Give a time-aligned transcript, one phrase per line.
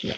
[0.00, 0.14] Ja.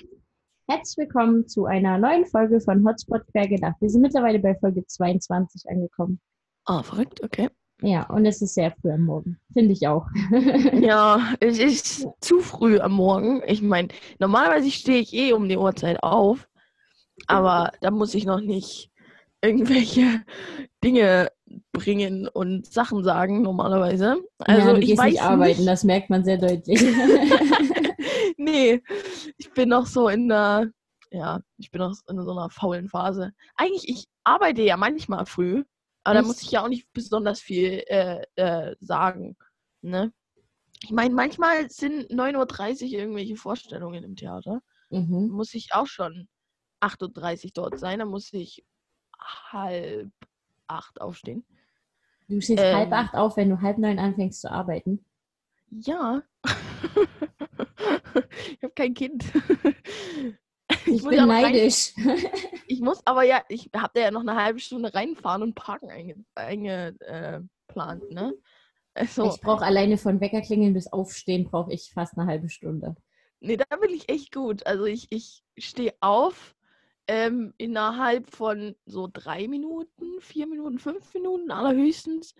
[0.68, 3.76] Herzlich willkommen zu einer neuen Folge von Hotspot Quergedacht.
[3.80, 6.20] Wir sind mittlerweile bei Folge 22 angekommen.
[6.66, 7.48] Ah, verrückt, okay.
[7.80, 9.40] Ja, und es ist sehr früh am Morgen.
[9.54, 10.06] Finde ich auch.
[10.74, 13.42] ja, es ist zu früh am Morgen.
[13.46, 16.46] Ich meine, normalerweise stehe ich eh um die Uhrzeit auf,
[17.26, 18.90] aber da muss ich noch nicht
[19.40, 20.20] irgendwelche
[20.84, 21.32] Dinge
[21.72, 24.18] bringen und Sachen sagen normalerweise.
[24.40, 25.68] Also ja, ich weiß nicht arbeiten, nicht.
[25.68, 26.84] das merkt man sehr deutlich.
[28.36, 28.82] nee,
[29.36, 30.70] ich bin noch so in der,
[31.10, 33.32] ja, ich bin noch in so einer faulen Phase.
[33.56, 35.64] Eigentlich, ich arbeite ja manchmal früh,
[36.04, 39.36] aber da muss ich ja auch nicht besonders viel äh, äh, sagen.
[39.82, 40.12] Ne?
[40.82, 44.62] Ich meine, manchmal sind 9.30 Uhr irgendwelche Vorstellungen im Theater.
[44.88, 45.28] Mhm.
[45.28, 46.28] Muss ich auch schon
[46.80, 47.98] 8.30 Uhr dort sein.
[47.98, 48.64] Da muss ich
[49.18, 50.10] halb
[50.66, 51.44] acht aufstehen.
[52.28, 55.04] Du stehst ähm, halb acht auf, wenn du halb neun anfängst zu arbeiten?
[55.70, 56.22] Ja.
[58.52, 59.24] ich habe kein Kind.
[60.86, 61.92] Ich, ich bin ja neidisch.
[61.96, 62.18] Rein,
[62.68, 65.90] ich muss aber ja, ich habe da ja noch eine halbe Stunde reinfahren und parken
[66.34, 67.00] eingeplant,
[68.04, 68.34] äh, ne?
[68.94, 72.96] Also, ich brauche alleine von Weckerklingeln bis Aufstehen brauche ich fast eine halbe Stunde.
[73.40, 74.66] Nee, da bin ich echt gut.
[74.66, 76.54] Also ich, ich stehe auf
[77.06, 82.34] ähm, innerhalb von so drei Minuten, vier Minuten, fünf Minuten allerhöchstens.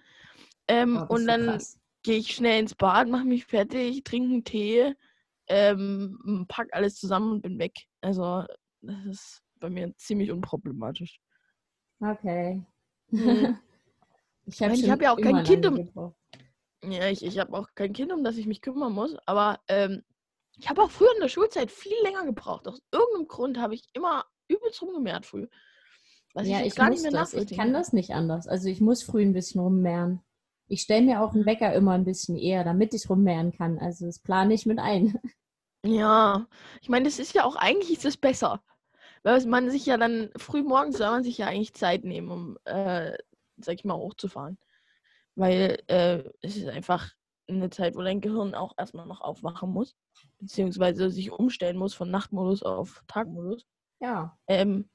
[0.69, 1.61] Ähm, oh, und dann
[2.03, 4.95] gehe ich schnell ins Bad, mache mich fertig, trinke einen Tee,
[5.51, 7.75] ähm, pack alles zusammen und bin weg.
[8.01, 8.45] Also
[8.81, 11.21] das ist bei mir ziemlich unproblematisch.
[12.01, 12.65] Okay.
[13.11, 13.59] Mhm.
[14.47, 16.15] ich habe hab ja auch kein Kind um.
[16.83, 19.17] Ja, ich, ich habe auch kein Kind, um das ich mich kümmern muss.
[19.27, 20.03] Aber ähm,
[20.57, 22.69] ich habe auch früher in der Schulzeit viel länger gebraucht.
[22.69, 25.47] Aus irgendeinem Grund habe ich immer übelst rumgemehrt früh.
[26.33, 27.35] Was ja, ich, ich gar nicht mehr das.
[27.35, 28.47] Ich kann das nicht anders.
[28.47, 30.21] Also ich muss früh ein bisschen rummehren.
[30.69, 33.79] Ich stelle mir auch einen Wecker immer ein bisschen eher, damit ich rummehren kann.
[33.81, 35.19] Also das plane ich mit ein.
[35.85, 36.47] Ja,
[36.83, 38.63] ich meine, das ist ja auch eigentlich ist es besser.
[39.23, 42.59] Weil man sich ja dann früh morgens soll man sich ja eigentlich Zeit nehmen, um,
[42.65, 43.13] äh,
[43.59, 44.59] sag ich mal, hochzufahren.
[45.37, 47.13] Weil äh, es ist einfach
[47.49, 49.97] eine Zeit, wo dein Gehirn auch erstmal noch aufwachen muss,
[50.39, 53.67] beziehungsweise sich umstellen muss von Nachtmodus auf Tagmodus.
[54.01, 54.39] Ja.
[54.47, 54.89] Ähm,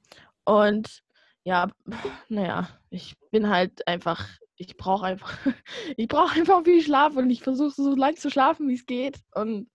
[0.44, 1.02] und
[1.44, 1.68] ja,
[2.28, 5.36] naja, ich bin halt einfach, ich brauche einfach,
[5.96, 9.20] ich brauche einfach viel Schlaf und ich versuche so lange zu schlafen, wie es geht.
[9.34, 9.70] Und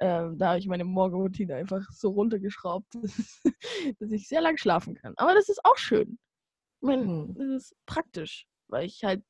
[0.00, 2.94] ähm, da habe ich meine Morgenroutine einfach so runtergeschraubt,
[3.98, 5.14] dass ich sehr lang schlafen kann.
[5.16, 6.18] Aber das ist auch schön.
[6.80, 7.34] Ich meine, hm.
[7.34, 9.22] das ist praktisch, weil ich halt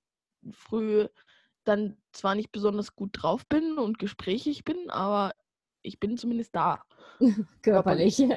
[0.51, 1.07] früh
[1.65, 5.33] dann zwar nicht besonders gut drauf bin und gesprächig bin, aber
[5.83, 6.83] ich bin zumindest da.
[7.63, 8.19] Körperlich.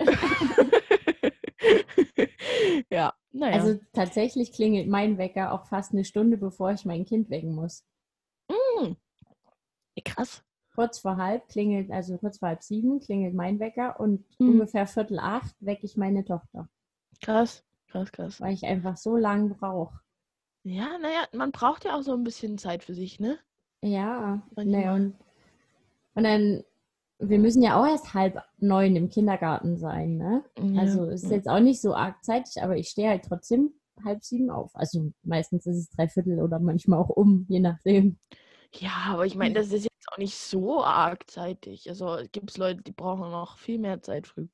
[2.92, 3.54] ja, naja.
[3.54, 7.86] Also tatsächlich klingelt mein Wecker auch fast eine Stunde, bevor ich mein Kind wecken muss.
[8.50, 8.94] Mm.
[10.06, 10.44] Krass.
[10.78, 14.48] Kurz vor halb klingelt, also kurz vor halb sieben klingelt mein Wecker und mm.
[14.48, 16.70] ungefähr viertel acht wecke ich meine Tochter.
[17.20, 18.40] Krass, krass, krass.
[18.40, 20.00] Weil ich einfach so lange brauche.
[20.64, 23.40] Ja, naja, man braucht ja auch so ein bisschen Zeit für sich, ne?
[23.82, 25.16] Ja, naja, und,
[26.14, 26.64] und dann
[27.20, 30.44] wir müssen ja auch erst halb neun im Kindergarten sein, ne?
[30.60, 30.82] Ja.
[30.82, 33.74] Also es ist jetzt auch nicht so arg zeitig, aber ich stehe halt trotzdem
[34.06, 34.76] halb sieben auf.
[34.76, 38.20] Also meistens ist es dreiviertel oder manchmal auch um, je nachdem.
[38.74, 41.90] Ja, aber ich meine, das ist jetzt auch nicht so arg zeitig.
[41.90, 44.48] Also gibt es Leute, die brauchen noch viel mehr Zeit früh.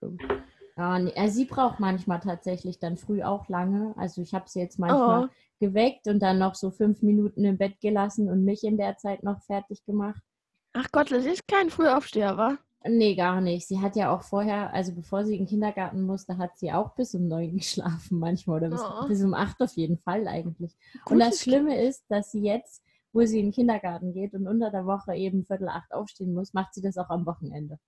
[0.77, 3.93] Ja, nee, also sie braucht manchmal tatsächlich dann früh auch lange.
[3.97, 5.29] Also ich habe sie jetzt manchmal oh.
[5.59, 9.23] geweckt und dann noch so fünf Minuten im Bett gelassen und mich in der Zeit
[9.23, 10.21] noch fertig gemacht.
[10.73, 12.57] Ach Gott, das ist kein Frühaufsteher, wa?
[12.85, 13.67] Nee, gar nicht.
[13.67, 16.95] Sie hat ja auch vorher, also bevor sie in den Kindergarten musste, hat sie auch
[16.95, 19.07] bis um neun geschlafen manchmal oder bis, oh.
[19.07, 20.75] bis um acht auf jeden Fall eigentlich.
[21.05, 24.47] Gut, und das Schlimme ist, dass sie jetzt, wo sie in den Kindergarten geht und
[24.47, 27.79] unter der Woche eben Viertel acht aufstehen muss, macht sie das auch am Wochenende.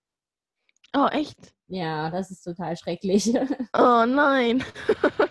[0.96, 1.54] Oh, echt?
[1.68, 3.34] Ja, das ist total schrecklich.
[3.78, 4.64] Oh nein.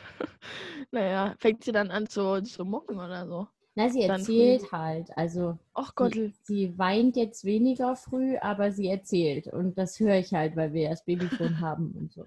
[0.90, 3.48] naja, fängt sie dann an zu, zu mucken oder so?
[3.76, 5.10] Na, sie erzählt halt.
[5.16, 6.12] Also Ach Gott.
[6.12, 9.46] Sie, sie, weint jetzt weniger früh, aber sie erzählt.
[9.46, 12.26] Und das höre ich halt, weil wir das Babyfon haben und so.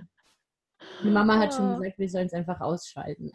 [1.03, 1.77] Die Mama hat schon ah.
[1.77, 3.31] gesagt, wir sollen es einfach ausschalten.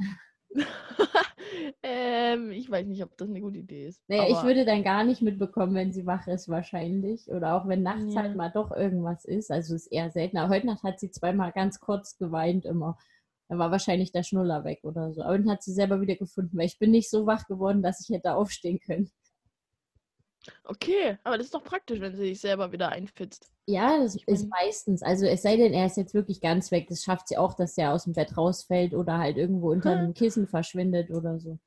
[1.82, 4.02] Ähm, ich weiß nicht, ob das eine gute Idee ist.
[4.08, 7.28] Naja, ich würde dann gar nicht mitbekommen, wenn sie wach ist, wahrscheinlich.
[7.28, 8.22] Oder auch wenn nachts ja.
[8.22, 9.50] halt mal doch irgendwas ist.
[9.50, 10.48] Also ist eher seltener.
[10.48, 12.96] Heute Nacht hat sie zweimal ganz kurz geweint immer.
[13.48, 15.22] Da war wahrscheinlich der Schnuller weg oder so.
[15.22, 18.00] Aber dann hat sie selber wieder gefunden, weil ich bin nicht so wach geworden, dass
[18.00, 19.10] ich hätte aufstehen können.
[20.64, 23.52] Okay, aber das ist doch praktisch, wenn sie sich selber wieder einfitzt.
[23.66, 25.02] Ja, das ich ist meistens.
[25.02, 26.88] Also es sei denn, er ist jetzt wirklich ganz weg.
[26.88, 30.14] Das schafft sie auch, dass er aus dem Bett rausfällt oder halt irgendwo unter einem
[30.14, 31.58] Kissen verschwindet oder so.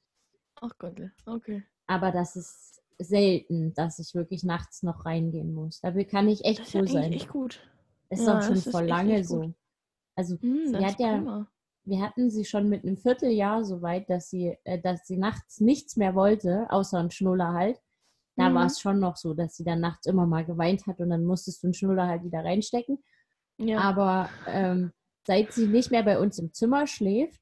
[0.56, 1.64] Ach Gott, okay.
[1.88, 5.82] Aber das ist selten, dass ich wirklich nachts noch reingehen muss.
[5.82, 7.14] Dafür kann ich echt das froh sein.
[7.14, 7.62] Echt gut.
[8.10, 9.54] Es ist ja, auch schon vor lange so.
[10.16, 11.48] Also hm, sie hat ja, Also hm, sie hat ja, prima.
[11.86, 15.60] wir hatten sie schon mit einem Vierteljahr so weit, dass sie, äh, dass sie nachts
[15.60, 17.82] nichts mehr wollte, außer ein Schnuller halt.
[18.36, 18.56] Da mhm.
[18.56, 21.26] war es schon noch so, dass sie dann nachts immer mal geweint hat und dann
[21.26, 23.04] musstest du einen Schnuller halt wieder reinstecken.
[23.58, 23.80] Ja.
[23.80, 24.92] Aber ähm,
[25.26, 27.40] seit sie nicht mehr bei uns im Zimmer schläft,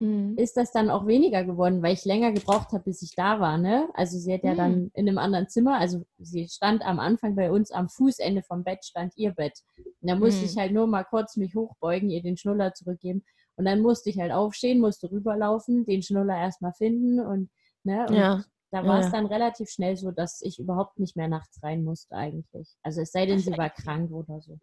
[0.00, 0.34] mhm.
[0.36, 3.58] ist das dann auch weniger geworden, weil ich länger gebraucht habe, bis ich da war.
[3.58, 3.88] Ne?
[3.94, 4.56] Also sie hat ja mhm.
[4.56, 8.64] dann in einem anderen Zimmer, also sie stand am Anfang bei uns am Fußende vom
[8.64, 9.60] Bett, stand ihr Bett.
[9.76, 10.46] Und da musste mhm.
[10.46, 13.24] ich halt nur mal kurz mich hochbeugen, ihr den Schnuller zurückgeben.
[13.56, 17.50] Und dann musste ich halt aufstehen, musste rüberlaufen, den Schnuller erstmal finden und,
[17.82, 18.44] ne, und ja.
[18.70, 19.06] Da war ja.
[19.06, 22.76] es dann relativ schnell so, dass ich überhaupt nicht mehr nachts rein musste eigentlich.
[22.82, 24.58] Also es sei denn, sie war krank oder so.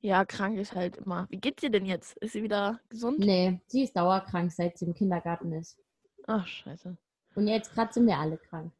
[0.00, 1.26] Ja, krank ist halt immer.
[1.30, 2.16] Wie geht's ihr denn jetzt?
[2.18, 3.20] Ist sie wieder gesund?
[3.20, 5.78] Nee, sie ist dauerkrank, seit sie im Kindergarten ist.
[6.26, 6.96] Ach, scheiße.
[7.34, 8.72] Und jetzt gerade sind wir alle krank.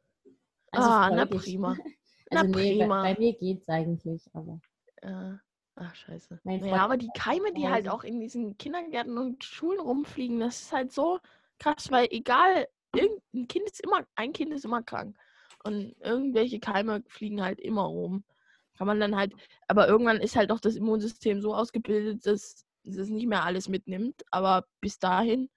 [0.72, 1.70] Also ah, na prima.
[1.76, 1.86] also
[2.30, 3.02] na nee, prima.
[3.02, 4.60] Bei, bei, mir geht's eigentlich, aber.
[5.02, 5.38] Ja.
[5.76, 6.40] Ach, scheiße.
[6.44, 10.72] Ja, aber die Keime, die halt auch in diesen Kindergärten und Schulen rumfliegen, das ist
[10.72, 11.18] halt so
[11.58, 15.16] krass, weil egal, irgendein Kind ist immer, ein Kind ist immer krank.
[15.64, 18.24] Und irgendwelche Keime fliegen halt immer rum
[18.82, 19.32] kann man dann halt,
[19.68, 24.22] aber irgendwann ist halt auch das Immunsystem so ausgebildet, dass es nicht mehr alles mitnimmt.
[24.30, 25.50] Aber bis dahin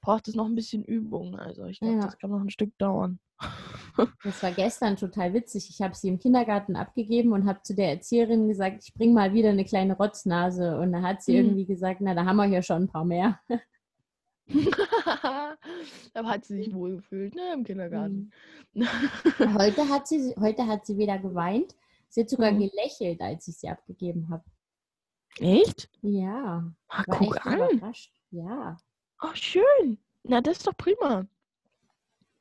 [0.00, 1.38] braucht es noch ein bisschen Übung.
[1.38, 2.00] Also ich glaube, ja.
[2.00, 3.20] das kann noch ein Stück dauern.
[4.22, 5.70] Das war gestern total witzig.
[5.70, 9.32] Ich habe sie im Kindergarten abgegeben und habe zu der Erzieherin gesagt, ich bringe mal
[9.32, 10.76] wieder eine kleine Rotznase.
[10.78, 11.38] Und da hat sie mhm.
[11.38, 13.40] irgendwie gesagt, na, da haben wir hier schon ein paar mehr.
[16.14, 18.30] da hat sie sich wohl gefühlt, ne, im Kindergarten.
[18.74, 18.86] Mhm.
[19.58, 21.74] heute, hat sie, heute hat sie wieder geweint
[22.08, 22.60] Sie hat sogar mhm.
[22.60, 24.44] gelächelt, als ich sie abgegeben habe.
[25.38, 25.90] Echt?
[26.00, 26.72] Ja.
[26.88, 27.70] Ah, guck an.
[27.70, 28.12] Überrascht.
[28.30, 28.78] Ja.
[29.20, 29.98] Oh, schön.
[30.22, 31.26] Na, das ist doch prima.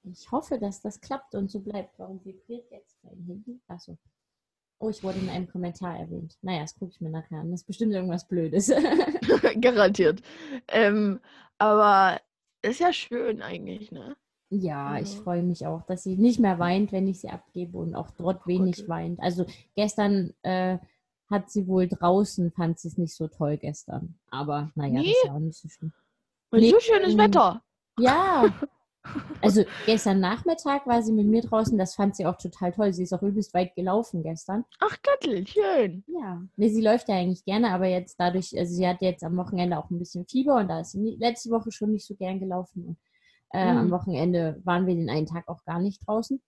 [0.04, 2.00] Ich hoffe, dass das klappt und so bleibt.
[2.00, 3.60] Warum vibriert jetzt mein Handy?
[3.68, 3.98] Achso.
[4.80, 6.38] Oh, ich wurde in einem Kommentar erwähnt.
[6.42, 7.52] Naja, das gucke ich mir nachher an.
[7.52, 8.72] Das ist bestimmt irgendwas Blödes.
[9.62, 10.22] Garantiert.
[10.68, 11.20] Ähm,
[11.58, 12.20] aber
[12.62, 14.16] ist ja schön eigentlich, ne?
[14.50, 17.96] Ja, ich freue mich auch, dass sie nicht mehr weint, wenn ich sie abgebe und
[17.96, 18.90] auch dort wenig okay.
[18.90, 19.20] weint.
[19.20, 19.46] Also
[19.76, 20.78] gestern äh,
[21.30, 24.20] hat sie wohl draußen, fand sie es nicht so toll gestern.
[24.30, 25.08] Aber naja, nee.
[25.08, 25.94] das ist ja auch nicht so schlimm.
[26.52, 27.64] Nee, so schönes Wetter.
[28.00, 28.54] Ja.
[29.42, 32.94] Also gestern Nachmittag war sie mit mir draußen, das fand sie auch total toll.
[32.94, 34.66] Sie ist auch übelst weit gelaufen gestern.
[34.80, 36.04] Ach, Göttel, schön.
[36.08, 36.42] Ja.
[36.56, 39.78] Nee, sie läuft ja eigentlich gerne, aber jetzt dadurch, also sie hat jetzt am Wochenende
[39.78, 42.86] auch ein bisschen Fieber und da ist sie letzte Woche schon nicht so gern gelaufen.
[42.86, 42.98] Und
[43.54, 43.78] äh, mhm.
[43.78, 46.42] Am Wochenende waren wir den einen Tag auch gar nicht draußen.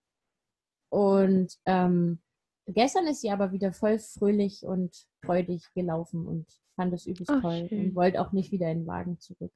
[0.90, 2.20] Und ähm,
[2.66, 7.42] gestern ist sie aber wieder voll fröhlich und freudig gelaufen und fand es übelst Ach,
[7.42, 7.90] toll schön.
[7.90, 9.52] und wollte auch nicht wieder in den Wagen zurück.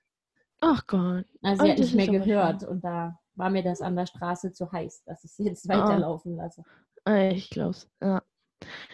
[0.61, 1.25] Ach Gott.
[1.41, 4.71] Also sie hat nicht mehr gehört und da war mir das an der Straße zu
[4.71, 5.73] heiß, dass ich sie jetzt ah.
[5.73, 6.63] weiterlaufen lasse.
[7.33, 8.21] Ich glaub's, ja.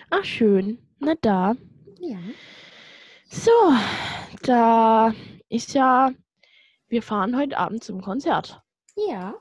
[0.10, 0.80] Ach, schön.
[1.00, 1.56] Na da.
[2.00, 2.18] Ja.
[3.30, 3.52] So,
[4.44, 5.14] da
[5.50, 6.12] ist ja
[6.90, 8.62] wir fahren heute Abend zum Konzert.
[8.96, 9.36] Ja.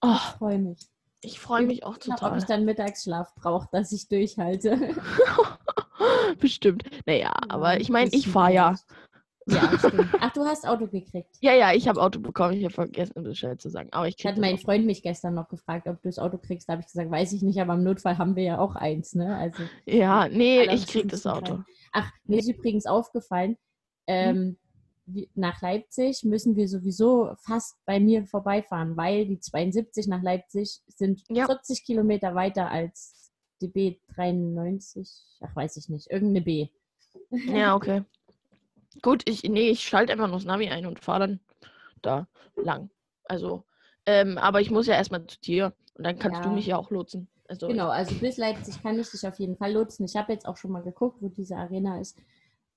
[0.00, 0.88] Oh, ich freue mich.
[1.20, 2.32] Ich freue mich auch total.
[2.32, 4.94] Ob ich dann Mittagsschlaf brauche, dass ich durchhalte.
[6.40, 6.84] Bestimmt.
[7.04, 8.74] Naja, ja, aber ich meine, ich fahre ja.
[9.46, 10.08] Ja, stimmt.
[10.20, 11.36] Ach, du hast Auto gekriegt.
[11.40, 12.54] Ja, ja, ich habe Auto bekommen.
[12.54, 13.88] Ich habe vergessen, Bescheid zu sagen.
[13.92, 16.68] Aber ich Hat mein Freund mich gestern noch gefragt, ob du das Auto kriegst.
[16.68, 19.14] Da habe ich gesagt, weiß ich nicht, aber im Notfall haben wir ja auch eins,
[19.14, 19.36] ne?
[19.36, 21.54] Also, ja, nee, ich krieg das Auto.
[21.54, 21.64] Rein.
[21.92, 23.56] Ach, mir ist übrigens aufgefallen, hm?
[24.08, 24.56] ähm, hm
[25.34, 31.22] nach Leipzig müssen wir sowieso fast bei mir vorbeifahren, weil die 72 nach Leipzig sind
[31.28, 31.46] ja.
[31.46, 35.08] 40 Kilometer weiter als die B93.
[35.40, 36.10] Ach, weiß ich nicht.
[36.10, 36.68] Irgendeine B.
[37.30, 38.02] Ja, okay.
[39.02, 41.40] Gut, ich, nee, ich schalte einfach noch das Navi ein und fahre dann
[42.02, 42.26] da
[42.56, 42.90] lang.
[43.24, 43.64] Also,
[44.06, 46.48] ähm, aber ich muss ja erstmal zu dir und dann kannst ja.
[46.48, 47.28] du mich ja auch lotsen.
[47.48, 50.04] Also, genau, also bis Leipzig kann ich dich auf jeden Fall lotsen.
[50.04, 52.18] Ich habe jetzt auch schon mal geguckt, wo diese Arena ist.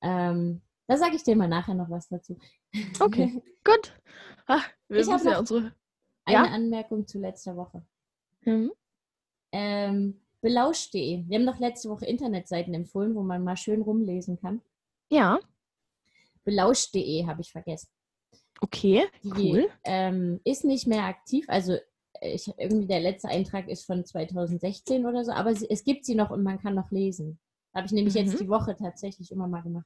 [0.01, 2.37] Ähm, da sage ich dir mal nachher noch was dazu.
[2.99, 3.93] Okay, gut.
[4.45, 5.71] Ach, wir ich habe ja unsere...
[6.25, 6.43] eine ja?
[6.43, 7.83] Anmerkung zu letzter Woche.
[8.45, 8.71] Mhm.
[9.51, 11.25] Ähm, Belausch.de.
[11.27, 14.61] Wir haben doch letzte Woche Internetseiten empfohlen, wo man mal schön rumlesen kann.
[15.09, 15.39] Ja.
[16.49, 17.89] Belausch.de habe ich vergessen.
[18.61, 19.69] Okay, Die, cool.
[19.85, 21.45] Ähm, ist nicht mehr aktiv.
[21.47, 21.77] Also
[22.21, 26.29] ich, irgendwie der letzte Eintrag ist von 2016 oder so, aber es gibt sie noch
[26.29, 27.39] und man kann noch lesen.
[27.73, 28.21] Habe ich nämlich mhm.
[28.21, 29.85] jetzt die Woche tatsächlich immer mal gemacht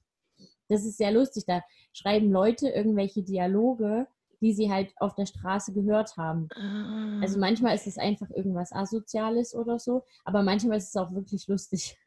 [0.69, 1.45] das ist sehr lustig.
[1.45, 1.61] Da
[1.93, 4.07] schreiben Leute irgendwelche Dialoge,
[4.41, 6.49] die sie halt auf der Straße gehört haben.
[6.55, 7.19] Ah.
[7.21, 11.47] Also manchmal ist es einfach irgendwas Asoziales oder so, aber manchmal ist es auch wirklich
[11.47, 11.97] lustig.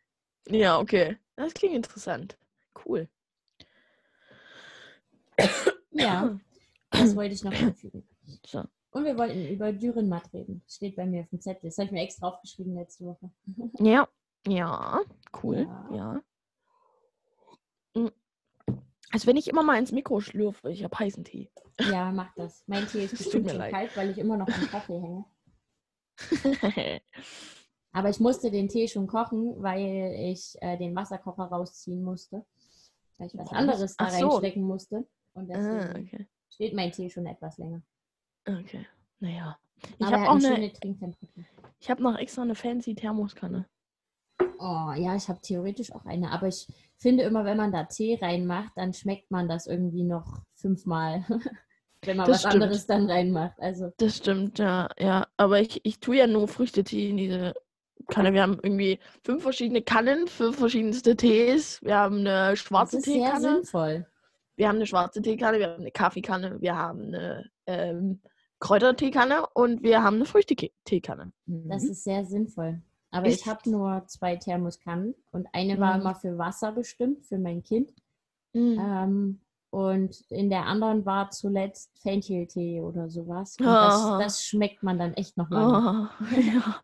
[0.48, 1.16] Ja, okay.
[1.36, 2.36] Das klingt interessant.
[2.84, 3.08] Cool.
[5.90, 6.38] Ja,
[6.90, 8.06] das wollte ich noch anfügen.
[8.44, 8.64] So.
[8.90, 10.62] Und wir wollten über Dürrenmatt reden.
[10.64, 11.68] Das steht bei mir auf dem Zettel.
[11.68, 13.30] Das habe ich mir extra aufgeschrieben letzte Woche.
[13.78, 14.08] Ja,
[14.46, 15.00] ja,
[15.42, 15.68] cool.
[15.90, 16.22] Ja.
[17.94, 18.02] ja.
[18.02, 18.12] Mm.
[19.10, 21.50] Also wenn ich immer mal ins Mikro schlürfe, ich habe heißen Tee.
[21.90, 22.64] Ja, mach das.
[22.66, 25.24] Mein Tee ist bestimmt schon kalt, weil ich immer noch am Kaffee hänge.
[27.92, 32.46] Aber ich musste den Tee schon kochen, weil ich äh, den Wasserkocher rausziehen musste.
[33.18, 34.28] Weil ich was anderes da so.
[34.28, 35.06] reinstecken musste.
[35.36, 36.26] Und ah, deswegen ah, okay.
[36.50, 37.82] steht mein Tee schon etwas länger.
[38.46, 38.86] Okay.
[39.20, 39.58] Naja.
[39.98, 40.72] Ich habe auch eine,
[41.78, 43.66] Ich habe noch extra eine fancy Thermoskanne.
[44.58, 46.66] Oh, ja, ich habe theoretisch auch eine, aber ich
[46.96, 51.24] finde immer, wenn man da Tee reinmacht, dann schmeckt man das irgendwie noch fünfmal,
[52.02, 52.54] wenn man das was stimmt.
[52.54, 53.60] anderes dann reinmacht.
[53.60, 53.92] Also.
[53.98, 55.26] Das stimmt, ja, ja.
[55.36, 57.54] Aber ich, ich tue ja nur Früchtetee in diese
[58.08, 58.32] Kanne.
[58.32, 61.82] Wir haben irgendwie fünf verschiedene Kannen, fünf verschiedenste Tees.
[61.82, 63.40] Wir haben eine schwarze das ist Teekanne.
[63.40, 64.06] Sehr sinnvoll.
[64.56, 68.20] Wir haben eine schwarze Teekanne, wir haben eine Kaffeekanne, wir haben eine ähm,
[68.58, 71.32] Kräuterteekanne und wir haben eine Früchteteekanne.
[71.46, 71.90] Das mhm.
[71.90, 72.82] ist sehr sinnvoll.
[73.10, 76.00] Aber ich, ich habe nur zwei Thermoskannen und eine war mhm.
[76.00, 77.92] immer für Wasser bestimmt, für mein Kind.
[78.52, 78.78] Mhm.
[78.80, 79.40] Ähm,
[79.76, 83.58] und in der anderen war zuletzt Fencheltee oder sowas.
[83.60, 83.68] Und oh.
[83.68, 86.08] das, das, schmeckt man dann echt noch mal.
[86.18, 86.80] Oh, ja.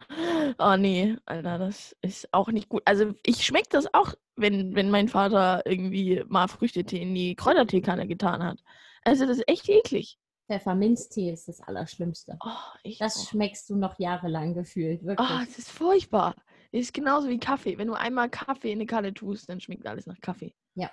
[0.58, 2.82] oh nee, Alter, das ist auch nicht gut.
[2.84, 8.06] Also ich schmecke das auch, wenn, wenn mein Vater irgendwie mal Früchtetee in die Kräuterteekanne
[8.06, 8.62] getan hat.
[9.04, 10.18] Also das ist echt eklig.
[10.48, 12.36] Pfefferminztee ist das Allerschlimmste.
[12.44, 13.30] Oh, das auch.
[13.30, 15.30] schmeckst du noch jahrelang gefühlt, wirklich.
[15.30, 16.34] Oh, das ist furchtbar.
[16.72, 17.78] Das ist genauso wie Kaffee.
[17.78, 20.52] Wenn du einmal Kaffee in eine Kanne tust, dann schmeckt alles nach Kaffee.
[20.74, 20.90] Ja,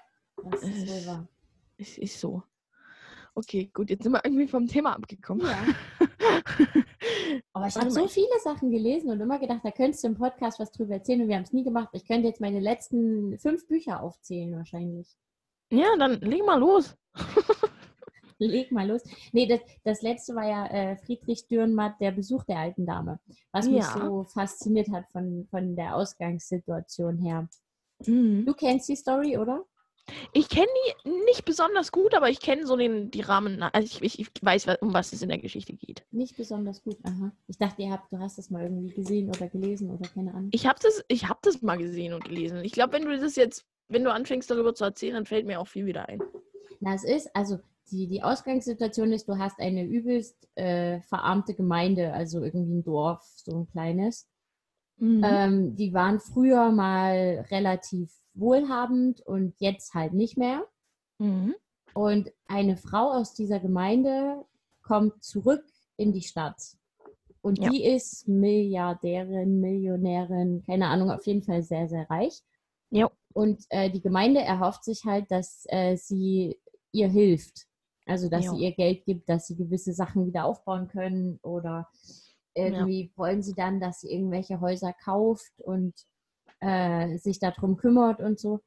[0.50, 1.28] das ist wohl wahr.
[1.80, 2.44] Es ist so.
[3.36, 5.48] Okay, gut, jetzt sind wir irgendwie vom Thema abgekommen.
[5.48, 5.64] Ja.
[7.54, 10.60] Aber ich habe so viele Sachen gelesen und immer gedacht, da könntest du im Podcast
[10.60, 11.90] was drüber erzählen und wir haben es nie gemacht.
[11.94, 15.16] Ich könnte jetzt meine letzten fünf Bücher aufzählen wahrscheinlich.
[15.72, 16.98] Ja, dann leg mal los.
[18.40, 19.04] leg mal los.
[19.32, 23.20] Nee, das, das letzte war ja äh, Friedrich Dürrenmatt, der Besuch der alten Dame.
[23.54, 23.72] Was ja.
[23.72, 27.48] mich so fasziniert hat von, von der Ausgangssituation her.
[28.06, 28.46] Mhm.
[28.46, 29.64] Du kennst die Story, oder?
[30.34, 30.68] Ich kenne
[31.06, 33.62] die nicht besonders gut, aber ich kenne so den, die Rahmen.
[33.62, 36.04] Also ich, ich, weiß, um was es in der Geschichte geht.
[36.12, 37.32] Nicht besonders gut, aha.
[37.48, 40.50] Ich dachte, ihr habt, du hast das mal irgendwie gesehen oder gelesen oder keine Ahnung.
[40.52, 42.64] Ich habe das, hab das mal gesehen und gelesen.
[42.64, 45.60] Ich glaube, wenn du das jetzt, wenn du anfängst darüber zu erzählen, dann fällt mir
[45.60, 46.22] auch viel wieder ein.
[46.80, 47.60] Na, es ist, also
[47.92, 53.24] die, die Ausgangssituation ist, du hast eine übelst äh, verarmte Gemeinde, also irgendwie ein Dorf,
[53.36, 54.28] so ein kleines.
[54.98, 55.22] Mhm.
[55.24, 60.66] Ähm, die waren früher mal relativ wohlhabend und jetzt halt nicht mehr.
[61.18, 61.56] Mhm.
[61.94, 64.46] Und eine Frau aus dieser Gemeinde
[64.82, 65.66] kommt zurück
[65.98, 66.62] in die Stadt.
[67.42, 67.70] Und ja.
[67.70, 72.42] die ist Milliardärin, Millionärin, keine Ahnung, auf jeden Fall sehr, sehr reich.
[72.90, 73.10] Ja.
[73.34, 76.60] Und äh, die Gemeinde erhofft sich halt, dass äh, sie
[76.92, 77.68] ihr hilft.
[78.06, 78.52] Also, dass ja.
[78.52, 81.88] sie ihr Geld gibt, dass sie gewisse Sachen wieder aufbauen können oder
[82.56, 83.18] irgendwie ja.
[83.18, 85.94] wollen sie dann, dass sie irgendwelche Häuser kauft und
[86.60, 88.62] äh, sich darum kümmert und so.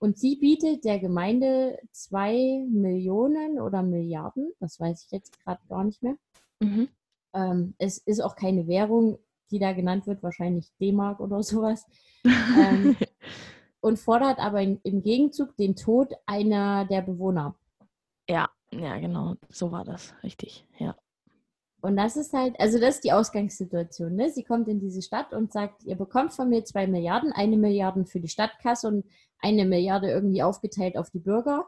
[0.00, 5.84] Und sie bietet der Gemeinde zwei Millionen oder Milliarden, das weiß ich jetzt gerade gar
[5.84, 6.16] nicht mehr.
[6.60, 6.88] Mhm.
[7.32, 9.18] Ähm, es ist auch keine Währung,
[9.50, 11.86] die da genannt wird, wahrscheinlich D-Mark oder sowas.
[12.24, 12.96] ähm,
[13.80, 17.54] und fordert aber in, im Gegenzug den Tod einer der Bewohner.
[18.28, 18.50] Ja.
[18.80, 20.96] Ja, genau, so war das, richtig, ja.
[21.84, 24.14] Und das ist halt, also das ist die Ausgangssituation.
[24.14, 24.30] Ne?
[24.30, 28.06] Sie kommt in diese Stadt und sagt, ihr bekommt von mir zwei Milliarden, eine Milliarde
[28.06, 29.04] für die Stadtkasse und
[29.38, 31.66] eine Milliarde irgendwie aufgeteilt auf die Bürger.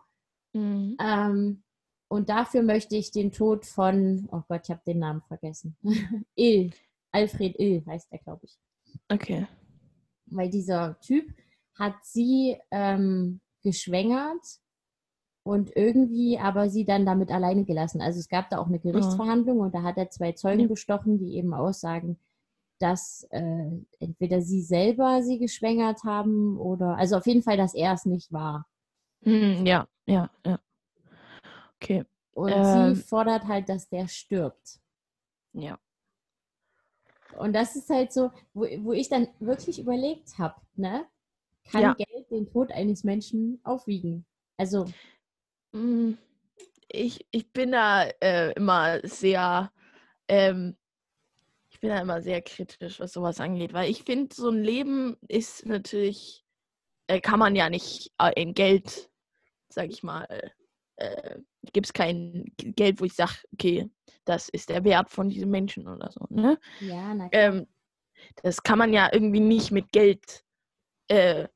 [0.55, 0.97] Mhm.
[0.99, 1.63] Ähm,
[2.09, 5.77] und dafür möchte ich den Tod von, oh Gott, ich habe den Namen vergessen.
[6.35, 6.71] Ill,
[7.13, 8.59] Alfred Ill heißt er, glaube ich.
[9.11, 9.47] Okay.
[10.31, 11.31] Weil dieser Typ
[11.75, 14.47] hat sie ähm, geschwängert
[15.47, 18.01] und irgendwie aber sie dann damit alleine gelassen.
[18.01, 21.37] Also es gab da auch eine Gerichtsverhandlung und da hat er zwei Zeugen bestochen, die
[21.37, 22.19] eben aussagen,
[22.81, 27.93] dass äh, entweder sie selber sie geschwängert haben oder also auf jeden Fall, dass er
[27.93, 28.67] es nicht war.
[29.23, 30.59] Hm, ja, ja, ja.
[31.77, 32.05] Okay.
[32.33, 34.81] Und ähm, sie fordert halt, dass der stirbt.
[35.53, 35.79] Ja.
[37.39, 41.07] Und das ist halt so, wo, wo ich dann wirklich überlegt habe, ne?
[41.71, 41.95] Kann ja.
[41.95, 44.27] Geld den Tod eines Menschen aufwiegen?
[44.57, 44.87] Also
[46.89, 49.73] ich, ich bin da äh, immer sehr,
[50.29, 50.77] ähm,
[51.71, 55.17] ich bin da immer sehr kritisch, was sowas angeht, weil ich finde, so ein Leben
[55.29, 56.45] ist natürlich,
[57.07, 59.11] äh, kann man ja nicht äh, in Geld,
[59.69, 60.27] sag ich mal,
[60.97, 61.39] äh,
[61.73, 63.91] gibt es kein Geld, wo ich sage, okay,
[64.25, 66.27] das ist der Wert von diesem Menschen oder so.
[66.31, 66.59] Ne?
[66.81, 67.29] Ja, na.
[67.33, 67.67] Ähm,
[68.43, 70.45] das kann man ja irgendwie nicht mit Geld
[71.09, 71.47] äh,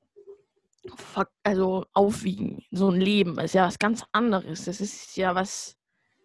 [1.42, 2.64] also aufwiegen.
[2.70, 4.64] So ein Leben ist ja was ganz anderes.
[4.64, 5.76] Das ist ja was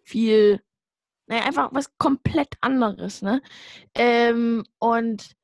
[0.04, 0.62] viel,
[1.26, 3.42] naja, einfach was komplett anderes, ne?
[3.94, 5.36] Ähm, und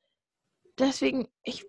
[0.79, 1.65] deswegen, ich,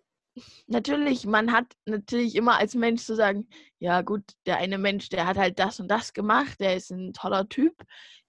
[0.67, 3.49] natürlich, man hat natürlich immer als Mensch zu sagen,
[3.79, 7.13] ja gut, der eine Mensch, der hat halt das und das gemacht, der ist ein
[7.13, 7.75] toller Typ,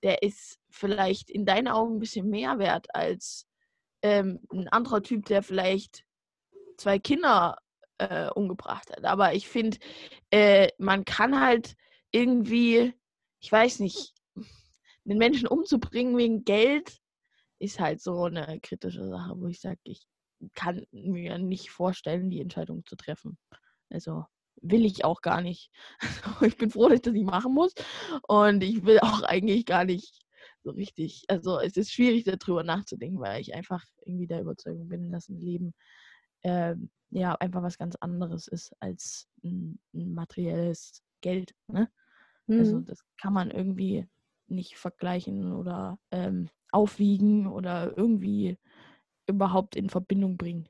[0.03, 3.47] der ist vielleicht in deinen Augen ein bisschen mehr wert als
[4.01, 6.03] ähm, ein anderer Typ, der vielleicht
[6.77, 7.57] zwei Kinder
[7.97, 9.05] äh, umgebracht hat.
[9.05, 9.77] Aber ich finde,
[10.31, 11.75] äh, man kann halt
[12.11, 12.93] irgendwie,
[13.39, 14.13] ich weiß nicht,
[15.05, 16.99] den Menschen umzubringen wegen Geld
[17.59, 20.05] ist halt so eine kritische Sache, wo ich sage, ich
[20.53, 23.37] kann mir nicht vorstellen, die Entscheidung zu treffen.
[23.89, 24.25] Also
[24.61, 25.71] will ich auch gar nicht.
[26.41, 27.73] ich bin froh, dass ich das nicht machen muss.
[28.27, 30.25] Und ich will auch eigentlich gar nicht
[30.63, 31.23] so richtig.
[31.27, 35.39] Also es ist schwierig, darüber nachzudenken, weil ich einfach irgendwie der Überzeugung bin, dass ein
[35.39, 35.73] Leben
[36.41, 36.75] äh,
[37.09, 41.55] ja einfach was ganz anderes ist als ein, ein materielles Geld.
[41.67, 41.89] Ne?
[42.47, 42.59] Also, mhm.
[42.59, 44.07] Also das kann man irgendwie
[44.47, 48.57] nicht vergleichen oder ähm, aufwiegen oder irgendwie
[49.27, 50.69] überhaupt in Verbindung bringen.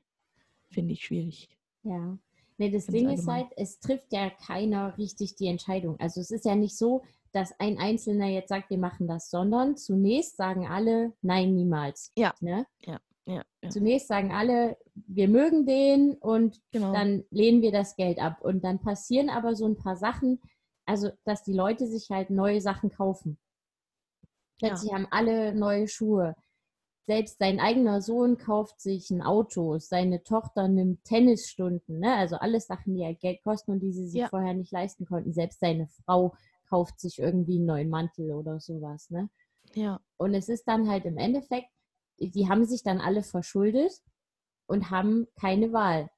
[0.70, 1.48] Finde ich schwierig.
[1.82, 2.18] Ja.
[2.58, 6.00] Nee, das Ding ist halt, es trifft ja keiner richtig die Entscheidung.
[6.00, 7.02] Also es ist ja nicht so,
[7.32, 12.12] dass ein Einzelner jetzt sagt, wir machen das, sondern zunächst sagen alle, nein, niemals.
[12.16, 12.32] Ja.
[12.40, 12.66] Ne?
[12.80, 12.98] ja.
[13.26, 13.70] Ja, ja.
[13.70, 14.78] Zunächst sagen alle,
[15.16, 16.92] wir mögen den und genau.
[16.92, 18.42] dann lehnen wir das Geld ab.
[18.42, 20.40] Und dann passieren aber so ein paar Sachen,
[20.84, 23.38] also dass die Leute sich halt neue Sachen kaufen.
[24.58, 24.98] Plötzlich ja.
[24.98, 26.34] haben alle neue Schuhe.
[27.06, 32.14] Selbst sein eigener Sohn kauft sich ein Auto, seine Tochter nimmt Tennisstunden, ne?
[32.16, 34.28] also alles Sachen, die ja Geld kosten und die sie sich ja.
[34.28, 35.32] vorher nicht leisten konnten.
[35.32, 36.34] Selbst seine Frau
[36.68, 39.08] kauft sich irgendwie einen neuen Mantel oder sowas.
[39.10, 39.30] Ne?
[39.72, 40.00] Ja.
[40.16, 41.68] Und es ist dann halt im Endeffekt,
[42.18, 44.02] die haben sich dann alle verschuldet
[44.66, 46.10] und haben keine Wahl.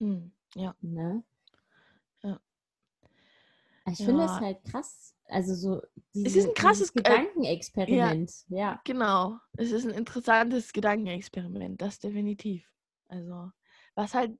[0.00, 0.74] Hm, ja.
[0.80, 1.24] Ne?
[2.22, 2.40] Ja.
[3.90, 4.06] Ich ja.
[4.06, 5.14] finde es halt krass.
[5.28, 5.82] Also so
[6.14, 8.30] diese, es ist ein krasses äh, Gedankenexperiment.
[8.50, 9.38] Äh, ja, ja, Genau.
[9.56, 12.66] Es ist ein interessantes Gedankenexperiment, das definitiv.
[13.08, 13.50] Also,
[13.94, 14.38] was halt,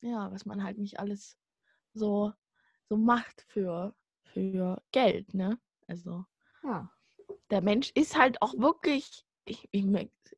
[0.00, 1.38] ja, was man halt nicht alles
[1.92, 2.32] so,
[2.88, 5.58] so macht für, für Geld, ne?
[5.86, 6.24] Also.
[6.64, 6.90] Ja.
[7.50, 9.84] Der Mensch ist halt auch wirklich ich, ich,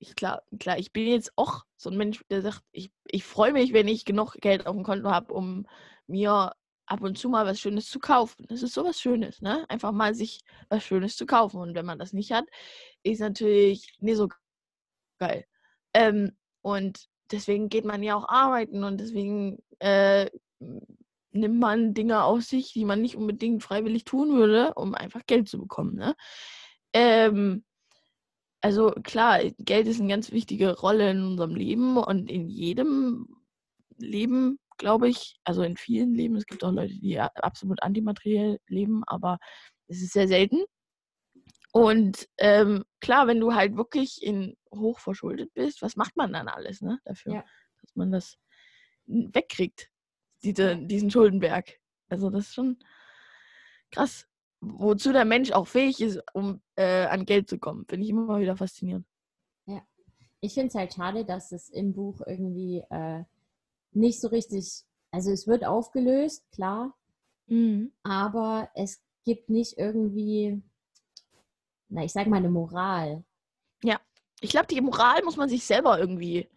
[0.00, 3.52] ich klar, klar, ich bin jetzt auch so ein Mensch, der sagt, ich, ich freue
[3.52, 5.66] mich, wenn ich genug Geld auf dem Konto habe, um
[6.06, 6.52] mir
[6.86, 8.46] ab und zu mal was Schönes zu kaufen.
[8.48, 9.68] Das ist sowas Schönes, ne?
[9.68, 11.60] Einfach mal sich was Schönes zu kaufen.
[11.60, 12.46] Und wenn man das nicht hat,
[13.02, 14.28] ist natürlich nicht so
[15.18, 15.44] geil.
[15.94, 20.30] Ähm, und deswegen geht man ja auch arbeiten und deswegen äh,
[21.32, 25.48] nimmt man Dinge auf sich, die man nicht unbedingt freiwillig tun würde, um einfach Geld
[25.48, 25.96] zu bekommen.
[25.96, 26.14] Ne?
[26.92, 27.64] Ähm,
[28.60, 33.28] also klar, Geld ist eine ganz wichtige Rolle in unserem Leben und in jedem
[33.98, 36.36] Leben, glaube ich, also in vielen Leben.
[36.36, 39.38] Es gibt auch Leute, die absolut antimateriell leben, aber
[39.88, 40.64] es ist sehr selten.
[41.72, 46.48] Und ähm, klar, wenn du halt wirklich in hoch verschuldet bist, was macht man dann
[46.48, 47.44] alles ne, dafür, ja.
[47.82, 48.38] dass man das
[49.06, 49.90] wegkriegt,
[50.42, 51.78] diese, diesen Schuldenberg?
[52.08, 52.78] Also das ist schon
[53.90, 54.26] krass
[54.66, 57.86] wozu der Mensch auch fähig ist, um äh, an Geld zu kommen.
[57.86, 59.06] Finde ich immer wieder faszinierend.
[59.66, 59.82] Ja.
[60.40, 63.24] Ich finde es halt schade, dass es im Buch irgendwie äh,
[63.92, 66.94] nicht so richtig, also es wird aufgelöst, klar,
[67.46, 67.92] mhm.
[68.02, 70.62] aber es gibt nicht irgendwie,
[71.88, 73.24] na, ich sag mal, eine Moral.
[73.82, 74.00] Ja,
[74.40, 76.48] ich glaube, die Moral muss man sich selber irgendwie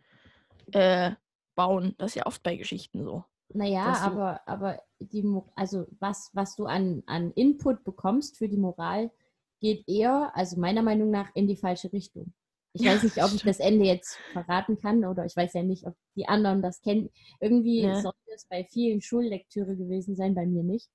[0.73, 1.11] äh,
[1.55, 1.95] bauen.
[1.97, 3.23] Das ist ja oft bei Geschichten so.
[3.51, 9.11] Naja, aber, aber die, also was, was du an, an Input bekommst für die Moral,
[9.59, 12.33] geht eher, also meiner Meinung nach, in die falsche Richtung.
[12.73, 15.87] Ich weiß nicht, ob ich das Ende jetzt verraten kann oder ich weiß ja nicht,
[15.87, 17.09] ob die anderen das kennen.
[17.39, 17.99] Irgendwie ja.
[18.01, 20.89] sollte es bei vielen Schullektüre gewesen sein, bei mir nicht.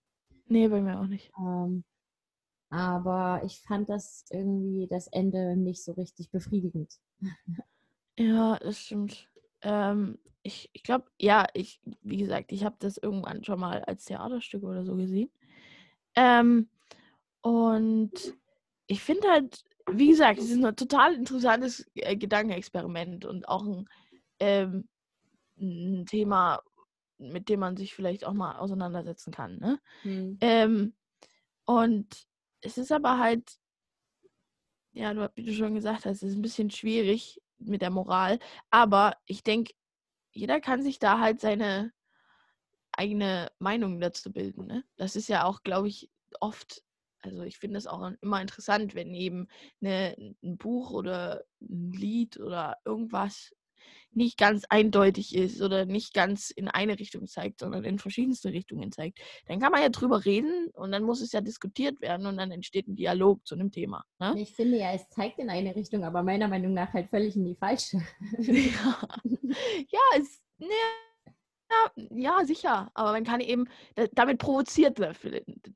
[0.47, 1.33] Nee, bei mir auch nicht.
[1.38, 1.85] Ähm,
[2.71, 6.93] aber ich fand das irgendwie das Ende nicht so richtig befriedigend.
[8.17, 9.29] Ja, das stimmt.
[9.62, 14.04] Ähm, ich, ich glaube, ja, ich, wie gesagt, ich habe das irgendwann schon mal als
[14.04, 15.30] Theaterstück oder so gesehen.
[16.14, 16.68] Ähm,
[17.40, 18.12] und
[18.87, 23.88] ich finde halt, wie gesagt, es ist ein total interessantes äh, Gedankenexperiment und auch ein,
[24.38, 24.87] ähm,
[25.59, 26.62] ein, Thema,
[27.16, 29.59] mit dem man sich vielleicht auch mal auseinandersetzen kann.
[29.59, 29.80] Ne?
[30.04, 30.38] Mhm.
[30.42, 30.94] Ähm,
[31.64, 32.26] und
[32.61, 33.59] es ist aber halt,
[34.92, 38.38] ja, wie du schon gesagt hast, es ist ein bisschen schwierig mit der Moral.
[38.70, 39.72] Aber ich denke,
[40.35, 41.92] jeder kann sich da halt seine
[42.92, 44.66] eigene Meinung dazu bilden.
[44.66, 44.85] Ne?
[44.97, 46.83] Das ist ja auch, glaube ich, oft,
[47.23, 49.49] also ich finde es auch immer interessant, wenn eben
[49.81, 53.55] eine, ein Buch oder ein Lied oder irgendwas
[54.12, 58.92] nicht ganz eindeutig ist oder nicht ganz in eine Richtung zeigt, sondern in verschiedenste Richtungen
[58.92, 62.37] zeigt, dann kann man ja drüber reden und dann muss es ja diskutiert werden und
[62.37, 64.05] dann entsteht ein Dialog zu einem Thema.
[64.18, 64.35] Ne?
[64.38, 67.44] Ich finde ja, es zeigt in eine Richtung, aber meiner Meinung nach halt völlig in
[67.44, 67.99] die falsche.
[68.38, 69.09] ja,
[69.90, 70.68] ja es, Ja,
[72.10, 72.90] ja, sicher.
[72.94, 73.66] Aber man kann eben,
[74.12, 74.98] damit provoziert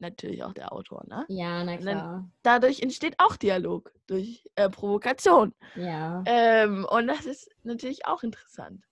[0.00, 1.24] natürlich auch der Autor, ne?
[1.28, 1.94] Ja, na klar.
[1.94, 5.54] Dann, dadurch entsteht auch Dialog durch äh, Provokation.
[5.76, 6.22] Ja.
[6.26, 8.84] Ähm, und das ist natürlich auch interessant.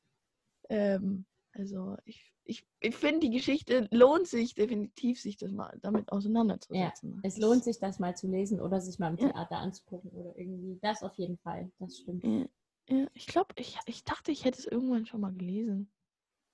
[0.68, 6.12] Ähm, also ich, ich, ich finde, die Geschichte lohnt sich definitiv, sich das mal damit
[6.12, 7.14] auseinanderzusetzen.
[7.14, 9.30] Ja, es lohnt sich, das mal zu lesen oder sich mal im ja.
[9.30, 10.78] Theater anzugucken oder irgendwie.
[10.82, 12.24] Das auf jeden Fall, das stimmt.
[12.24, 12.46] Ja,
[12.88, 15.90] ja ich glaube, ich, ich dachte, ich hätte es irgendwann schon mal gelesen.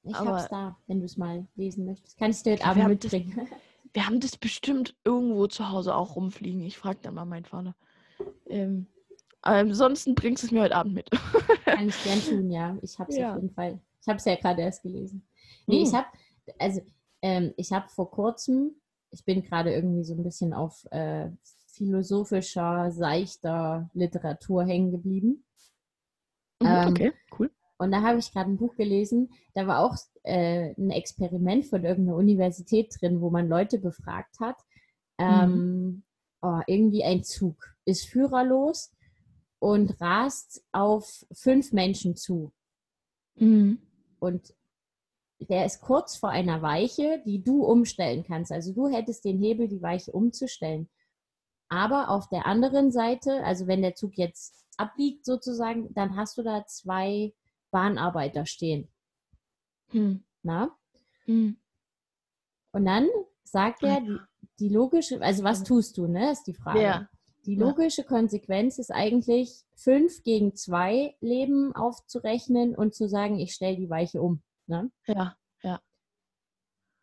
[0.04, 2.18] Ich Aber hab's da, wenn du es mal lesen möchtest.
[2.18, 3.32] Kann ich dir heute Abend mitbringen.
[3.36, 3.48] Das,
[3.92, 6.62] wir haben das bestimmt irgendwo zu Hause auch rumfliegen.
[6.62, 7.74] Ich frage dann mal meinen Vater.
[8.46, 8.86] Ähm,
[9.42, 11.10] ansonsten bringst du es mir heute Abend mit.
[11.64, 12.76] Kann ich gern tun, ja.
[12.82, 13.30] Ich habe es ja.
[13.30, 13.80] auf jeden Fall.
[14.00, 15.24] Ich habe es ja gerade erst gelesen.
[15.66, 15.84] Nee, hm.
[15.84, 16.06] ich habe,
[16.58, 16.80] also
[17.22, 18.74] ähm, ich habe vor kurzem,
[19.10, 21.30] ich bin gerade irgendwie so ein bisschen auf äh,
[21.68, 25.44] philosophischer, seichter Literatur hängen geblieben.
[26.60, 27.50] Mhm, ähm, okay, cool.
[27.82, 31.84] Und da habe ich gerade ein Buch gelesen, da war auch äh, ein Experiment von
[31.84, 34.56] irgendeiner Universität drin, wo man Leute befragt hat.
[35.18, 36.02] Ähm, mhm.
[36.42, 38.94] oh, irgendwie ein Zug ist führerlos
[39.58, 42.52] und rast auf fünf Menschen zu.
[43.34, 43.78] Mhm.
[44.20, 44.54] Und
[45.40, 48.52] der ist kurz vor einer Weiche, die du umstellen kannst.
[48.52, 50.88] Also du hättest den Hebel, die Weiche umzustellen.
[51.68, 56.44] Aber auf der anderen Seite, also wenn der Zug jetzt abbiegt sozusagen, dann hast du
[56.44, 57.32] da zwei
[57.72, 58.88] Bahnarbeiter stehen.
[59.88, 60.24] Hm.
[60.42, 60.76] Na?
[61.24, 61.56] Hm.
[62.72, 63.08] Und dann
[63.42, 64.18] sagt er, die,
[64.60, 66.82] die, logische, also was tust du, ne, ist die Frage.
[66.82, 67.08] Ja.
[67.44, 68.04] Die logische.
[68.04, 74.22] Konsequenz ist eigentlich, fünf gegen zwei Leben aufzurechnen und zu sagen, ich stelle die Weiche
[74.22, 74.42] um.
[74.68, 74.92] Ne?
[75.06, 75.80] Ja, ja.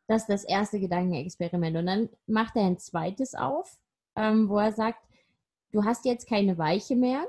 [0.07, 1.75] Das ist das erste Gedankenexperiment.
[1.75, 3.77] Und dann macht er ein zweites auf,
[4.15, 5.05] ähm, wo er sagt,
[5.71, 7.27] du hast jetzt keine Weiche mehr,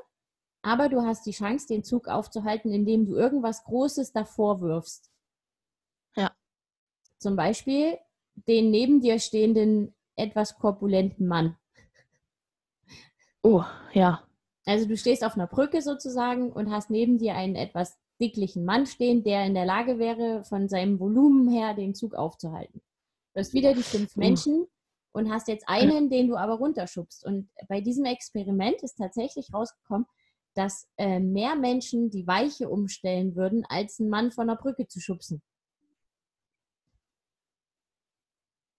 [0.62, 5.11] aber du hast die Chance, den Zug aufzuhalten, indem du irgendwas Großes davor wirfst.
[6.16, 6.33] Ja.
[7.18, 7.99] Zum Beispiel
[8.49, 11.57] den neben dir stehenden, etwas korpulenten Mann.
[13.42, 14.23] Oh, ja.
[14.66, 18.87] Also du stehst auf einer Brücke sozusagen und hast neben dir einen etwas dicklichen Mann
[18.87, 22.83] stehen, der in der Lage wäre, von seinem Volumen her den Zug aufzuhalten.
[23.33, 24.66] Du hast wieder die fünf Menschen
[25.12, 27.25] und hast jetzt einen, den du aber runterschubst.
[27.25, 30.07] Und bei diesem Experiment ist tatsächlich rausgekommen,
[30.55, 35.01] dass äh, mehr Menschen die Weiche umstellen würden, als einen Mann von der Brücke zu
[35.01, 35.43] schubsen.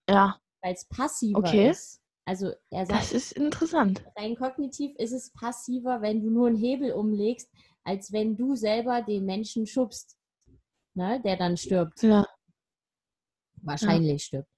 [0.09, 0.39] Ja.
[0.61, 1.69] Weil es passiver okay.
[1.69, 2.01] ist.
[2.25, 4.03] Also er sagt, das ist interessant.
[4.15, 7.49] Rein kognitiv ist es passiver, wenn du nur einen Hebel umlegst,
[7.83, 10.17] als wenn du selber den Menschen schubst,
[10.93, 12.03] ne, der dann stirbt.
[12.03, 12.27] Ja.
[13.63, 14.43] Wahrscheinlich ja.
[14.43, 14.49] stirbt.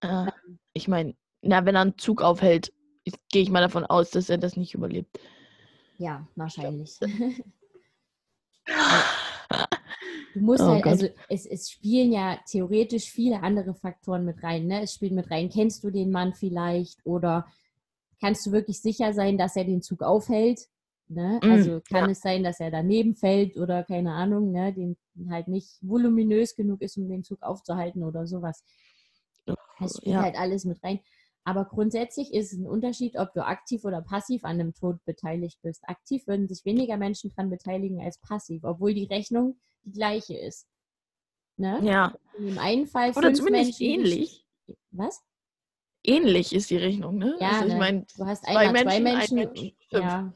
[0.00, 0.30] Äh,
[0.72, 2.72] ich meine, na, wenn er einen Zug aufhält,
[3.30, 5.18] gehe ich mal davon aus, dass er das nicht überlebt.
[5.98, 6.98] Ja, wahrscheinlich.
[10.34, 10.92] du musst oh halt, Gott.
[10.92, 14.66] also es, es spielen ja theoretisch viele andere Faktoren mit rein.
[14.66, 14.82] Ne?
[14.82, 17.46] Es spielt mit rein, kennst du den Mann vielleicht oder
[18.20, 20.68] kannst du wirklich sicher sein, dass er den Zug aufhält?
[21.08, 21.40] Ne?
[21.42, 22.10] Mm, also kann ja.
[22.10, 24.72] es sein, dass er daneben fällt oder keine Ahnung, ne?
[24.72, 24.96] den
[25.28, 28.62] halt nicht voluminös genug ist, um den Zug aufzuhalten oder sowas.
[29.80, 30.22] Es spielt ja.
[30.22, 31.00] halt alles mit rein.
[31.48, 35.58] Aber grundsätzlich ist es ein Unterschied, ob du aktiv oder passiv an einem Tod beteiligt
[35.62, 35.82] bist.
[35.88, 40.66] Aktiv würden sich weniger Menschen daran beteiligen als passiv, obwohl die Rechnung die gleiche ist.
[41.56, 41.80] Ne?
[41.82, 42.14] Ja.
[42.36, 44.44] Im einen Fall oder zumindest Menschen, ähnlich.
[44.90, 45.22] Was?
[46.04, 47.34] Ähnlich ist die Rechnung, ne?
[47.40, 47.78] Ja, also, ich ne?
[47.78, 49.38] mein, du hast zwei Menschen, zwei Menschen.
[49.38, 50.32] Ein Mensch, ja.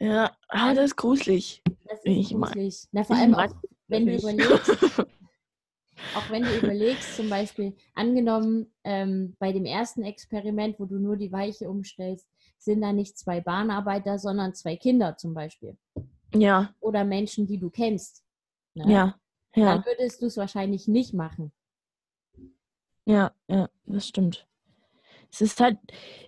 [0.06, 1.62] ja, ah, das ist gruselig.
[1.86, 2.88] Das ist gruselig.
[2.92, 3.54] Na, vor allem auch,
[3.88, 5.06] wenn du überlegst,
[6.16, 11.16] auch wenn du überlegst, zum Beispiel, angenommen, ähm, bei dem ersten Experiment, wo du nur
[11.16, 15.76] die Weiche umstellst, sind da nicht zwei Bahnarbeiter, sondern zwei Kinder zum Beispiel.
[16.34, 16.74] Ja.
[16.80, 18.24] Oder Menschen, die du kennst.
[18.74, 18.92] Ne?
[18.92, 19.20] Ja.
[19.54, 19.74] ja.
[19.74, 21.52] Dann würdest du es wahrscheinlich nicht machen.
[23.04, 24.46] Ja, ja, das stimmt.
[25.30, 25.78] Es ist halt,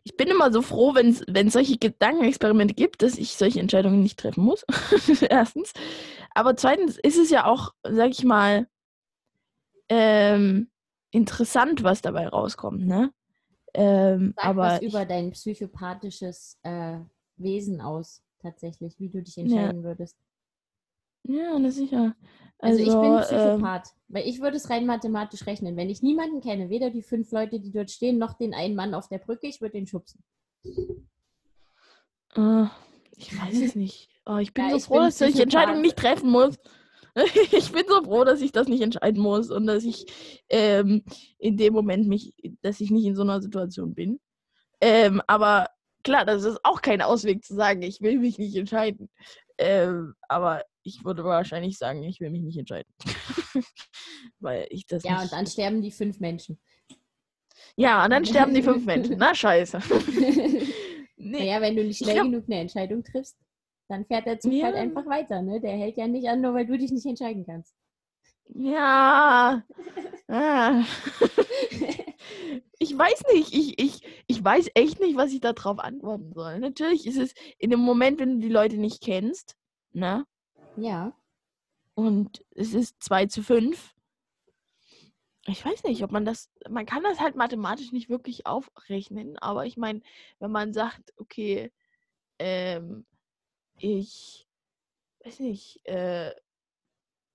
[0.05, 1.09] ich bin immer so froh, wenn
[1.47, 4.65] es solche Gedankenexperimente gibt, dass ich solche Entscheidungen nicht treffen muss.
[5.31, 5.73] Erstens.
[6.35, 8.69] Aber zweitens ist es ja auch, sag ich mal,
[9.89, 10.71] ähm,
[11.11, 13.13] interessant, was dabei rauskommt, ne?
[13.75, 16.99] Ähm, Sag aber was über dein psychopathisches äh,
[17.37, 19.85] Wesen aus, tatsächlich, wie du dich entscheiden ja.
[19.85, 20.17] würdest.
[21.25, 22.17] Ja, na sicher.
[22.59, 25.77] Also, also ich bin Psychopath, ähm, weil ich würde es rein mathematisch rechnen.
[25.77, 28.95] Wenn ich niemanden kenne, weder die fünf Leute, die dort stehen, noch den einen Mann
[28.95, 30.23] auf der Brücke, ich würde den schubsen.
[32.37, 32.67] Uh,
[33.17, 34.09] ich weiß es nicht.
[34.27, 36.59] Oh, ich bin ja, so ich froh, dass ich die Entscheidung nicht treffen muss.
[37.53, 40.07] ich bin so froh, dass ich das nicht entscheiden muss und dass ich
[40.49, 41.03] ähm,
[41.39, 44.21] in dem Moment mich, dass ich nicht in so einer Situation bin.
[44.81, 45.69] Ähm, aber
[46.05, 49.09] klar, das ist auch kein Ausweg zu sagen, ich will mich nicht entscheiden.
[49.59, 52.93] Ähm, aber ich würde wahrscheinlich sagen, ich will mich nicht entscheiden.
[54.39, 56.59] Weil ich das Ja, und dann sterben die fünf Menschen.
[57.77, 59.17] Ja, und dann sterben die fünf Menschen.
[59.19, 59.81] Na, scheiße.
[61.17, 61.39] nee.
[61.39, 62.27] Naja, wenn du nicht schnell glaub...
[62.27, 63.37] genug eine Entscheidung triffst,
[63.89, 64.67] dann fährt der Zug ja.
[64.67, 65.61] halt einfach weiter, ne?
[65.61, 67.75] Der hält ja nicht an, nur weil du dich nicht entscheiden kannst.
[68.55, 69.63] Ja.
[70.31, 70.85] Ah.
[72.79, 73.55] ich weiß nicht.
[73.55, 76.59] Ich, ich, ich weiß echt nicht, was ich darauf antworten soll.
[76.59, 79.57] Natürlich ist es in dem Moment, wenn du die Leute nicht kennst,
[79.95, 80.27] ne?
[80.77, 81.15] Ja.
[81.95, 83.95] Und es ist 2 zu 5.
[85.47, 89.65] Ich weiß nicht, ob man das, man kann das halt mathematisch nicht wirklich aufrechnen, aber
[89.65, 90.03] ich meine,
[90.41, 91.73] wenn man sagt, okay,
[92.39, 93.07] ähm,
[93.79, 94.47] ich
[95.25, 96.35] weiß nicht, äh,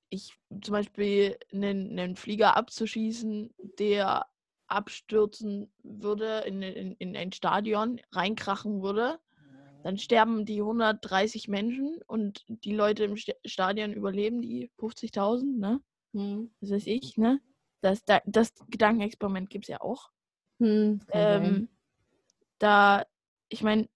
[0.10, 4.28] ich zum Beispiel einen, einen Flieger abzuschießen, der
[4.68, 9.20] abstürzen würde, in, in, in ein Stadion reinkrachen würde,
[9.84, 15.82] dann sterben die 130 Menschen und die Leute im Stadion überleben die 50.000, ne?
[16.14, 16.54] Hm.
[16.62, 17.42] Das weiß ich, ne?
[17.82, 20.10] Das, das Gedankenexperiment gibt es ja auch.
[20.60, 21.70] Hm, ähm,
[22.60, 23.06] da,
[23.50, 23.90] ich meine,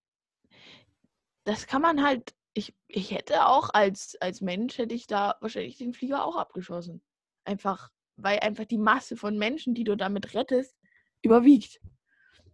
[1.46, 5.78] das kann man halt, ich, ich hätte auch als, als Mensch, hätte ich da wahrscheinlich
[5.78, 7.04] den Flieger auch abgeschossen.
[7.46, 10.76] Einfach, weil einfach die Masse von Menschen, die du damit rettest,
[11.22, 11.80] überwiegt.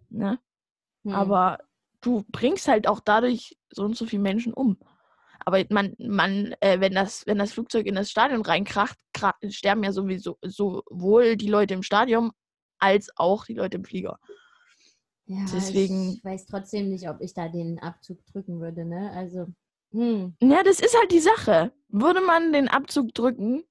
[0.09, 0.39] Ne?
[1.05, 1.13] Hm.
[1.13, 1.59] Aber
[2.01, 4.77] du bringst halt auch dadurch so und so viele Menschen um.
[5.45, 8.97] Aber man, man, äh, wenn das, wenn das Flugzeug in das Stadion reinkracht,
[9.49, 12.31] sterben ja sowieso sowohl die Leute im Stadion
[12.77, 14.19] als auch die Leute im Flieger.
[15.25, 19.11] Ja, Deswegen, ich weiß trotzdem nicht, ob ich da den Abzug drücken würde, ne?
[19.11, 19.47] Also.
[19.93, 20.35] Hm.
[20.41, 21.71] Ja, das ist halt die Sache.
[21.87, 23.63] Würde man den Abzug drücken,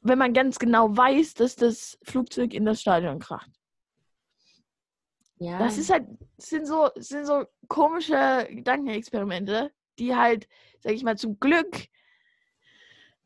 [0.00, 3.50] wenn man ganz genau weiß, dass das Flugzeug in das Stadion kracht?
[5.38, 5.58] Ja.
[5.58, 6.06] Das ist halt,
[6.38, 10.46] sind so, sind so komische Gedankenexperimente, die halt,
[10.80, 11.88] sag ich mal, zum Glück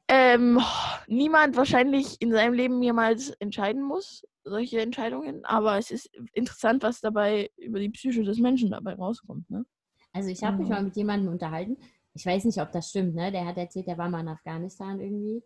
[0.08, 0.60] ähm,
[1.06, 5.44] niemand wahrscheinlich in seinem Leben jemals entscheiden muss, solche Entscheidungen.
[5.44, 9.50] Aber es ist interessant, was dabei über die Psyche des Menschen dabei rauskommt.
[9.50, 9.64] Ne?
[10.12, 11.76] Also ich habe mich mal mit jemandem unterhalten.
[12.14, 13.14] Ich weiß nicht, ob das stimmt.
[13.14, 13.32] Ne?
[13.32, 15.42] Der hat erzählt, der war mal in Afghanistan irgendwie.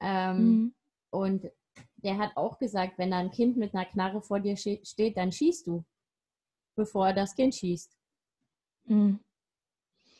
[0.00, 0.74] Ähm, mhm.
[1.10, 1.50] Und
[1.96, 5.32] der hat auch gesagt, wenn da ein Kind mit einer Knarre vor dir steht, dann
[5.32, 5.84] schießt du
[6.80, 7.96] bevor er das Kind schießt.
[8.86, 9.20] Mhm.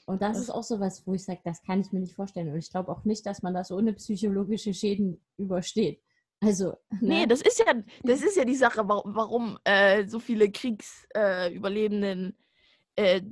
[0.07, 2.15] Und das, das ist auch so was, wo ich sage, das kann ich mir nicht
[2.15, 2.51] vorstellen.
[2.51, 6.03] Und ich glaube auch nicht, dass man das ohne psychologische Schäden übersteht.
[6.41, 6.71] Also.
[6.91, 6.99] Ne?
[7.01, 7.73] Nee, das ist ja,
[8.03, 12.37] das ist ja die Sache, warum äh, so viele Kriegsüberlebenden
[12.97, 13.23] äh, äh,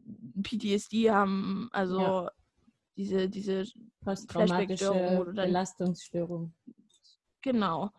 [0.42, 2.30] PTSD haben, also ja.
[2.98, 3.64] Diese, diese
[4.02, 6.52] posttraumatische Belastungsstörung.
[7.42, 7.90] Genau.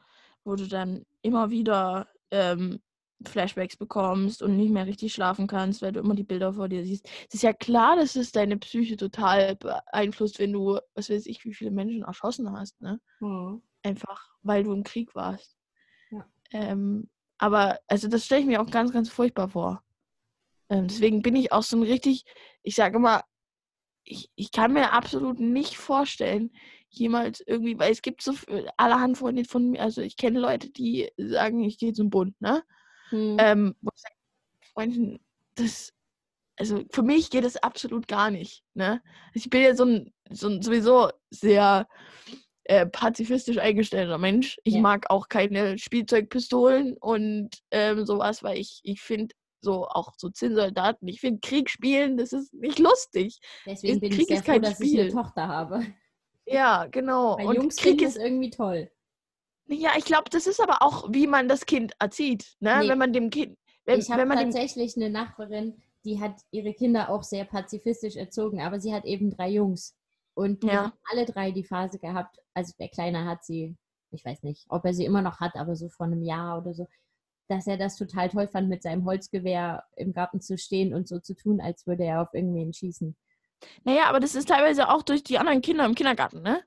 [0.44, 2.82] Wo du dann immer wieder ähm,
[3.26, 6.84] Flashbacks bekommst und nicht mehr richtig schlafen kannst, weil du immer die Bilder vor dir
[6.84, 7.08] siehst.
[7.28, 11.44] Es ist ja klar, dass es deine Psyche total beeinflusst, wenn du, was weiß ich,
[11.46, 13.00] wie viele Menschen erschossen hast, ne?
[13.22, 13.62] Mhm.
[13.84, 15.58] Einfach, weil du im Krieg warst.
[16.12, 16.26] Ja.
[16.52, 19.82] Ähm, aber, also das stelle ich mir auch ganz, ganz furchtbar vor.
[20.70, 22.26] Ähm, deswegen bin ich auch so ein richtig,
[22.64, 23.24] ich sage immer,
[24.10, 26.52] ich, ich kann mir absolut nicht vorstellen,
[26.90, 28.34] jemals irgendwie, weil es gibt so
[28.76, 32.64] allerhand Freunde von mir, also ich kenne Leute, die sagen, ich gehe zum Bund, ne?
[33.10, 33.38] Hm.
[33.40, 34.16] Ähm, wo ich sage,
[34.74, 35.20] Freundchen,
[35.56, 35.94] das,
[36.58, 38.64] also für mich geht das absolut gar nicht.
[38.74, 39.02] Ne?
[39.34, 41.88] Ich bin ja so ein, so ein sowieso sehr
[42.64, 44.58] äh, pazifistisch eingestellter Mensch.
[44.64, 44.82] Ich ja.
[44.82, 51.08] mag auch keine Spielzeugpistolen und ähm, sowas, weil ich, ich finde so auch so Zinnsoldaten,
[51.08, 53.40] ich finde Krieg spielen, das ist nicht lustig.
[53.66, 54.94] Deswegen bin Krieg ich sehr froh, dass Spiel.
[54.94, 55.86] ich eine Tochter habe.
[56.46, 57.38] Ja, genau.
[57.38, 58.92] Weil und Jungs Krieg ist irgendwie toll.
[59.68, 62.56] Ja, ich glaube, das ist aber auch, wie man das Kind erzieht.
[62.60, 62.80] Ne?
[62.82, 62.90] Nee.
[62.90, 63.58] Wenn man dem Kind.
[63.86, 68.80] Wenn, ich habe tatsächlich eine Nachbarin, die hat ihre Kinder auch sehr pazifistisch erzogen, aber
[68.80, 69.96] sie hat eben drei Jungs.
[70.34, 70.86] Und ja.
[70.86, 72.40] haben alle drei die Phase gehabt.
[72.54, 73.76] Also der Kleine hat sie,
[74.12, 76.74] ich weiß nicht, ob er sie immer noch hat, aber so vor einem Jahr oder
[76.74, 76.88] so,
[77.50, 81.20] dass er das total toll fand, mit seinem Holzgewehr im Garten zu stehen und so
[81.20, 83.16] zu tun, als würde er auf irgendwen schießen.
[83.84, 86.62] Naja, aber das ist teilweise auch durch die anderen Kinder im Kindergarten, ne?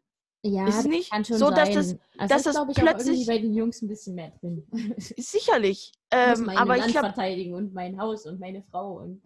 [0.44, 1.54] Ja, ist nicht kann schon so, sein.
[1.54, 1.86] dass das,
[2.18, 4.66] also dass das das ich, plötzlich bei den Jungs ein bisschen mehr drin.
[4.96, 5.92] Sicherlich.
[6.12, 8.98] Ich muss Ähm, aber Land ich glaube, verteidigen und mein Haus und meine Frau.
[8.98, 9.22] Und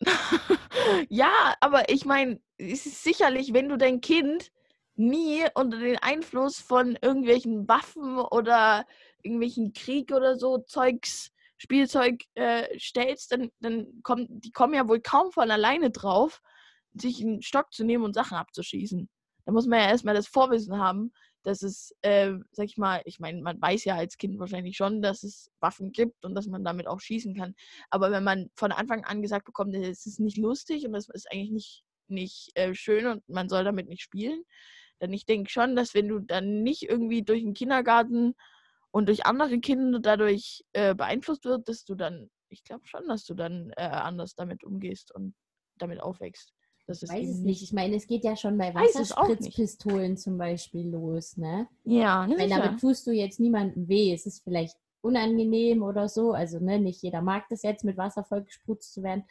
[1.08, 1.30] ja,
[1.60, 4.50] aber ich meine, es ist sicherlich, wenn du dein Kind
[4.98, 8.86] nie unter den Einfluss von irgendwelchen Waffen oder
[9.22, 15.00] irgendwelchen Krieg oder so Zeugs, Spielzeug äh, stellst, dann, dann kommen die kommen ja wohl
[15.00, 16.40] kaum von alleine drauf,
[16.94, 19.08] sich einen Stock zu nehmen und Sachen abzuschießen.
[19.44, 23.18] Da muss man ja erstmal das Vorwissen haben, dass es, äh, sag ich mal, ich
[23.18, 26.64] meine, man weiß ja als Kind wahrscheinlich schon, dass es Waffen gibt und dass man
[26.64, 27.54] damit auch schießen kann.
[27.90, 31.30] Aber wenn man von Anfang an gesagt bekommt, es ist nicht lustig und das ist
[31.32, 34.42] eigentlich nicht nicht äh, schön und man soll damit nicht spielen.
[35.00, 38.34] Denn ich denke schon, dass wenn du dann nicht irgendwie durch den Kindergarten
[38.90, 43.24] und durch andere Kinder dadurch äh, beeinflusst wird, dass du dann, ich glaube schon, dass
[43.24, 45.34] du dann äh, anders damit umgehst und
[45.76, 46.52] damit aufwächst.
[46.86, 47.62] Das ich weiß es nicht.
[47.62, 51.68] Ich meine, es geht ja schon bei Wasserspritzpistolen zum Beispiel los, ne?
[51.84, 52.36] Ja, ne?
[52.36, 54.12] Meine, damit tust du jetzt niemandem weh.
[54.14, 56.32] Es ist vielleicht unangenehm oder so.
[56.32, 59.24] Also, ne, nicht jeder mag das jetzt, mit Wasser vollgespritzt zu werden.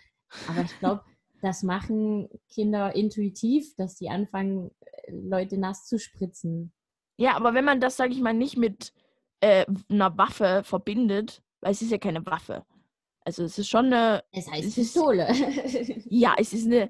[0.48, 1.02] Aber ich glaube,
[1.42, 4.70] das machen Kinder intuitiv, dass die anfangen,
[5.10, 6.74] Leute nass zu spritzen.
[7.18, 8.94] Ja, aber wenn man das, sage ich mal, nicht mit
[9.40, 12.66] äh, einer Waffe verbindet, weil es ist ja keine Waffe.
[13.22, 14.24] Also es ist schon eine.
[14.32, 15.28] Es heißt es Pistole.
[15.30, 16.90] Ist, ja, es ist eine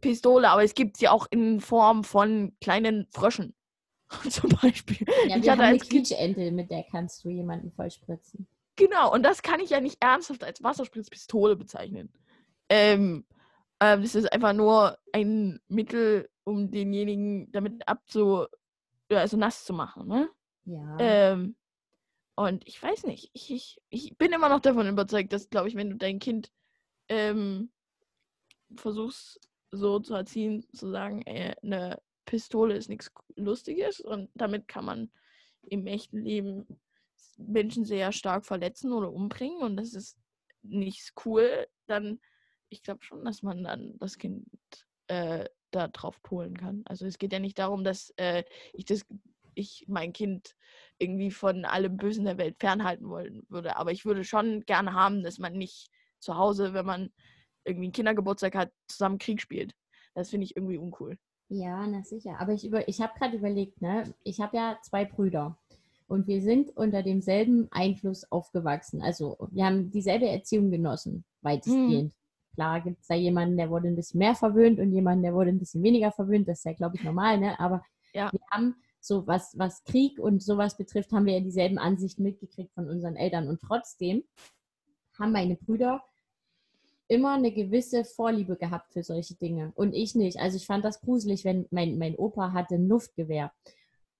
[0.00, 3.54] Pistole, aber es gibt sie auch in Form von kleinen Fröschen.
[4.28, 5.06] Zum Beispiel.
[5.26, 8.46] Ja, ich wir hatte haben eine Quietschente, mit der kannst du jemanden vollspritzen.
[8.76, 12.12] Genau, und das kann ich ja nicht ernsthaft als Wasserspritzpistole bezeichnen.
[12.68, 13.24] Ähm,
[13.82, 18.46] ähm, das ist einfach nur ein Mittel, um denjenigen damit abzu,
[19.08, 20.30] also nass zu machen, ne?
[20.64, 20.96] Ja.
[21.00, 21.56] Ähm,
[22.36, 25.74] und ich weiß nicht, ich, ich, ich bin immer noch davon überzeugt, dass, glaube ich,
[25.74, 26.52] wenn du dein Kind
[27.08, 27.72] ähm,
[28.76, 29.40] versuchst
[29.72, 35.10] so zu erziehen, zu sagen, ey, eine Pistole ist nichts Lustiges und damit kann man
[35.62, 36.66] im echten Leben
[37.36, 40.16] Menschen sehr stark verletzen oder umbringen und das ist
[40.62, 42.20] nicht cool, dann
[42.72, 44.46] ich glaube schon, dass man dann das Kind
[45.08, 46.82] äh, da drauf polen kann.
[46.86, 49.04] Also es geht ja nicht darum, dass äh, ich das
[49.54, 50.56] ich mein Kind
[50.98, 53.76] irgendwie von allem Bösen der Welt fernhalten wollen würde.
[53.76, 57.12] Aber ich würde schon gerne haben, dass man nicht zu Hause, wenn man
[57.64, 59.74] irgendwie einen Kindergeburtstag hat, zusammen Krieg spielt.
[60.14, 61.18] Das finde ich irgendwie uncool.
[61.48, 62.40] Ja, na sicher.
[62.40, 64.14] Aber ich, über, ich habe gerade überlegt, ne?
[64.24, 65.58] ich habe ja zwei Brüder.
[66.08, 69.02] Und wir sind unter demselben Einfluss aufgewachsen.
[69.02, 72.12] Also wir haben dieselbe Erziehung genossen, weitestgehend.
[72.12, 72.21] Hm.
[72.54, 75.50] Klar gibt es da jemanden, der wurde ein bisschen mehr verwöhnt und jemanden, der wurde
[75.50, 76.48] ein bisschen weniger verwöhnt.
[76.48, 77.58] Das ist ja, glaube ich, normal, ne?
[77.58, 78.30] Aber ja.
[78.30, 82.72] wir haben so was, was Krieg und sowas betrifft, haben wir ja dieselben Ansichten mitgekriegt
[82.74, 83.48] von unseren Eltern.
[83.48, 84.22] Und trotzdem
[85.18, 86.02] haben meine Brüder
[87.08, 90.38] immer eine gewisse Vorliebe gehabt für solche Dinge und ich nicht.
[90.38, 93.52] Also ich fand das gruselig, wenn mein, mein Opa hatte ein Luftgewehr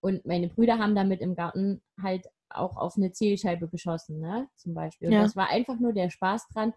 [0.00, 4.48] und meine Brüder haben damit im Garten halt auch auf eine Zielscheibe geschossen, ne?
[4.56, 5.08] zum Beispiel.
[5.08, 5.22] Und ja.
[5.22, 6.74] das war einfach nur der Spaß dran,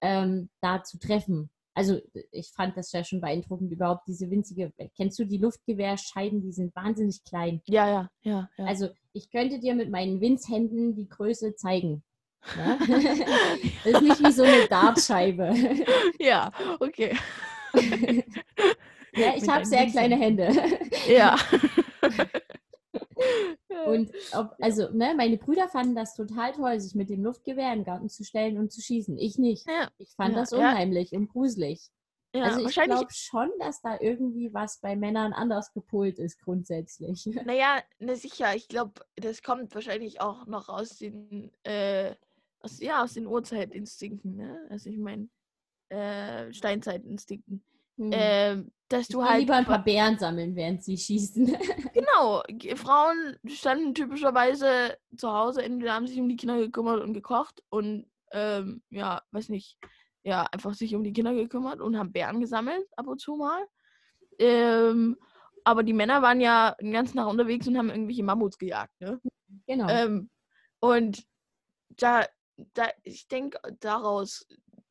[0.00, 1.50] ähm, da zu treffen.
[1.74, 2.00] Also
[2.32, 6.74] ich fand das ja schon beeindruckend, überhaupt diese winzige, kennst du die Luftgewehrscheiben, die sind
[6.74, 7.62] wahnsinnig klein.
[7.66, 8.50] Ja, ja, ja.
[8.56, 8.64] ja.
[8.64, 12.02] Also ich könnte dir mit meinen Winzhänden die Größe zeigen.
[12.56, 12.78] Ja?
[13.84, 15.54] das ist nicht wie so eine Dartscheibe.
[16.20, 17.16] Ja, okay.
[19.14, 20.50] ja, ich habe sehr kleine Hände.
[21.08, 21.36] Ja.
[23.86, 27.84] Und ob, also, ne, meine Brüder fanden das total toll, sich mit dem Luftgewehr im
[27.84, 29.18] Garten zu stellen und zu schießen.
[29.18, 29.68] Ich nicht.
[29.68, 29.90] Ja.
[29.98, 31.18] Ich fand ja, das unheimlich ja.
[31.18, 31.90] und gruselig.
[32.34, 37.24] Also ich glaube schon, dass da irgendwie was bei Männern anders gepolt ist grundsätzlich.
[37.46, 38.54] Naja, ne, sicher.
[38.54, 42.14] Ich glaube, das kommt wahrscheinlich auch noch aus den äh,
[42.60, 44.66] aus, ja, aus den Urzeitinstinkten, ne?
[44.68, 45.28] Also ich meine,
[45.88, 47.64] äh, Steinzeitinstinkten.
[47.96, 48.12] Hm.
[48.12, 49.40] Äh, dass du halt.
[49.40, 51.46] lieber ein paar Bären sammeln, während sie schießen.
[51.94, 52.42] genau.
[52.76, 58.06] Frauen standen typischerweise zu Hause, entweder haben sich um die Kinder gekümmert und gekocht und,
[58.32, 59.78] ähm, ja, weiß nicht,
[60.22, 63.66] ja, einfach sich um die Kinder gekümmert und haben Bären gesammelt, ab und zu mal.
[64.38, 65.16] Ähm,
[65.64, 69.20] aber die Männer waren ja den ganzen Tag unterwegs und haben irgendwelche Mammuts gejagt, ne?
[69.66, 69.88] Genau.
[69.88, 70.30] Ähm,
[70.80, 71.24] und
[71.90, 72.24] da
[72.74, 74.46] da, ich denke, daraus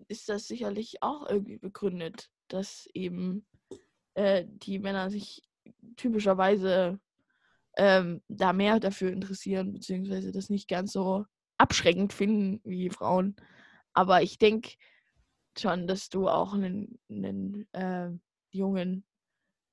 [0.08, 3.46] ist das sicherlich auch irgendwie begründet, dass eben
[4.18, 5.44] äh, die Männer sich
[5.96, 7.00] typischerweise
[7.78, 11.26] ähm, da mehr dafür interessieren, beziehungsweise das nicht ganz so
[11.60, 13.36] abschreckend finden wie Frauen.
[13.94, 14.72] Aber ich denke
[15.58, 18.10] schon, dass du auch einen, einen äh,
[18.50, 19.06] Jungen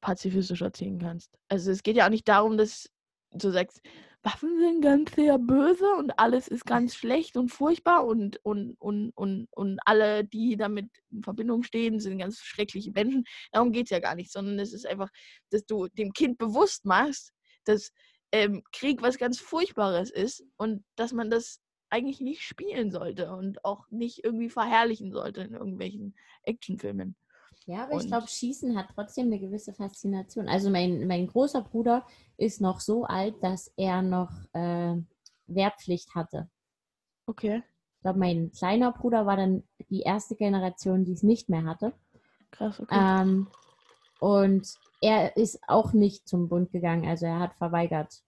[0.03, 1.39] pazifistisch erziehen kannst.
[1.49, 2.91] Also es geht ja auch nicht darum, dass
[3.33, 3.81] du sagst,
[4.25, 9.11] Waffen sind ganz sehr böse und alles ist ganz schlecht und furchtbar und, und, und,
[9.11, 13.25] und, und alle, die damit in Verbindung stehen, sind ganz schreckliche Menschen.
[13.53, 15.11] Darum geht es ja gar nicht, sondern es ist einfach,
[15.51, 17.33] dass du dem Kind bewusst machst,
[17.65, 17.93] dass
[18.33, 21.61] ähm, Krieg was ganz Furchtbares ist und dass man das
[21.91, 27.15] eigentlich nicht spielen sollte und auch nicht irgendwie verherrlichen sollte in irgendwelchen Actionfilmen.
[27.67, 30.49] Ja, aber und ich glaube, Schießen hat trotzdem eine gewisse Faszination.
[30.49, 32.07] Also mein, mein großer Bruder
[32.37, 34.97] ist noch so alt, dass er noch äh,
[35.47, 36.51] Wehrpflicht hatte.
[37.27, 37.63] Okay.
[37.97, 41.95] Ich glaube, mein kleiner Bruder war dann die erste Generation, die es nicht mehr hatte.
[42.51, 42.95] Krass, okay.
[42.95, 43.49] Ähm,
[44.21, 48.23] und er ist auch nicht zum Bund gegangen, also er hat verweigert.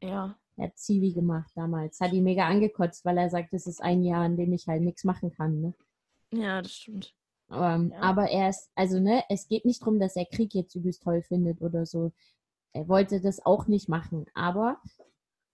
[0.00, 0.36] Ja.
[0.56, 2.00] Er hat Zivi gemacht damals.
[2.00, 4.82] Hat ihn mega angekotzt, weil er sagt, es ist ein Jahr, in dem ich halt
[4.82, 5.60] nichts machen kann.
[5.60, 5.74] Ne?
[6.32, 7.14] Ja, das stimmt.
[7.50, 8.00] Ähm, ja.
[8.00, 11.22] Aber er ist, also ne, es geht nicht darum, dass er Krieg jetzt übelst toll
[11.22, 12.12] findet oder so.
[12.72, 14.80] Er wollte das auch nicht machen, aber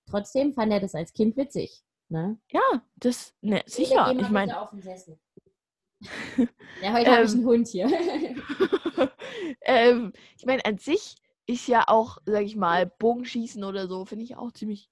[0.06, 1.82] trotzdem fand er das als Kind witzig.
[2.08, 2.38] Ne?
[2.50, 4.14] Ja, das, ne, sicher.
[4.18, 4.52] Ich meine.
[6.82, 7.86] ja, heute ähm, habe ich einen Hund hier.
[9.62, 11.16] ähm, ich meine, an sich
[11.46, 14.90] ist ja auch, sag ich mal, Bogenschießen oder so, finde ich auch ziemlich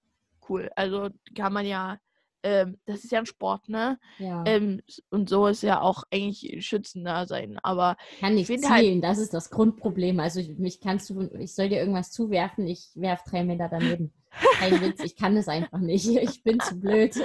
[0.49, 0.71] cool.
[0.77, 1.99] Also kann man ja,
[2.43, 3.99] ähm, das ist ja ein Sport, ne?
[4.19, 4.45] Ja.
[4.47, 4.81] Ähm,
[5.11, 7.59] und so ist ja auch eigentlich schützender sein.
[7.63, 10.21] Aber kann nicht halt zielen, halt, das ist das Grundproblem.
[10.21, 14.13] Also ich, mich kannst du, ich soll dir irgendwas zuwerfen, ich werf drei Meter daneben.
[14.59, 16.07] Kein Witz, ich kann das einfach nicht.
[16.21, 17.15] Ich bin zu blöd.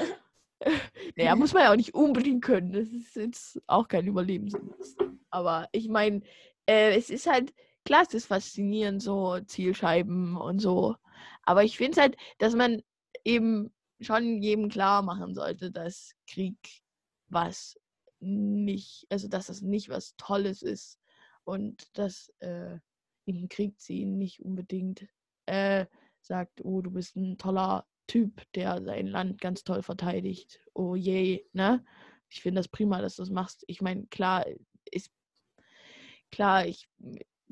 [1.15, 2.71] Naja, muss man ja auch nicht unbedingt können.
[2.71, 4.97] Das ist jetzt auch kein Überlebensinst.
[5.29, 6.21] Aber ich meine,
[6.65, 7.53] äh, es ist halt,
[7.83, 10.95] klar, es ist faszinierend, so Zielscheiben und so.
[11.43, 12.81] Aber ich finde es halt, dass man
[13.25, 16.57] eben schon jedem klar machen sollte, dass Krieg
[17.27, 17.79] was
[18.19, 20.99] nicht, also dass das nicht was Tolles ist
[21.43, 22.79] und dass äh,
[23.25, 25.07] in den Krieg ziehen nicht unbedingt
[25.45, 25.85] äh,
[26.21, 30.61] sagt, oh, du bist ein toller Typ, der sein Land ganz toll verteidigt.
[30.73, 31.83] Oh je, ne?
[32.29, 33.63] Ich finde das prima, dass du das machst.
[33.67, 34.45] Ich meine, klar,
[34.91, 35.11] ist
[36.31, 36.87] klar, ich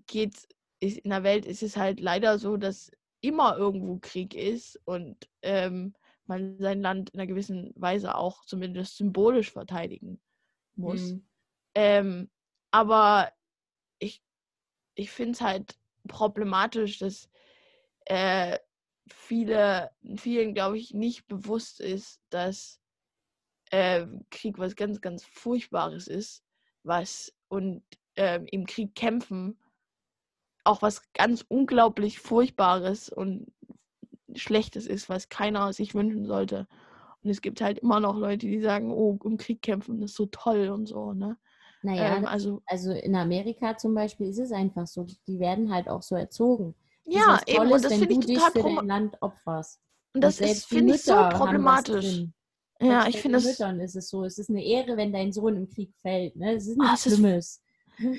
[0.07, 0.47] geht
[0.79, 2.91] in der Welt ist es halt leider so, dass
[3.21, 5.93] immer irgendwo Krieg ist und ähm,
[6.27, 10.21] man sein Land in einer gewissen Weise auch zumindest symbolisch verteidigen
[10.75, 11.13] muss.
[11.13, 11.27] Mhm.
[11.75, 12.29] Ähm,
[12.71, 13.31] aber
[13.99, 14.21] ich,
[14.95, 17.29] ich finde es halt problematisch, dass
[18.05, 18.57] äh,
[19.07, 22.79] viele, vielen, glaube ich, nicht bewusst ist, dass
[23.71, 26.43] äh, Krieg was ganz, ganz Furchtbares ist,
[26.83, 27.83] was und
[28.15, 29.57] äh, im Krieg kämpfen
[30.63, 33.52] auch was ganz unglaublich Furchtbares und
[34.35, 36.67] Schlechtes ist, was keiner sich wünschen sollte.
[37.23, 40.17] Und es gibt halt immer noch Leute, die sagen, oh, im Krieg kämpfen, das ist
[40.17, 41.37] so toll und so, ne?
[41.81, 45.89] Naja, ähm, also, also in Amerika zum Beispiel ist es einfach so, die werden halt
[45.89, 46.75] auch so erzogen.
[47.05, 49.81] Ja, eben, und das finde ich total für dein Land opferst.
[50.13, 52.23] Und das ist, finde ich, so problematisch.
[52.79, 53.45] Ja, ich finde das.
[53.45, 54.23] Müttern ist es so.
[54.23, 56.35] Es ist eine Ehre, wenn dein Sohn im Krieg fällt.
[56.35, 56.53] Ne?
[56.53, 57.61] Es ist ah, nichts oh, Schlimmes.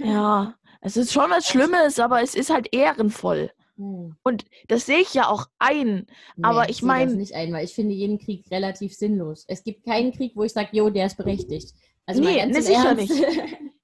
[0.02, 3.50] Ja, es ist schon was Schlimmes, aber es ist halt ehrenvoll.
[3.76, 4.16] Hm.
[4.22, 6.06] Und das sehe ich ja auch ein.
[6.36, 7.10] Nee, aber ich meine.
[7.12, 9.44] Ich nicht ein, weil ich finde jeden Krieg relativ sinnlos.
[9.48, 11.74] Es gibt keinen Krieg, wo ich sage, jo, der ist berechtigt.
[12.06, 13.12] Also nee, ne, sicher nicht.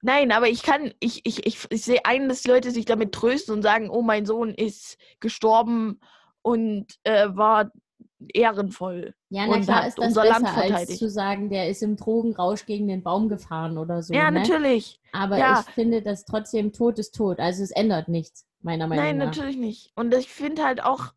[0.03, 3.55] Nein, aber ich kann, ich, ich, ich, ich sehe ein, dass Leute sich damit trösten
[3.55, 6.01] und sagen, oh, mein Sohn ist gestorben
[6.43, 7.70] und äh, war
[8.28, 9.14] ehrenvoll.
[9.28, 10.90] Ja, na klar ist das unser besser, Land verteidigt.
[10.90, 14.14] als zu sagen, der ist im Drogenrausch gegen den Baum gefahren oder so.
[14.14, 14.40] Ja, ne?
[14.40, 15.00] natürlich.
[15.12, 15.64] Aber ja.
[15.66, 17.38] ich finde, dass trotzdem Tod ist tot.
[17.38, 19.26] Also es ändert nichts, meiner Meinung Nein, nach.
[19.26, 19.92] Nein, natürlich nicht.
[19.96, 21.12] Und ich finde halt auch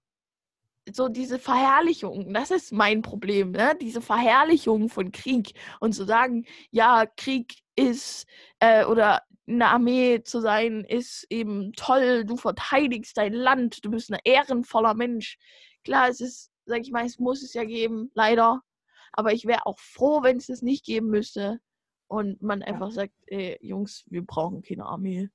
[0.92, 3.74] so diese Verherrlichung, das ist mein Problem, ne?
[3.80, 8.26] diese Verherrlichung von Krieg und zu sagen, ja, Krieg ist
[8.60, 13.92] äh, oder in der Armee zu sein, ist eben toll, du verteidigst dein Land, du
[13.92, 15.38] bist ein ehrenvoller Mensch.
[15.84, 18.62] Klar, es ist sag ich mal, es muss es ja geben, leider.
[19.12, 21.60] Aber ich wäre auch froh, wenn es das nicht geben müsste.
[22.08, 25.30] Und man einfach sagt, ey, Jungs, wir brauchen keine Armee.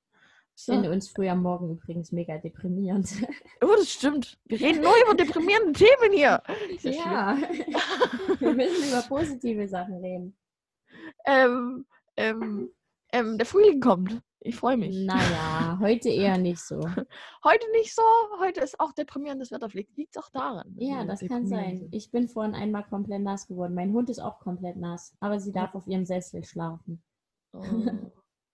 [0.55, 0.73] So.
[0.73, 3.09] Finde uns früh am Morgen übrigens mega deprimierend.
[3.61, 4.37] Oh, das stimmt.
[4.45, 6.41] Wir reden nur über deprimierende Themen hier.
[6.81, 7.37] Ja.
[8.39, 10.37] wir müssen über positive Sachen reden.
[11.25, 11.85] Ähm,
[12.17, 12.71] ähm,
[13.13, 14.21] ähm, der Frühling kommt.
[14.41, 14.95] Ich freue mich.
[14.95, 16.79] Naja, heute eher nicht so.
[17.43, 18.01] heute nicht so.
[18.39, 19.69] Heute ist auch deprimierendes Wetter.
[19.69, 20.73] Vielleicht liegt es auch daran.
[20.77, 21.79] Ja, das kann sein.
[21.79, 21.93] Sind.
[21.93, 23.73] Ich bin vorhin einmal komplett nass geworden.
[23.73, 25.13] Mein Hund ist auch komplett nass.
[25.19, 27.03] Aber sie darf auf ihrem Sessel schlafen.
[27.51, 27.63] Oh,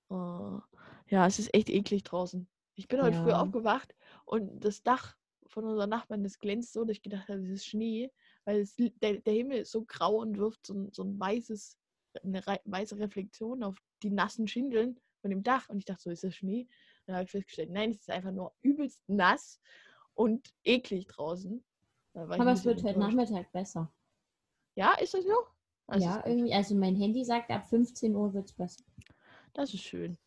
[0.09, 0.59] oh.
[1.07, 2.47] Ja, es ist echt eklig draußen.
[2.73, 3.23] Ich bin heute ja.
[3.23, 5.15] früh aufgewacht und das Dach
[5.47, 8.11] von unserem Nachbarn, das glänzt so, dass ich gedacht habe, es ist Schnee.
[8.43, 11.77] Weil es, der, der Himmel ist so grau und wirft so, so ein weißes,
[12.23, 15.69] eine weiße Reflexion auf die nassen Schindeln von dem Dach.
[15.69, 16.67] Und ich dachte so, ist das Schnee?
[17.07, 19.59] dann habe ich festgestellt, nein, es ist einfach nur übelst nass
[20.13, 21.63] und eklig draußen.
[22.13, 23.91] Aber es wird heute Nachmittag besser.
[24.75, 25.51] Ja, ist das noch?
[25.87, 28.83] Also ja, irgendwie, also mein Handy sagt, ab 15 Uhr wird es besser.
[29.53, 30.17] Das ist schön.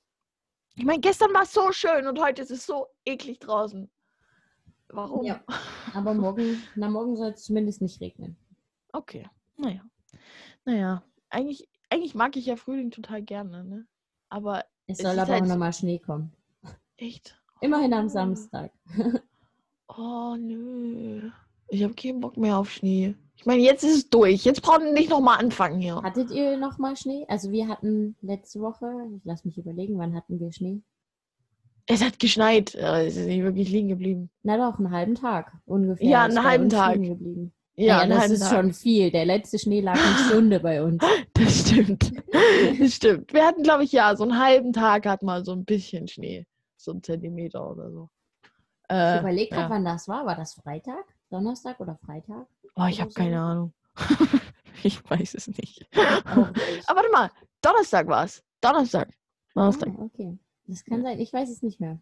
[0.75, 3.89] Ich meine, gestern war es so schön und heute ist es so eklig draußen.
[4.89, 5.25] Warum?
[5.25, 5.45] Ja,
[5.95, 8.37] aber morgen, na morgen soll es zumindest nicht regnen.
[8.93, 9.89] Okay, naja.
[10.65, 13.87] Naja, eigentlich, eigentlich mag ich ja Frühling total gerne, ne?
[14.29, 16.33] Aber es soll aber halt auch nochmal Schnee kommen.
[16.97, 17.41] Echt?
[17.61, 18.09] Immerhin am oh.
[18.09, 18.73] Samstag.
[19.89, 21.31] oh, nö.
[21.69, 23.15] Ich habe keinen Bock mehr auf Schnee.
[23.37, 24.45] Ich meine, jetzt ist es durch.
[24.45, 26.03] Jetzt brauchen wir nicht nochmal anfangen hier.
[26.03, 27.25] Hattet ihr nochmal Schnee?
[27.29, 30.83] Also wir hatten letzte Woche, ich lass mich überlegen, wann hatten wir Schnee?
[31.87, 32.75] Es hat geschneit.
[32.75, 34.31] Es ist nicht wirklich liegen geblieben.
[34.43, 36.09] Na doch, einen halben Tag ungefähr.
[36.09, 36.99] Ja, einen halben Tag.
[37.79, 38.51] Ja, ja das ist Tag.
[38.51, 39.13] schon viel.
[39.13, 41.03] Der letzte Schnee lag eine Stunde bei uns.
[41.35, 42.13] Das stimmt.
[42.81, 43.33] Das stimmt.
[43.33, 46.47] Wir hatten, glaube ich, ja, so einen halben Tag hat mal so ein bisschen Schnee.
[46.77, 48.11] So ein Zentimeter oder so.
[48.91, 49.71] Äh, ich überlege gerade, ja.
[49.71, 50.27] wann das war.
[50.27, 52.49] War das Freitag, Donnerstag oder Freitag?
[52.75, 53.21] Oh, ich habe so?
[53.21, 53.73] keine Ahnung.
[54.83, 55.87] ich weiß es nicht.
[56.27, 56.53] Aber
[56.89, 57.31] warte mal,
[57.63, 58.43] Donnerstag war es.
[58.61, 59.11] Donnerstag.
[59.55, 59.91] Donnerstag.
[59.97, 60.37] Ah, okay.
[60.67, 61.21] Das kann sein.
[61.21, 62.01] Ich weiß es nicht mehr.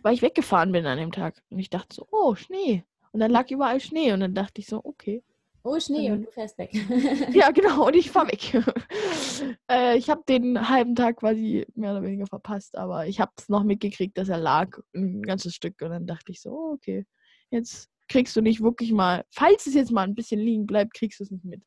[0.00, 1.42] Weil ich weggefahren bin an dem Tag.
[1.50, 2.84] Und ich dachte so, oh, Schnee.
[3.12, 4.12] Und dann lag überall Schnee.
[4.12, 5.22] Und dann dachte ich so, okay.
[5.64, 6.72] Oh, Schnee und du fährst weg.
[7.32, 7.86] ja, genau.
[7.86, 8.52] Und ich fahre weg.
[9.70, 12.76] äh, ich habe den halben Tag quasi mehr oder weniger verpasst.
[12.76, 14.76] Aber ich habe es noch mitgekriegt, dass er lag.
[14.92, 15.80] Ein ganzes Stück.
[15.80, 17.06] Und dann dachte ich so, oh, okay.
[17.50, 21.20] Jetzt kriegst du nicht wirklich mal, falls es jetzt mal ein bisschen liegen bleibt, kriegst
[21.20, 21.62] du es nicht mit.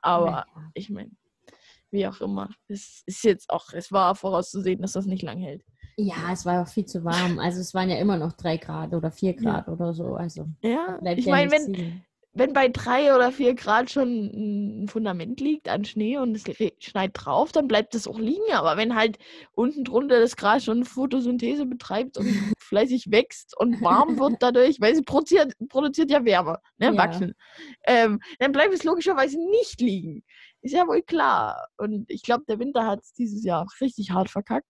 [0.00, 1.10] Aber ich meine,
[1.90, 2.50] wie auch immer.
[2.68, 5.64] Es ist jetzt auch, es war vorauszusehen, dass das nicht lang hält.
[5.96, 7.38] Ja, es war auch viel zu warm.
[7.38, 9.72] Also es waren ja immer noch drei Grad oder vier Grad ja.
[9.72, 10.14] oder so.
[10.14, 12.02] Also ja, ich meine, wenn,
[12.34, 16.44] wenn bei drei oder vier Grad schon ein Fundament liegt an Schnee und es
[16.78, 18.52] schneit drauf, dann bleibt es auch liegen.
[18.52, 19.18] Aber wenn halt
[19.52, 22.26] unten drunter das Gras schon Photosynthese betreibt und
[22.58, 26.96] fleißig wächst und warm wird dadurch, weil sie produziert, produziert ja Wärme, ne, ja.
[26.96, 27.34] wachsen,
[27.84, 30.24] ähm, dann bleibt es logischerweise nicht liegen.
[30.62, 31.68] Ist ja wohl klar.
[31.76, 34.66] Und ich glaube, der Winter hat es dieses Jahr richtig hart verkackt.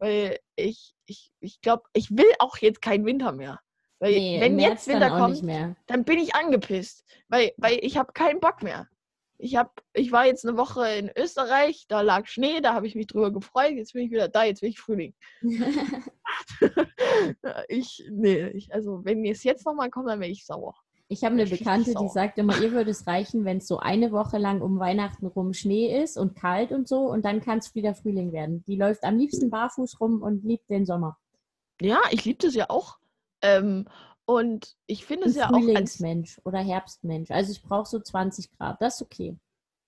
[0.00, 3.60] Weil ich, ich, ich glaube, ich will auch jetzt keinen Winter mehr.
[4.00, 5.42] Weil nee, wenn jetzt Winter kommt,
[5.86, 7.04] dann bin ich angepisst.
[7.28, 8.88] Weil, weil ich habe keinen Bock mehr.
[9.36, 12.94] Ich, hab, ich war jetzt eine Woche in Österreich, da lag Schnee, da habe ich
[12.94, 13.72] mich drüber gefreut.
[13.72, 15.14] Jetzt bin ich wieder da, jetzt will ich Frühling.
[17.68, 20.74] ich, nee, ich, also wenn es jetzt nochmal kommt, dann wäre ich sauer.
[21.12, 24.12] Ich habe eine Bekannte, die sagt immer, ihr würde es reichen, wenn es so eine
[24.12, 27.74] Woche lang um Weihnachten rum Schnee ist und kalt und so und dann kann es
[27.74, 28.62] wieder Frühling werden.
[28.68, 31.18] Die läuft am liebsten barfuß rum und liebt den Sommer.
[31.80, 32.98] Ja, ich liebe das ja auch.
[33.42, 33.88] Ähm,
[34.24, 37.32] und ich finde es ja auch als Mensch oder Herbstmensch.
[37.32, 39.36] Also ich brauche so 20 Grad, das ist okay.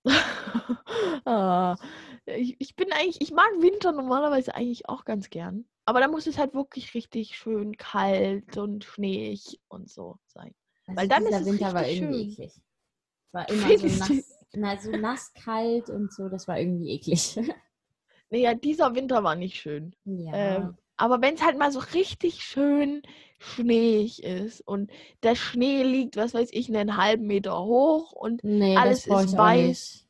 [1.25, 1.77] ah,
[2.25, 5.63] ich, ich bin eigentlich, ich mag Winter normalerweise eigentlich auch ganz gern.
[5.85, 10.53] Aber da muss es halt wirklich richtig schön kalt und schneeig und so sein.
[10.87, 12.31] Also Weil dann ist es Winter war irgendwie schön.
[12.31, 12.61] eklig.
[13.31, 17.39] War immer so nass, na, so nass kalt und so, das war irgendwie eklig.
[18.29, 19.95] Naja, dieser Winter war nicht schön.
[20.05, 20.31] Ja.
[20.33, 23.03] Ähm, aber wenn es halt mal so richtig schön
[23.37, 24.89] schneeig ist und
[25.21, 30.02] der Schnee liegt, was weiß ich, einen halben Meter hoch und nee, alles ist weiß.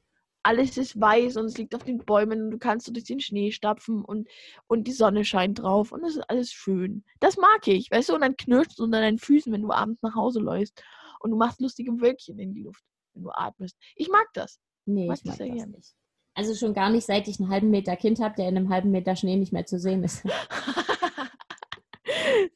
[0.44, 3.20] Alles ist weiß und es liegt auf den Bäumen und du kannst so durch den
[3.20, 4.28] Schnee stapfen und,
[4.68, 7.04] und die Sonne scheint drauf und es ist alles schön.
[7.20, 8.16] Das mag ich, weißt du?
[8.16, 10.84] Und dann knirscht es unter deinen Füßen, wenn du abends nach Hause läufst
[11.20, 12.84] und du machst lustige Wölkchen in die Luft,
[13.14, 13.78] wenn du atmest.
[13.96, 14.60] Ich mag das.
[14.86, 15.96] Nee, mag ich mag das, das nicht.
[16.36, 18.92] Also schon gar nicht, seit ich einen halben Meter Kind habe, der in einem halben
[18.92, 20.24] Meter Schnee nicht mehr zu sehen ist.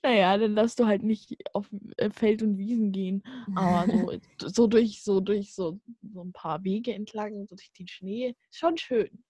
[0.04, 3.24] naja, dann darfst du halt nicht auf äh, Feld und Wiesen gehen.
[3.56, 4.12] Aber so,
[4.50, 5.80] so durch so durch so,
[6.14, 9.24] so ein paar Wege entlang, so durch den Schnee, schon schön.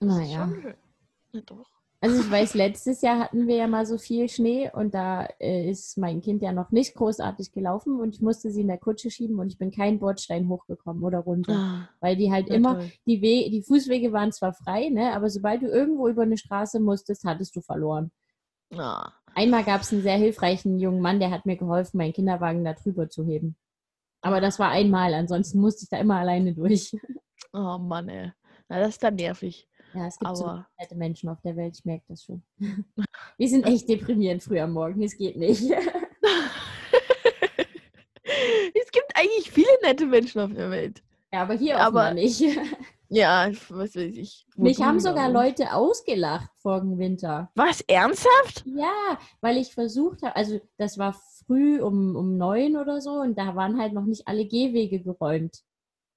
[0.00, 0.48] Naja.
[0.48, 0.74] Schon schön.
[1.32, 1.78] Ja, doch.
[2.00, 5.68] Also ich weiß, letztes Jahr hatten wir ja mal so viel Schnee und da äh,
[5.68, 9.10] ist mein Kind ja noch nicht großartig gelaufen und ich musste sie in der Kutsche
[9.10, 11.54] schieben und ich bin keinen Bordstein hochgekommen oder runter.
[11.54, 15.62] Ah, weil die halt immer, die, We die Fußwege waren zwar frei, ne, aber sobald
[15.62, 18.12] du irgendwo über eine Straße musstest, hattest du verloren.
[18.72, 19.12] Ah.
[19.38, 22.72] Einmal gab es einen sehr hilfreichen jungen Mann, der hat mir geholfen, meinen Kinderwagen da
[22.72, 23.54] drüber zu heben.
[24.20, 26.92] Aber das war einmal, ansonsten musste ich da immer alleine durch.
[27.52, 28.32] Oh Mann, ey.
[28.68, 29.68] Na, das ist dann nervig.
[29.94, 30.36] Ja, es gibt Aber...
[30.36, 32.42] so nette Menschen auf der Welt, ich merke das schon.
[33.38, 35.62] Wir sind echt deprimierend früh am Morgen, es geht nicht.
[35.70, 35.80] es
[38.90, 41.02] gibt eigentlich viele nette Menschen auf der Welt.
[41.32, 42.42] Ja, aber hier aber nicht.
[43.10, 44.46] Ja, was weiß ich.
[44.56, 47.50] Mich haben sogar Leute ausgelacht vor dem Winter.
[47.54, 48.64] Was, ernsthaft?
[48.66, 51.14] Ja, weil ich versucht habe, also das war
[51.46, 55.62] früh um, um neun oder so und da waren halt noch nicht alle Gehwege geräumt.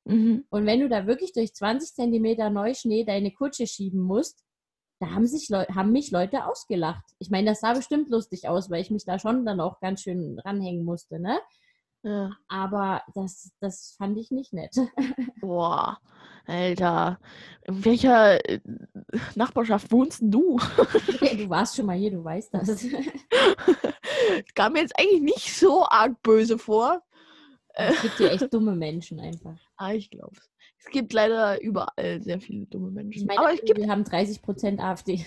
[0.05, 0.45] Mhm.
[0.49, 4.43] Und wenn du da wirklich durch 20 Zentimeter Neuschnee deine Kutsche schieben musst,
[4.99, 7.03] da haben, sich Leu haben mich Leute ausgelacht.
[7.17, 10.01] Ich meine, das sah bestimmt lustig aus, weil ich mich da schon dann auch ganz
[10.01, 11.39] schön ranhängen musste, ne?
[12.03, 12.31] Ja.
[12.47, 14.75] Aber das, das fand ich nicht nett.
[15.41, 15.99] Boah,
[16.47, 17.19] Alter.
[17.63, 18.59] In welcher äh,
[19.35, 20.57] Nachbarschaft wohnst du?
[21.19, 22.85] du warst schon mal hier, du weißt das.
[24.55, 27.01] kam mir jetzt eigentlich nicht so arg böse vor.
[27.73, 29.57] Es gibt hier echt dumme Menschen einfach.
[29.77, 30.35] Ah, ich glaube
[30.85, 30.91] es.
[30.91, 33.21] gibt leider überall sehr viele dumme Menschen.
[33.21, 33.79] Ich meine, Aber es gibt...
[33.79, 35.25] wir haben 30 Prozent AfD.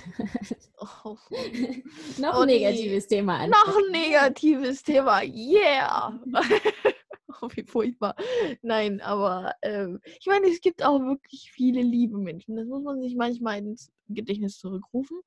[0.78, 1.16] Oh.
[2.18, 3.16] Noch ein negatives nee.
[3.16, 3.38] Thema.
[3.38, 3.66] Einfach.
[3.66, 5.22] Noch ein negatives Thema.
[5.22, 6.20] Yeah!
[7.40, 8.14] oh, wie furchtbar.
[8.62, 12.56] Nein, aber ähm, ich meine, es gibt auch wirklich viele liebe Menschen.
[12.56, 15.20] Das muss man sich manchmal ins Gedächtnis zurückrufen.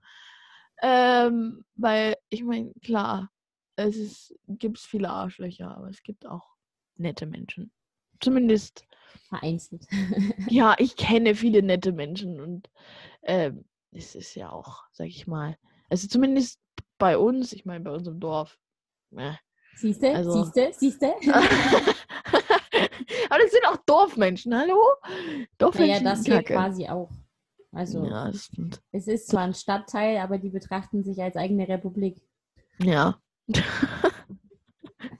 [0.82, 3.32] Ähm, weil, ich meine, klar,
[3.76, 6.56] es gibt viele Arschlöcher, aber es gibt auch
[6.98, 7.72] nette Menschen.
[8.20, 8.87] zumindest
[9.18, 9.86] vereinzelt.
[10.47, 12.70] ja, ich kenne viele nette Menschen und
[13.24, 15.57] ähm, es ist ja auch, sag ich mal,
[15.89, 16.59] also zumindest
[16.97, 18.57] bei uns, ich meine bei unserem Dorf.
[19.15, 19.34] Äh,
[19.76, 21.13] siehste, also, siehste, siehste.
[23.30, 24.78] Aber das sind auch Dorfmenschen, hallo?
[25.57, 26.05] Dorfmenschen.
[26.05, 27.09] Ja, das hier quasi auch.
[27.72, 28.32] Also, ja,
[28.91, 32.22] es ist zwar ein Stadtteil, aber die betrachten sich als eigene Republik.
[32.80, 33.20] Ja.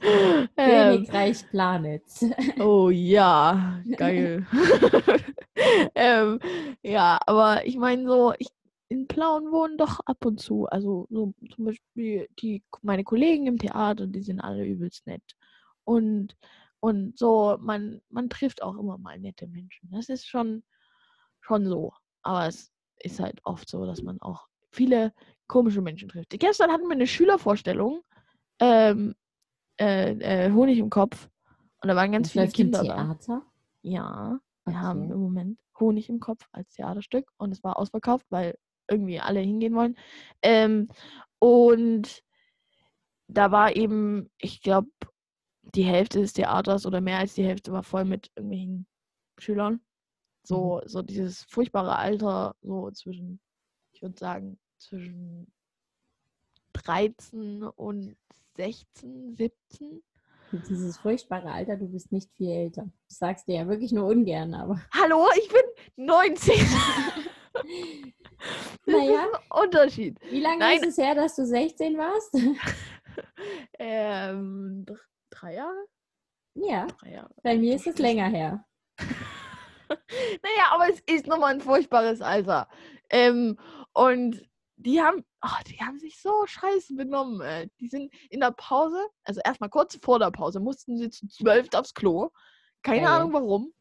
[0.55, 2.26] Königreich ähm, Planitz.
[2.60, 4.45] Oh ja, geil.
[5.95, 6.39] ähm,
[6.82, 8.47] ja, aber ich meine so, ich,
[8.89, 10.66] in Plauen wohnen doch ab und zu.
[10.68, 15.24] Also so zum Beispiel die, meine Kollegen im Theater, die sind alle übelst nett.
[15.84, 16.36] Und,
[16.80, 19.89] und so, man, man trifft auch immer mal nette Menschen.
[19.91, 20.64] Das ist schon,
[21.41, 21.91] schon so.
[22.24, 25.14] Aber es ist halt oft so, dass man auch viele
[25.47, 26.30] komische Menschen trifft.
[26.32, 28.01] Gestern hatten wir eine Schülervorstellung,
[28.60, 29.16] ähm,
[29.80, 30.11] äh,
[30.47, 31.30] äh, Honig im Kopf.
[31.82, 33.17] Und da waren ganz das viele Kinder Theater?
[33.28, 33.41] da.
[33.82, 34.75] Ja, wir okay.
[34.75, 38.57] haben im Moment Honig im Kopf als Theaterstück und es war ausverkauft, weil
[38.89, 39.97] irgendwie alle hingehen wollen.
[40.41, 40.89] Ähm,
[41.39, 42.23] und
[43.28, 44.89] da war eben, ich glaube,
[45.75, 48.88] die Hälfte des Theaters oder mehr als die Hälfte war voll mit irgendwelchen
[49.38, 49.82] Schülern.
[50.43, 50.88] So, mhm.
[50.88, 53.41] so dieses furchtbare Alter, so zwischen,
[53.91, 55.51] ich würde sagen, zwischen
[56.82, 58.15] 13 und
[58.57, 60.03] 16, 17.
[60.51, 62.88] Dieses furchtbare Alter, du bist nicht viel älter.
[63.09, 64.82] Das sagst du ja wirklich nur ungern, aber.
[64.93, 66.55] Hallo, ich bin 19.
[68.86, 69.28] naja.
[69.61, 70.17] Unterschied.
[70.30, 70.80] Wie lange Nein.
[70.80, 72.38] ist es her, dass du 16 warst?
[73.80, 74.86] ähm,
[75.30, 75.86] drei Jahre?
[76.55, 76.88] Ja.
[76.88, 77.36] Drei Jahre.
[77.43, 78.65] Bei mir ist es länger her.
[78.99, 82.69] naja, aber es ist nochmal ein furchtbares Alter.
[83.09, 83.57] Ähm,
[83.93, 84.47] und
[84.78, 87.41] die haben, oh, die haben sich so scheiße benommen.
[87.41, 87.69] Ey.
[87.79, 91.67] Die sind in der Pause, also erstmal kurz vor der Pause, mussten sie zu zwölf
[91.73, 92.29] aufs Klo.
[92.83, 93.73] Keine ja, Ahnung warum.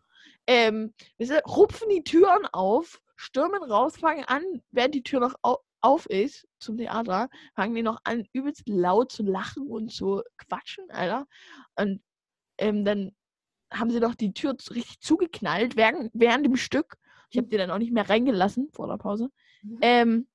[0.46, 5.58] Ähm, wir rupfen die Türen auf, stürmen raus, fangen an, während die Tür noch au
[5.82, 10.90] auf ist zum Theater, fangen die noch an, übelst laut zu lachen und zu quatschen,
[10.90, 11.26] Alter.
[11.76, 12.02] Und
[12.58, 13.12] ähm, dann
[13.72, 16.96] haben sie doch die Tür richtig zugeknallt während, während dem Stück.
[17.30, 19.28] Ich habe die dann auch nicht mehr reingelassen vor der Pause.
[19.62, 19.78] Mhm.
[19.82, 20.28] Ähm,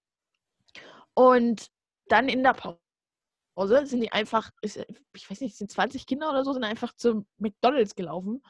[1.14, 1.68] und
[2.08, 6.54] dann in der Pause sind die einfach, ich weiß nicht, sind 20 Kinder oder so,
[6.54, 8.42] sind einfach zu McDonalds gelaufen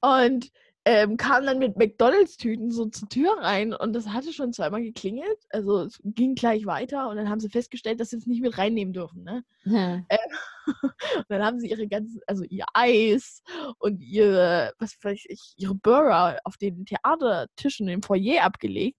[0.00, 0.50] und
[0.86, 5.38] ähm, kamen dann mit McDonalds-Tüten so zur Tür rein und das hatte schon zweimal geklingelt.
[5.48, 8.58] Also es ging gleich weiter und dann haben sie festgestellt, dass sie es nicht mit
[8.58, 9.24] reinnehmen dürfen.
[9.24, 9.44] Ne?
[9.64, 9.94] Ja.
[9.94, 10.18] Ähm,
[10.66, 13.42] und dann haben sie ihre ganzen, also ihr Eis
[13.78, 18.98] und ihre, was weiß ich, ihre Burger auf den Theatertischen im Foyer abgelegt.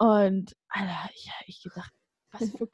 [0.00, 1.92] Und Alter, ich, ich gedacht,
[2.32, 2.68] was für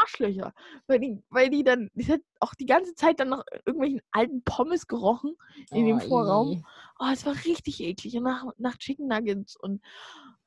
[0.00, 0.54] Arschlöcher.
[0.86, 4.44] Weil die, weil die dann, die hat auch die ganze Zeit dann nach irgendwelchen alten
[4.44, 5.34] Pommes gerochen
[5.70, 6.52] in oh, dem Vorraum.
[6.52, 6.62] Je.
[7.00, 8.16] Oh, es war richtig eklig.
[8.16, 9.84] Und nach, nach Chicken Nuggets und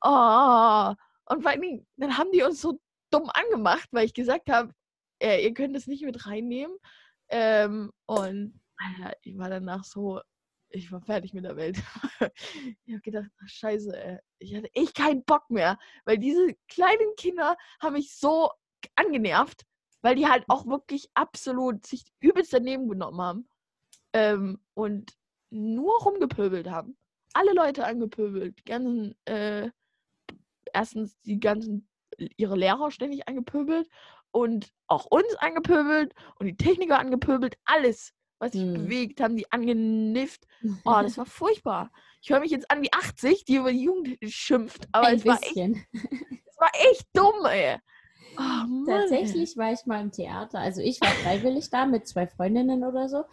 [0.02, 0.94] oh,
[1.26, 2.80] und vor allem, dann haben die uns so
[3.10, 4.74] dumm angemacht, weil ich gesagt habe,
[5.22, 6.76] äh, ihr könnt es nicht mit reinnehmen.
[7.30, 10.22] Ähm, und Alter, ich war danach so,
[10.72, 11.78] ich war fertig mit der Welt.
[12.86, 14.20] ich habe gedacht, ach, scheiße, ey.
[14.40, 18.52] ich hatte echt keinen Bock mehr, weil diese kleinen Kinder haben mich so
[18.96, 19.66] angenervt,
[20.02, 23.50] weil die halt auch wirklich absolut sich übelst daneben genommen haben
[24.14, 25.16] ähm, und
[25.50, 26.98] nur rumgepöbelt haben.
[27.34, 29.70] Alle Leute angepöbelt, die ganzen, äh,
[30.74, 31.88] erstens die ganzen,
[32.38, 33.90] ihre Lehrer ständig angepöbelt
[34.32, 38.74] und auch uns angepöbelt und die Techniker angepöbelt, alles was sich hm.
[38.74, 40.48] bewegt, haben die angenifft.
[40.86, 41.92] Oh, das war furchtbar.
[42.22, 45.26] Ich höre mich jetzt an wie 80, die über die Jugend schimpft, aber Ein es
[45.26, 47.78] war, echt, es war echt dumm, ey.
[48.38, 50.60] Oh, Tatsächlich war ich mal im Theater.
[50.60, 53.24] Also ich war freiwillig da mit zwei Freundinnen oder so.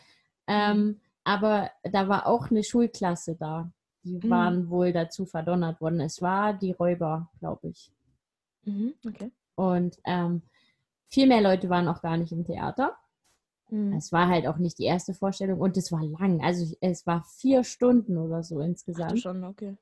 [0.47, 1.01] Ähm, mhm.
[1.25, 3.71] aber da war auch eine Schulklasse da.
[4.03, 4.31] Die mhm.
[4.31, 6.01] waren wohl dazu verdonnert worden.
[6.01, 7.93] Es war die Räuber, glaube ich.
[8.65, 9.31] Mhm, okay.
[9.55, 10.43] Und ähm,
[11.09, 12.97] viel mehr Leute waren auch gar nicht im Theater.
[13.71, 13.93] Mhm.
[13.95, 16.43] Es war halt auch nicht die erste Vorstellung und es war lang.
[16.43, 19.13] Also es war vier Stunden oder so insgesamt.
[19.15, 19.77] Ach, schon, okay.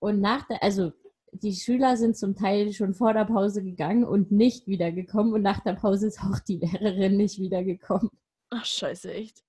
[0.00, 0.92] Und nach der, also
[1.32, 5.60] die Schüler sind zum Teil schon vor der Pause gegangen und nicht wiedergekommen und nach
[5.60, 8.10] der Pause ist auch die Lehrerin nicht wiedergekommen.
[8.50, 9.44] Ach scheiße, echt.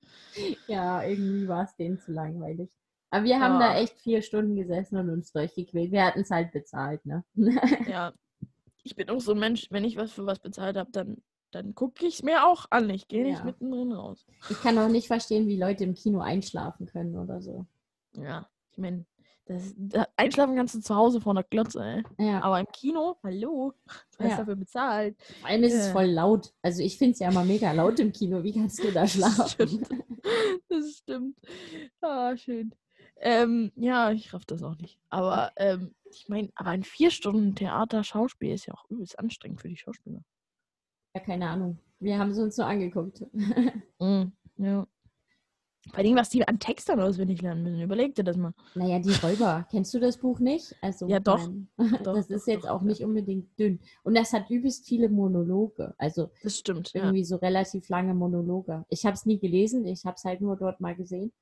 [0.67, 2.69] Ja, irgendwie war es denen zu langweilig.
[3.09, 3.59] Aber wir haben oh.
[3.59, 5.91] da echt vier Stunden gesessen und uns durchgequält.
[5.91, 7.23] Wir hatten es halt bezahlt, ne?
[7.87, 8.13] ja.
[8.83, 11.17] Ich bin auch so ein Mensch, wenn ich was für was bezahlt habe, dann
[11.51, 12.89] dann gucke ich es mir auch an.
[12.89, 13.45] Ich gehe nicht ja.
[13.45, 14.25] mittendrin raus.
[14.49, 17.65] Ich kann auch nicht verstehen, wie Leute im Kino einschlafen können oder so.
[18.13, 19.05] Ja, ich meine,
[19.45, 22.25] das, das, einschlafen kannst du zu Hause vor der Glotze, ey.
[22.25, 22.41] Ja.
[22.43, 23.73] Aber im Kino, hallo,
[24.17, 24.37] du hast ja.
[24.37, 25.17] dafür bezahlt.
[25.39, 26.53] Vor allem ist es voll laut.
[26.61, 28.43] Also ich finde es ja immer mega laut im Kino.
[28.43, 29.85] Wie kannst du da schlafen?
[30.69, 31.37] das stimmt.
[32.01, 32.73] Ah, schön.
[33.17, 34.99] Ähm, ja, ich raff das auch nicht.
[35.09, 39.61] Aber ähm, ich meine, aber ein vier Stunden Theater, Schauspiel ist ja auch übelst anstrengend
[39.61, 40.23] für die Schauspieler.
[41.13, 41.77] Ja, keine Ahnung.
[41.99, 43.25] Wir haben es uns so angeguckt.
[43.99, 44.23] mm,
[44.57, 44.87] ja.
[45.89, 47.81] Vor allem, was die an Textern auswendig lernen müssen.
[47.81, 48.53] Überleg dir das mal.
[48.75, 49.67] Naja, die Räuber.
[49.71, 50.75] Kennst du das Buch nicht?
[50.81, 51.49] Also, ja, doch.
[52.03, 52.87] doch das ist doch, jetzt doch, auch ja.
[52.87, 53.79] nicht unbedingt dünn.
[54.03, 55.93] Und das hat übelst viele Monologe.
[55.97, 56.91] Also das stimmt.
[56.93, 57.25] Irgendwie ja.
[57.25, 58.85] so relativ lange Monologe.
[58.89, 59.85] Ich habe es nie gelesen.
[59.85, 61.33] Ich habe es halt nur dort mal gesehen.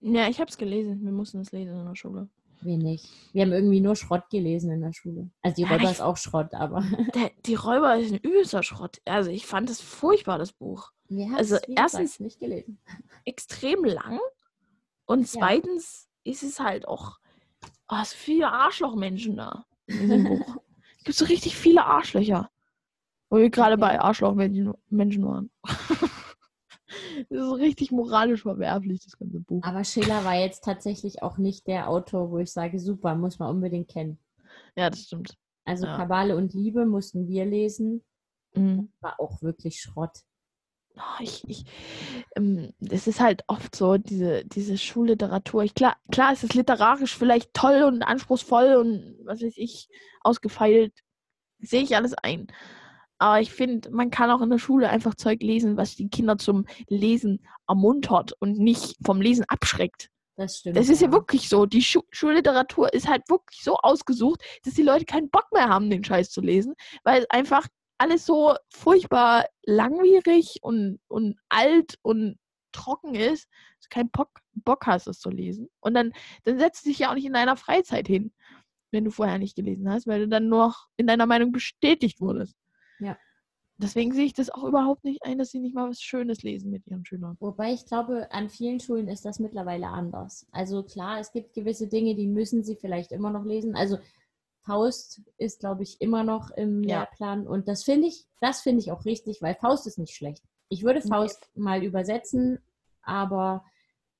[0.00, 1.02] Ja, ich habe es gelesen.
[1.02, 2.28] Wir mussten es lesen in der Schule.
[2.60, 3.08] Wir nicht.
[3.32, 5.30] Wir haben irgendwie nur Schrott gelesen in der Schule.
[5.42, 6.82] Also die Räuber ja, ist auch Schrott, aber.
[7.14, 9.00] Der, die Räuber ist ein übelster Schrott.
[9.04, 10.90] Also ich fand es furchtbar, das Buch.
[11.08, 12.78] Wir also erstens nicht gelesen.
[13.24, 14.18] Extrem lang.
[15.06, 16.32] Und zweitens ja.
[16.32, 17.18] ist es halt auch.
[17.88, 20.56] Oh, sind viele Arschlochmenschen da in diesem Buch.
[20.98, 22.50] Es gibt so richtig viele Arschlöcher.
[23.30, 24.74] Wo wir gerade bei Arschlochmenschen
[25.24, 25.50] waren.
[27.30, 29.62] Das ist richtig moralisch verwerflich, das ganze Buch.
[29.64, 33.50] Aber Schiller war jetzt tatsächlich auch nicht der Autor, wo ich sage, super, muss man
[33.50, 34.18] unbedingt kennen.
[34.76, 35.36] Ja, das stimmt.
[35.64, 35.96] Also ja.
[35.96, 38.04] Kabale und Liebe mussten wir lesen.
[38.54, 38.92] Mhm.
[39.00, 40.22] War auch wirklich Schrott.
[40.96, 41.64] Oh, ich, ich,
[42.34, 45.62] ähm, es ist halt oft so, diese, diese Schulliteratur.
[45.62, 49.88] Ich, klar, klar ist es literarisch vielleicht toll und anspruchsvoll und was weiß ich,
[50.22, 50.92] ausgefeilt.
[51.60, 52.48] Sehe ich alles ein.
[53.18, 56.38] Aber ich finde, man kann auch in der Schule einfach Zeug lesen, was die Kinder
[56.38, 60.10] zum Lesen ermuntert und nicht vom Lesen abschreckt.
[60.36, 60.76] Das stimmt.
[60.76, 61.66] Das ist ja, ja wirklich so.
[61.66, 65.90] Die Schu Schulliteratur ist halt wirklich so ausgesucht, dass die Leute keinen Bock mehr haben,
[65.90, 67.66] den Scheiß zu lesen, weil einfach
[67.98, 72.38] alles so furchtbar langwierig und, und alt und
[72.70, 73.48] trocken ist,
[73.78, 75.68] dass du keinen Bock, Bock hast, es zu lesen.
[75.80, 76.12] Und dann,
[76.44, 78.32] dann setzt du dich ja auch nicht in deiner Freizeit hin,
[78.92, 82.20] wenn du vorher nicht gelesen hast, weil du dann nur noch in deiner Meinung bestätigt
[82.20, 82.54] wurdest.
[83.00, 83.16] Ja.
[83.80, 86.70] Deswegen sehe ich das auch überhaupt nicht ein, dass sie nicht mal was Schönes lesen
[86.70, 87.36] mit ihren Schülern.
[87.38, 90.48] Wobei ich glaube, an vielen Schulen ist das mittlerweile anders.
[90.50, 93.76] Also klar, es gibt gewisse Dinge, die müssen sie vielleicht immer noch lesen.
[93.76, 93.98] Also
[94.64, 96.98] Faust ist, glaube ich, immer noch im ja.
[96.98, 97.46] Lehrplan.
[97.46, 100.42] Und das finde ich, das finde ich auch richtig, weil Faust ist nicht schlecht.
[100.68, 101.60] Ich würde Faust okay.
[101.60, 102.58] mal übersetzen,
[103.02, 103.64] aber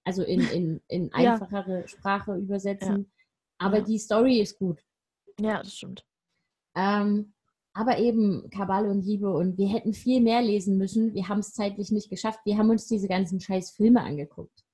[0.05, 1.89] also in, in, in einfachere ja.
[1.89, 2.99] Sprache übersetzen.
[2.99, 3.66] Ja.
[3.66, 4.85] Aber die Story ist gut.
[5.41, 6.07] Ja, das stimmt.
[6.76, 7.35] Ähm,
[7.79, 11.14] aber eben Kabale und Liebe und wir hätten viel mehr lesen müssen.
[11.14, 12.41] Wir haben es zeitlich nicht geschafft.
[12.45, 14.64] Wir haben uns diese ganzen scheiß Filme angeguckt.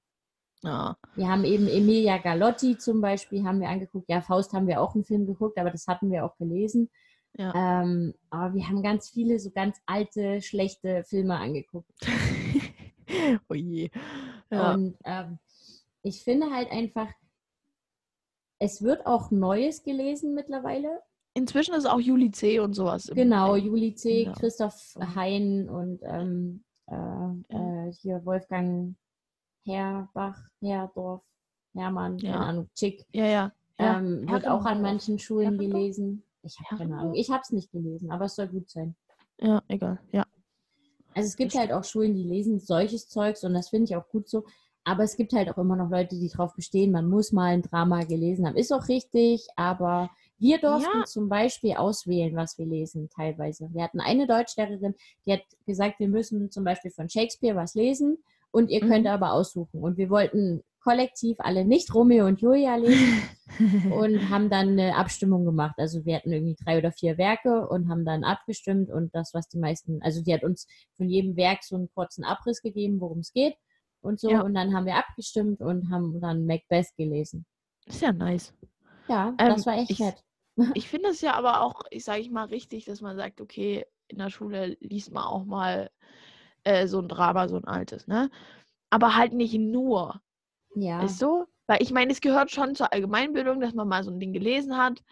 [0.63, 0.97] Ja.
[1.15, 4.09] Wir haben eben Emilia Galotti zum Beispiel haben wir angeguckt.
[4.09, 6.89] Ja, Faust haben wir auch einen Film geguckt, aber das hatten wir auch gelesen.
[7.37, 7.83] Ja.
[7.83, 11.93] Ähm, aber wir haben ganz viele so ganz alte, schlechte Filme angeguckt.
[13.51, 13.91] oh je.
[14.51, 14.73] Ja.
[14.73, 15.39] Und ähm,
[16.01, 17.09] ich finde halt einfach,
[18.59, 21.03] es wird auch Neues gelesen mittlerweile.
[21.35, 22.61] Inzwischen ist auch Juli C.
[22.61, 23.11] und sowas.
[23.12, 24.37] Genau, Juli C., genau.
[24.37, 28.95] Christoph Hein und ähm, äh, äh, hier Wolfgang
[29.64, 31.22] Herbach, Herdorf,
[31.74, 32.32] Hermann, ja.
[32.32, 33.05] keine Ahnung, Chick.
[33.12, 33.53] Ja, ja.
[33.78, 36.22] Ähm, wird auch an manchen Schulen gelesen.
[36.43, 37.14] Ich habe keine Ahnung.
[37.14, 38.95] Ich habe es nicht gelesen, aber es soll gut sein.
[39.41, 40.24] Ja, egal, ja.
[41.14, 44.09] Also es gibt halt auch Schulen, die lesen solches Zeugs und das finde ich auch
[44.09, 44.45] gut so.
[44.85, 47.62] Aber es gibt halt auch immer noch Leute, die darauf bestehen, man muss mal ein
[47.62, 48.57] Drama gelesen haben.
[48.57, 51.05] Ist auch richtig, aber wir durften ja.
[51.05, 53.68] zum Beispiel auswählen, was wir lesen, teilweise.
[53.72, 54.95] Wir hatten eine Deutschlehrerin,
[55.26, 58.18] die hat gesagt, wir müssen zum Beispiel von Shakespeare was lesen
[58.51, 59.11] und ihr könnt mhm.
[59.11, 59.80] aber aussuchen.
[59.80, 63.22] Und wir wollten kollektiv alle nicht Romeo und Julia lesen
[63.93, 65.74] und haben dann eine Abstimmung gemacht.
[65.78, 69.49] Also wir hatten irgendwie drei oder vier Werke und haben dann abgestimmt und das, was
[69.49, 70.66] die meisten, also die hat uns
[70.97, 73.55] von jedem Werk so einen kurzen Abriss gegeben, worum es geht
[74.03, 74.30] und so.
[74.30, 74.43] Ja.
[74.43, 77.47] Und dann haben wir abgestimmt und haben dann Macbeth gelesen.
[77.87, 78.53] Ist ja nice.
[79.09, 80.23] Ja, ähm, das war echt ich, nett.
[80.75, 83.85] Ich finde es ja aber auch, ich sage ich mal, richtig, dass man sagt, okay,
[84.09, 85.91] in der Schule liest man auch mal
[86.63, 88.31] äh, so ein Drama, so ein altes, ne?
[88.91, 90.21] Aber halt nicht nur.
[90.77, 91.03] Ja.
[91.03, 91.47] Ist so?
[91.67, 94.77] Weil ich meine, es gehört schon zur Allgemeinbildung, dass man mal so ein Ding gelesen
[94.77, 95.03] hat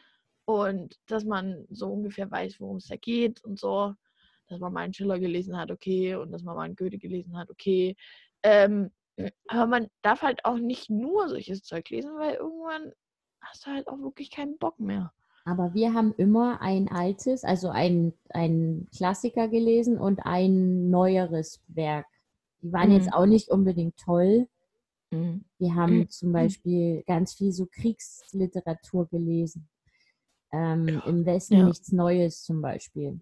[0.45, 3.95] und dass man so ungefähr weiß, worum es da geht und so.
[4.49, 7.37] Dass man mal einen Schiller gelesen hat, okay, und dass man mal einen Goethe gelesen
[7.37, 7.97] hat, okay.
[8.43, 8.91] Ähm,
[9.49, 12.93] aber man darf halt auch nicht nur solches Zeug lesen, weil irgendwann
[13.43, 15.13] hast du halt auch wirklich keinen Bock mehr.
[15.45, 22.07] Aber wir haben immer ein altes, also ein, ein Klassiker gelesen und ein neueres Werk.
[22.63, 22.97] Die waren mhm.
[22.97, 24.49] jetzt auch nicht unbedingt toll.
[25.11, 25.45] Mhm.
[25.59, 26.09] Wir haben mhm.
[26.09, 29.69] zum Beispiel ganz viel so Kriegsliteratur gelesen.
[30.53, 31.01] Ähm, ja.
[31.07, 31.65] Im Westen ja.
[31.65, 33.21] nichts Neues zum Beispiel.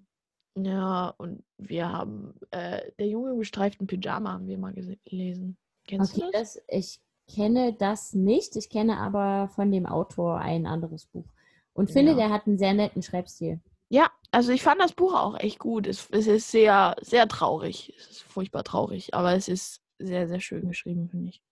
[0.57, 5.57] Ja, und wir haben äh, Der Junge im gestreiften Pyjama haben wir mal gelesen.
[5.87, 6.55] Kennst okay, du das?
[6.55, 6.63] das?
[6.69, 7.01] Ich
[7.35, 8.57] kenne das nicht.
[8.57, 11.27] Ich kenne aber von dem Autor ein anderes Buch.
[11.73, 12.19] Und finde, ja.
[12.19, 13.61] der hat einen sehr netten Schreibstil.
[13.89, 15.87] Ja, also ich fand das Buch auch echt gut.
[15.87, 17.95] Es, es ist sehr, sehr traurig.
[17.99, 21.43] Es ist furchtbar traurig, aber es ist sehr, sehr schön geschrieben, finde ich.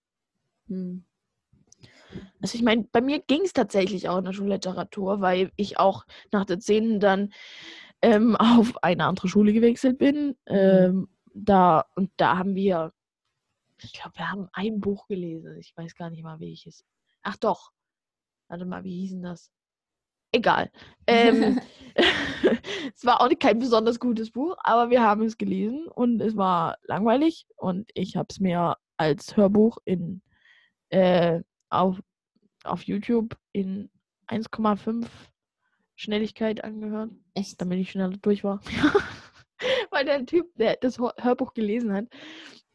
[0.68, 1.04] Hm.
[2.40, 6.04] Also ich meine, bei mir ging es tatsächlich auch in der Schulliteratur, weil ich auch
[6.32, 7.00] nach der 10.
[7.00, 7.32] dann
[8.02, 10.28] ähm, auf eine andere Schule gewechselt bin.
[10.28, 10.34] Mhm.
[10.46, 12.92] Ähm, da, und da haben wir,
[13.82, 15.56] ich glaube, wir haben ein Buch gelesen.
[15.58, 16.84] Ich weiß gar nicht mal, welches.
[17.22, 17.70] Ach doch.
[18.48, 19.50] Warte mal, wie hießen das?
[20.32, 20.70] Egal.
[21.06, 21.60] Ähm,
[22.94, 26.78] es war auch kein besonders gutes Buch, aber wir haben es gelesen und es war
[26.82, 30.22] langweilig und ich habe es mir als Hörbuch in
[30.90, 32.00] äh, auf,
[32.64, 33.90] auf YouTube in
[34.28, 35.06] 1,5
[35.96, 37.10] Schnelligkeit angehört.
[37.34, 37.60] Echt?
[37.60, 38.60] Damit ich schneller durch war.
[39.90, 42.06] Weil der Typ, der das Hörbuch gelesen hat,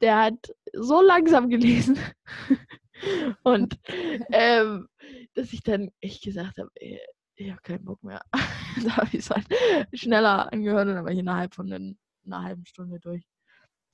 [0.01, 1.97] der hat so langsam gelesen.
[3.43, 3.79] Und
[4.31, 4.87] ähm,
[5.33, 6.69] dass ich dann echt gesagt habe,
[7.35, 8.21] ich habe keinen Bock mehr.
[8.83, 9.47] da habe ich es halt
[9.93, 11.93] schneller angehört und dann war ich innerhalb von einer,
[12.25, 13.25] einer halben Stunde durch.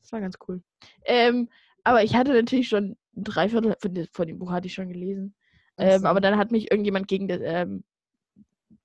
[0.01, 0.61] Das war ganz cool.
[1.05, 1.49] Ähm,
[1.83, 3.75] aber ich hatte natürlich schon drei Viertel
[4.11, 5.35] von, dem Buch hatte ich schon gelesen.
[5.77, 7.83] Ähm, aber dann hat mich irgendjemand gegen das, ähm,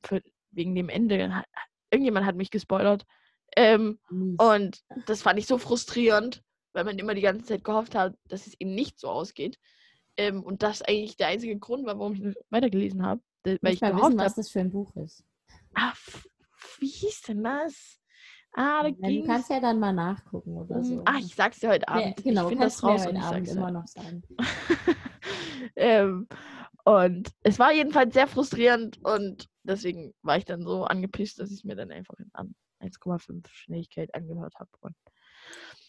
[0.03, 1.45] für, wegen dem Ende,
[1.91, 3.05] irgendjemand hat mich gespoilert.
[3.57, 3.99] Ähm,
[4.39, 6.43] und das fand ich so frustrierend,
[6.73, 9.59] weil man immer die ganze Zeit gehofft hat, dass es eben nicht so ausgeht.
[10.17, 13.21] Ähm, und das eigentlich der einzige Grund war, warum ich nicht weitergelesen habe.
[13.45, 15.25] Weil ich, ich mal wissen, was das für ein Buch ist.
[15.75, 15.93] Ah,
[16.79, 18.01] wie hieß denn das?
[18.57, 21.03] Ah, da ja, du kannst ja dann mal nachgucken oder so.
[21.05, 22.17] Ah, ich sag's dir heute Abend.
[22.19, 24.23] Ja, genau, ich finde das raus heute Abend immer noch sagen.
[25.77, 26.29] ähm,
[26.85, 31.59] und es war jedenfalls sehr frustrierend und deswegen war ich dann so angepisst, dass ich
[31.59, 32.31] es mir dann einfach in
[32.85, 34.71] 1,5 Schnelligkeit angehört habe.
[34.81, 34.95] Und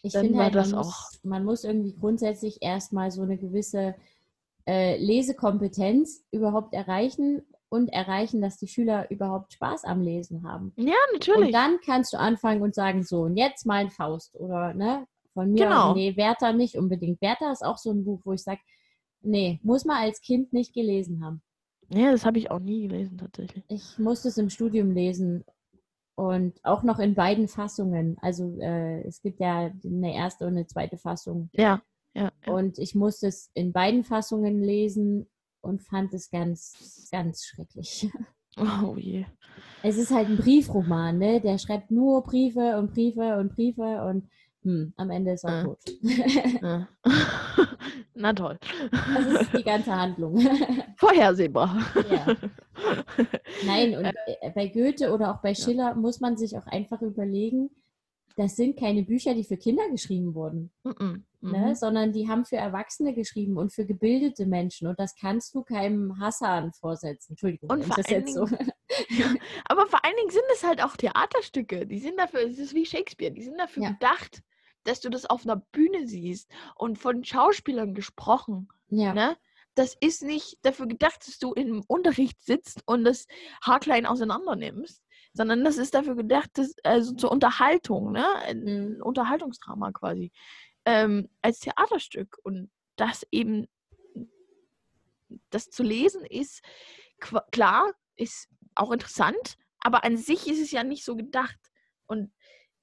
[0.04, 0.86] ich finde halt, das man, auch.
[0.86, 3.96] Muss, man muss irgendwie grundsätzlich erstmal so eine gewisse
[4.68, 10.74] äh, Lesekompetenz überhaupt erreichen und erreichen, dass die Schüler überhaupt Spaß am Lesen haben.
[10.78, 11.48] Ja, natürlich.
[11.48, 15.08] Und dann kannst du anfangen und sagen, so, und jetzt mal ein Faust oder, ne,
[15.34, 15.93] von mir, genau.
[15.93, 17.22] nee, Werther nicht unbedingt.
[17.22, 18.62] Werther ist auch so ein Buch, wo ich sage,
[19.22, 21.41] nee, muss man als Kind nicht gelesen haben.
[21.89, 23.64] Ja, das habe ich auch nie gelesen, tatsächlich.
[23.68, 25.43] Ich musste es im Studium lesen
[26.16, 28.18] und auch noch in beiden Fassungen.
[28.22, 31.49] Also äh, es gibt ja eine erste und eine zweite Fassung.
[31.53, 31.82] Ja,
[32.13, 32.53] ja, ja.
[32.53, 35.28] Und ich musste es in beiden Fassungen lesen
[35.61, 38.09] und fand es ganz, ganz schrecklich.
[38.57, 39.26] Oh je.
[39.84, 41.41] Es ist halt ein Briefroman, ne?
[41.41, 44.30] Der schreibt nur Briefe und Briefe und Briefe und
[44.66, 45.63] hm, am Ende ist er äh.
[45.63, 45.80] tot.
[46.03, 46.86] Äh.
[48.16, 48.57] Na toll.
[48.91, 50.39] Das ist die ganze Handlung.
[50.97, 51.78] Vorhersehbar.
[52.09, 52.36] Ja.
[53.63, 55.93] Nein, und äh, bei Goethe oder auch bei Schiller ja.
[55.93, 57.70] muss man sich auch einfach überlegen,
[58.38, 61.22] das sind keine Bücher, die für Kinder geschrieben wurden, mm -mm.
[61.41, 61.68] Ne?
[61.68, 61.76] Mhm.
[61.76, 64.88] sondern die haben für Erwachsene geschrieben und für gebildete Menschen.
[64.88, 67.34] Und das kannst du keinem Hassan vorsetzen.
[67.34, 68.45] Entschuldigung, und vor das jetzt so.
[68.47, 69.34] ja,
[69.66, 71.86] aber vor allen Dingen sind es halt auch Theaterstücke.
[71.86, 73.91] Die sind dafür, es ist wie Shakespeare, die sind dafür ja.
[73.91, 74.41] gedacht,
[74.86, 78.70] dass du das auf einer Bühne siehst und von Schauspielern gesprochen.
[78.88, 79.14] Ja.
[79.14, 79.38] Ne?
[79.76, 83.28] Das ist nicht dafür gedacht, dass du im Unterricht sitzt und das
[83.62, 88.26] haarklein auseinander nimmst, sondern das ist dafür gedacht, dass, also zur Unterhaltung, ne?
[88.38, 88.64] Ein
[88.96, 89.02] mhm.
[89.04, 90.32] Unterhaltungsdrama quasi,
[90.86, 92.38] ähm, als Theaterstück.
[92.44, 93.68] Und das eben,
[95.50, 96.62] das zu lesen ist,
[97.52, 101.60] klar, ist auch interessant, aber an sich ist es ja nicht so gedacht.
[102.08, 102.32] Und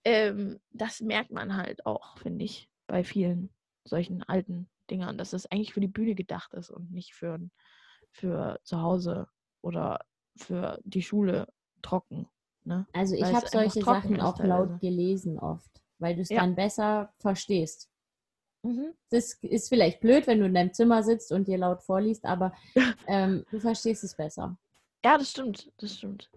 [0.05, 3.51] ähm, das merkt man halt auch, finde ich, bei vielen
[3.85, 7.39] solchen alten Dingern, dass es eigentlich für die Bühne gedacht ist und nicht für,
[8.11, 9.29] für zu Hause
[9.61, 10.05] oder
[10.37, 11.49] für die Schule
[11.83, 12.29] trocken.
[12.65, 12.87] Ne?
[12.93, 16.41] Also ich habe solche Sachen auch laut gelesen oft, weil du es ja.
[16.41, 17.89] dann besser verstehst.
[18.63, 18.95] Mhm.
[19.11, 22.53] Das ist vielleicht blöd, wenn du in deinem Zimmer sitzt und dir laut vorliest, aber
[23.09, 24.57] ähm, du verstehst es besser.
[25.05, 26.31] Ja, das stimmt, das stimmt.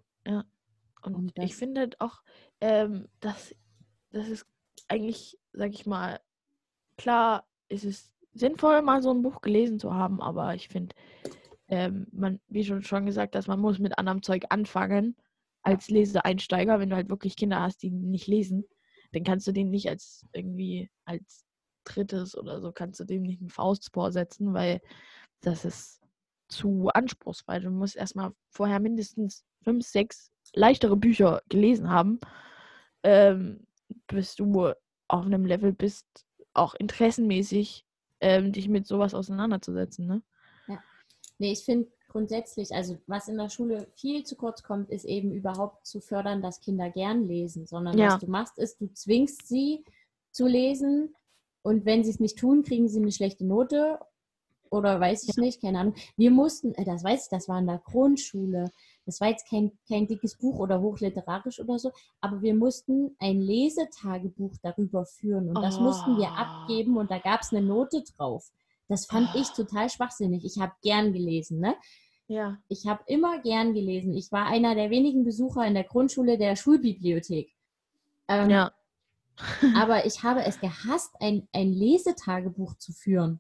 [1.06, 2.22] Und, und ich finde halt auch,
[2.62, 3.56] ähm, dass
[4.12, 4.46] das ist
[4.88, 6.20] eigentlich, sag ich mal,
[6.98, 10.96] klar ist es sinnvoll, mal so ein Buch gelesen zu haben, aber ich finde,
[11.68, 15.16] ähm, man, wie schon, schon gesagt, dass man muss mit anderem Zeug anfangen
[15.64, 18.66] als Leseeinsteiger, wenn du halt wirklich Kinder hast, die nicht lesen,
[19.14, 21.46] dann kannst du den nicht als irgendwie als
[21.86, 24.82] drittes oder so, kannst du dem nicht einen Faustspor setzen, weil
[25.42, 26.02] das ist
[26.56, 27.62] zu anspruchsvoll.
[27.62, 32.20] Du musst erstmal vorher mindestens fünf, sechs leichtere Bücher gelesen haben,
[33.04, 33.68] ähm,
[34.08, 34.74] bis du
[35.08, 36.06] auf einem Level bist,
[36.54, 37.86] auch interessenmäßig
[38.22, 40.08] ähm, dich mit sowas auseinanderzusetzen.
[40.08, 40.22] Ne?
[40.68, 40.80] Ja.
[41.38, 45.32] Nee, ich finde grundsätzlich, also was in der Schule viel zu kurz kommt, ist eben
[45.34, 48.14] überhaupt zu fördern, dass Kinder gern lesen, sondern ja.
[48.14, 49.84] was du machst, ist, du zwingst sie
[50.32, 51.14] zu lesen
[51.62, 54.00] und wenn sie es nicht tun, kriegen sie eine schlechte Note
[54.70, 55.96] oder weiß ich nicht, keine Ahnung.
[56.18, 58.72] Wir mussten, äh, das weiß ich, das war in der Grundschule,
[59.06, 61.92] Das war jetzt kein, kein dickes Buch oder hochliterarisch oder so,
[62.22, 65.82] aber wir mussten ein Lesetagebuch darüber führen und das oh.
[65.82, 68.52] mussten wir abgeben und da gab es eine Note drauf.
[68.88, 69.40] Das fand oh.
[69.40, 70.44] ich total schwachsinnig.
[70.46, 71.76] Ich habe gern gelesen, ne?
[72.28, 72.58] Ja.
[72.68, 74.16] Ich habe immer gern gelesen.
[74.16, 77.54] Ich war einer der wenigen Besucher in der Grundschule der Schulbibliothek.
[78.28, 78.72] Ähm, ja.
[79.76, 83.40] aber ich habe es gehasst, ein, ein Lesetagebuch zu führen.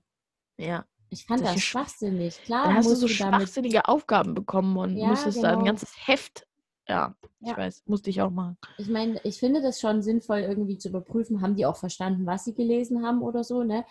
[0.57, 0.85] Ja.
[1.09, 2.41] Ich fand das, schwachsinnig.
[2.43, 3.89] Klar, dann hast du so schwachsinnige damit...
[3.89, 5.47] Aufgaben bekommen und ja, musstest genau.
[5.47, 5.71] da ein genau.
[5.71, 6.47] ganzes Heft.
[6.87, 7.57] Ja, ich ja.
[7.57, 8.57] weiß, musste ich auch machen.
[8.77, 12.45] Ich meine, ich finde das schon sinnvoll, irgendwie zu überprüfen, haben die auch verstanden, was
[12.45, 13.85] sie gelesen haben oder so, ne?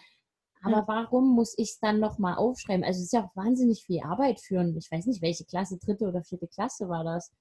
[0.62, 0.84] Aber ja.
[0.86, 2.84] warum muss ich es dann nochmal aufschreiben?
[2.84, 4.76] Also es ist ja auch wahnsinnig viel Arbeit führen.
[4.76, 7.32] Ich weiß nicht, welche Klasse, dritte oder vierte Klasse war das.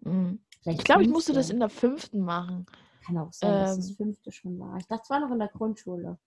[0.00, 0.40] Mhm.
[0.64, 2.66] ich glaube, ich musste das in der fünften machen.
[3.04, 4.76] Kann auch sein, ähm, dass das fünfte schon war.
[4.78, 6.18] Ich dachte, es war noch in der Grundschule.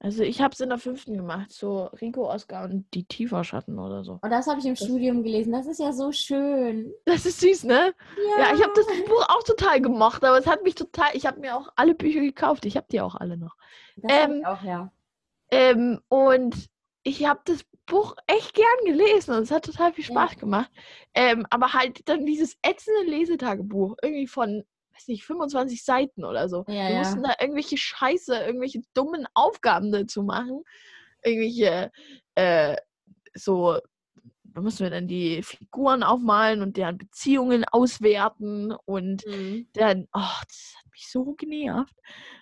[0.00, 4.04] Also ich habe es in der fünften gemacht, so Rico, Oscar und die Tieferschatten oder
[4.04, 4.20] so.
[4.22, 5.52] Und das habe ich im das Studium gelesen.
[5.52, 6.92] Das ist ja so schön.
[7.04, 7.94] Das ist süß, ne?
[8.36, 11.08] Ja, ja ich habe das Buch auch total gemocht, aber es hat mich total.
[11.14, 12.64] Ich habe mir auch alle Bücher gekauft.
[12.64, 13.56] Ich habe die auch alle noch.
[13.96, 14.92] Das ähm, ich auch, ja.
[15.50, 16.68] Ähm, und
[17.02, 20.38] ich habe das Buch echt gern gelesen und es hat total viel Spaß ja.
[20.38, 20.70] gemacht.
[21.14, 24.64] Ähm, aber halt dann dieses ätzende Lesetagebuch, irgendwie von,
[24.98, 26.64] weiß nicht, 25 Seiten oder so.
[26.68, 26.98] Ja, Wir ja.
[26.98, 30.62] mussten da irgendwelche Scheiße, irgendwelche dummen Aufgaben dazu machen.
[31.22, 31.90] Irgendwelche,
[32.34, 32.76] äh,
[33.34, 33.78] so,
[34.42, 39.68] da mussten wir dann die Figuren aufmalen und deren Beziehungen auswerten und mhm.
[39.74, 41.94] dann, oh, das hat mich so genervt.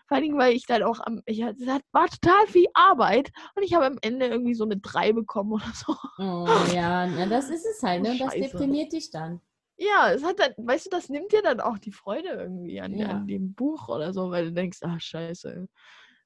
[0.08, 3.74] Vor allem, weil ich dann auch am, ich, das war total viel Arbeit und ich
[3.74, 5.96] habe am Ende irgendwie so eine 3 bekommen oder so.
[6.18, 8.12] Oh ja, na, das ist es halt, ne?
[8.12, 9.40] Und das deprimiert dich dann.
[9.78, 12.94] Ja, es hat dann, weißt du, das nimmt dir dann auch die Freude irgendwie an,
[12.94, 13.08] ja.
[13.08, 15.68] an dem Buch oder so, weil du denkst, ach scheiße,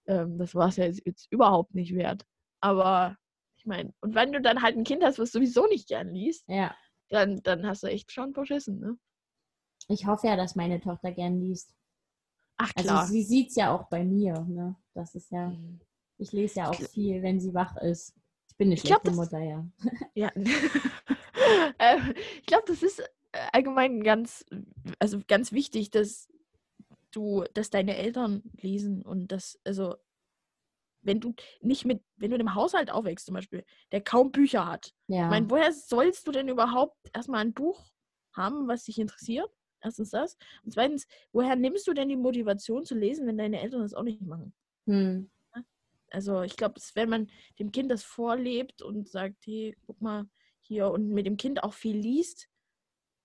[0.07, 2.25] ähm, das war es ja jetzt, jetzt überhaupt nicht wert.
[2.61, 3.17] Aber
[3.57, 6.45] ich meine, und wenn du dann halt ein Kind hast, was sowieso nicht gern liest,
[6.49, 6.75] ja.
[7.09, 8.97] dann, dann hast du echt schon verschissen, ne?
[9.89, 11.75] Ich hoffe ja, dass meine Tochter gern liest.
[12.57, 13.01] Ach also klar.
[13.01, 14.35] Also sie sieht es ja auch bei mir.
[14.49, 14.77] Ne?
[14.95, 15.81] Das ist ja, mhm.
[16.19, 18.15] ich lese ja auch viel, wenn sie wach ist.
[18.49, 19.67] Ich bin eine schlechte glaub, Mutter, ja.
[20.15, 20.31] Ja.
[21.79, 21.99] äh,
[22.39, 23.03] ich glaube, das ist
[23.53, 24.45] allgemein ganz,
[24.99, 26.29] also ganz wichtig, dass
[27.11, 29.97] du, dass deine Eltern lesen und das, also
[31.03, 34.67] wenn du nicht mit, wenn du in einem Haushalt aufwächst zum Beispiel, der kaum Bücher
[34.67, 34.93] hat.
[35.07, 35.25] Ja.
[35.25, 37.91] Ich meine, woher sollst du denn überhaupt erstmal ein Buch
[38.35, 39.51] haben, was dich interessiert?
[39.81, 40.37] Erstens das.
[40.63, 44.03] Und zweitens, woher nimmst du denn die Motivation zu lesen, wenn deine Eltern das auch
[44.03, 44.53] nicht machen?
[44.87, 45.31] Hm.
[46.11, 50.29] Also ich glaube, wenn man dem Kind das vorlebt und sagt, hey, guck mal
[50.61, 52.50] hier und mit dem Kind auch viel liest.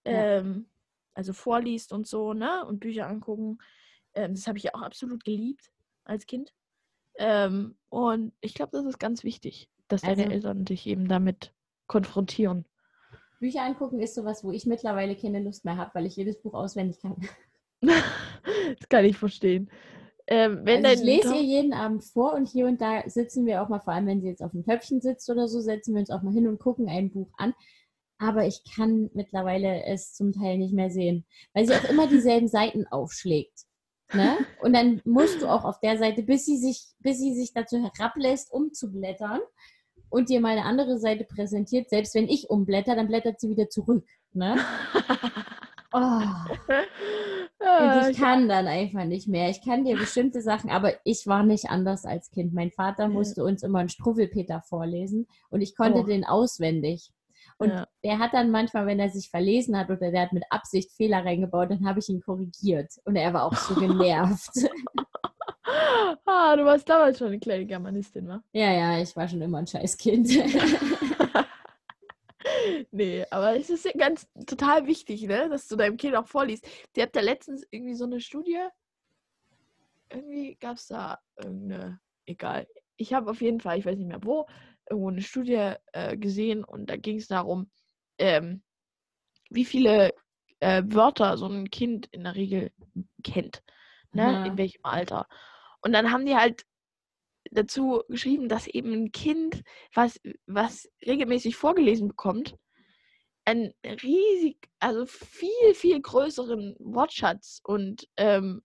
[0.06, 0.66] Ähm,
[1.14, 2.66] also vorliest und so, ne?
[2.66, 3.60] Und Bücher angucken,
[4.14, 5.72] ähm, das habe ich ja auch absolut geliebt
[6.04, 6.54] als Kind.
[7.18, 11.54] Ähm, und ich glaube, das ist ganz wichtig, dass also, deine Eltern dich eben damit
[11.88, 12.66] konfrontieren.
[13.40, 16.54] Bücher angucken ist sowas, wo ich mittlerweile keine Lust mehr habe, weil ich jedes Buch
[16.54, 17.16] auswendig kann.
[17.82, 19.70] das kann ich verstehen.
[20.28, 23.70] Ähm, also ich lese ihr jeden Abend vor und hier und da sitzen wir auch
[23.70, 26.10] mal, vor allem wenn sie jetzt auf dem Töpfchen sitzt oder so, setzen wir uns
[26.10, 27.54] auch mal hin und gucken ein Buch an.
[28.18, 32.48] Aber ich kann mittlerweile es zum Teil nicht mehr sehen, weil sie auch immer dieselben
[32.48, 33.66] Seiten aufschlägt.
[34.14, 34.38] Ne?
[34.62, 37.78] Und dann musst du auch auf der Seite, bis sie sich, bis sie sich dazu
[37.78, 39.42] herablässt, umzublättern,
[40.10, 43.70] und dir mal eine andere Seite präsentiert, selbst wenn ich umblätter, dann blättert sie wieder
[43.70, 44.06] zurück.
[44.34, 44.58] Ne?
[45.98, 46.22] Oh.
[47.60, 49.50] Und ich kann dann einfach nicht mehr.
[49.50, 52.54] Ich kann dir bestimmte Sachen, aber ich war nicht anders als Kind.
[52.54, 56.04] Mein Vater musste uns immer einen Struffelpeter vorlesen und ich konnte oh.
[56.04, 57.14] den auswendig.
[57.58, 57.88] Und ja.
[58.04, 61.24] der hat dann manchmal, wenn er sich verlesen hat oder der hat mit Absicht Fehler
[61.24, 62.92] reingebaut, dann habe ich ihn korrigiert.
[63.06, 64.52] Und er war auch so genervt.
[66.26, 68.44] ah, du warst damals schon eine kleine Germanistin, wa?
[68.52, 70.28] Ja, ja, ich war schon immer ein Scheißkind.
[72.92, 76.68] nee, aber es ist ja ganz total wichtig, ne, dass du deinem Kind auch vorliest.
[76.96, 78.60] Die habt ja letztens irgendwie so eine Studie.
[80.10, 82.68] Irgendwie gab es da irgendeine, egal.
[82.98, 84.46] Ich habe auf jeden Fall, ich weiß nicht mehr wo,
[84.90, 87.70] irgendwo eine Studie äh, gesehen und da ging es darum,
[88.18, 88.64] ähm,
[89.50, 90.14] wie viele
[90.60, 92.72] äh, Wörter so ein Kind in der Regel
[93.24, 93.64] kennt.
[94.12, 94.48] Ne?
[94.48, 95.28] In welchem Alter.
[95.82, 96.66] Und dann haben die halt
[97.52, 99.62] dazu geschrieben, dass eben ein Kind,
[99.94, 102.56] was, was regelmäßig vorgelesen bekommt,
[103.46, 108.64] einen riesig, also viel, viel größeren Wortschatz und ähm,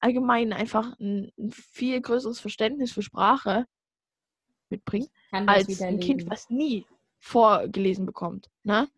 [0.00, 3.66] allgemein einfach ein, ein, viel größeres Verständnis für Sprache
[4.70, 6.86] mitbringt, als ein Kind, was nie
[7.18, 8.50] vorgelesen bekommt.
[8.62, 8.88] Ne?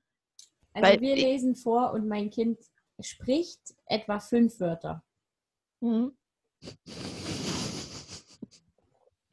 [0.73, 2.59] Also Weil wir lesen vor und mein Kind
[3.01, 5.03] spricht etwa fünf Wörter.
[5.81, 6.16] Mhm.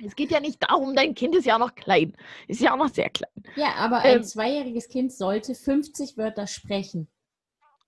[0.03, 2.15] Es geht ja nicht darum, dein Kind ist ja noch klein.
[2.47, 3.31] Ist ja auch noch sehr klein.
[3.55, 7.07] Ja, aber ein ähm, zweijähriges Kind sollte 50 Wörter sprechen.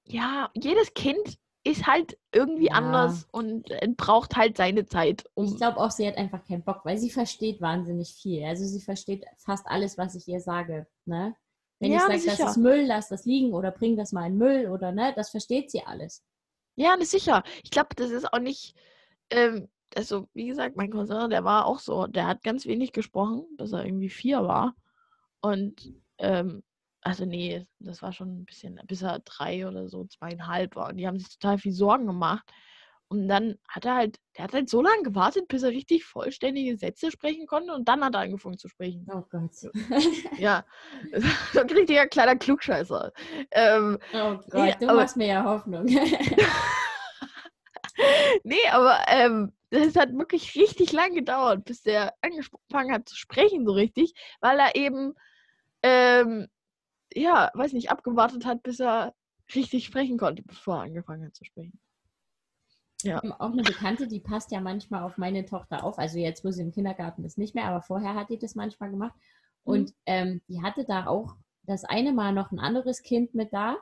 [0.06, 1.38] ja, jedes Kind
[1.68, 2.74] ist halt irgendwie ja.
[2.74, 5.26] anders und äh, braucht halt seine Zeit.
[5.34, 8.45] Um ich glaube auch, sie hat einfach keinen Bock, weil sie versteht wahnsinnig viel.
[8.45, 10.88] Also sie versteht fast alles, was ich ihr sage.
[11.05, 11.36] Ne?
[11.80, 14.38] Wenn ja, ich sage, das ist Müll, lass das liegen oder bring das mal in
[14.38, 16.24] Müll oder ne, das versteht sie alles.
[16.76, 17.43] Ja, das sicher.
[17.63, 18.76] Ich glaube, das ist auch nicht,
[19.30, 23.45] ähm, also wie gesagt, mein Cousin, der war auch so, der hat ganz wenig gesprochen,
[23.57, 24.76] bis er irgendwie vier war.
[25.41, 26.63] Und ähm,
[27.02, 30.89] also nee, das war schon ein bisschen, bis er drei oder so, zweieinhalb war.
[30.89, 32.50] Und die haben sich total viel Sorgen gemacht.
[33.10, 36.78] Und dann hat er halt, der hat halt so lange gewartet, bis er richtig vollständige
[36.78, 39.08] Sätze sprechen konnte und dann hat er angefangen zu sprechen.
[39.10, 39.52] Oh Gott.
[40.38, 40.66] ja,
[41.54, 43.14] so ein richtiger kleiner Klugscheißer.
[43.52, 45.86] Ähm, oh Gott, nee, du aber, machst mir ja Hoffnung.
[48.43, 53.66] nee, aber ähm, das hat wirklich richtig lang gedauert, bis der angefangen hat zu sprechen,
[53.66, 55.14] so richtig, weil er eben
[55.82, 56.50] ähm,
[57.18, 59.13] ja, weiß nicht, abgewartet hat, bis er
[59.55, 61.80] richtig sprechen konnte, bevor er angefangen hat zu sprechen.
[63.03, 63.22] Ja.
[63.39, 65.99] Auch eine Bekannte, die passt ja manchmal auf meine Tochter auf.
[65.99, 68.89] Also jetzt, wo sie im Kindergarten ist, nicht mehr, aber vorher hat die das manchmal
[68.89, 69.13] gemacht.
[69.65, 69.72] Mhm.
[69.72, 73.78] Und ähm, die hatte da auch das eine Mal noch ein anderes Kind mit da.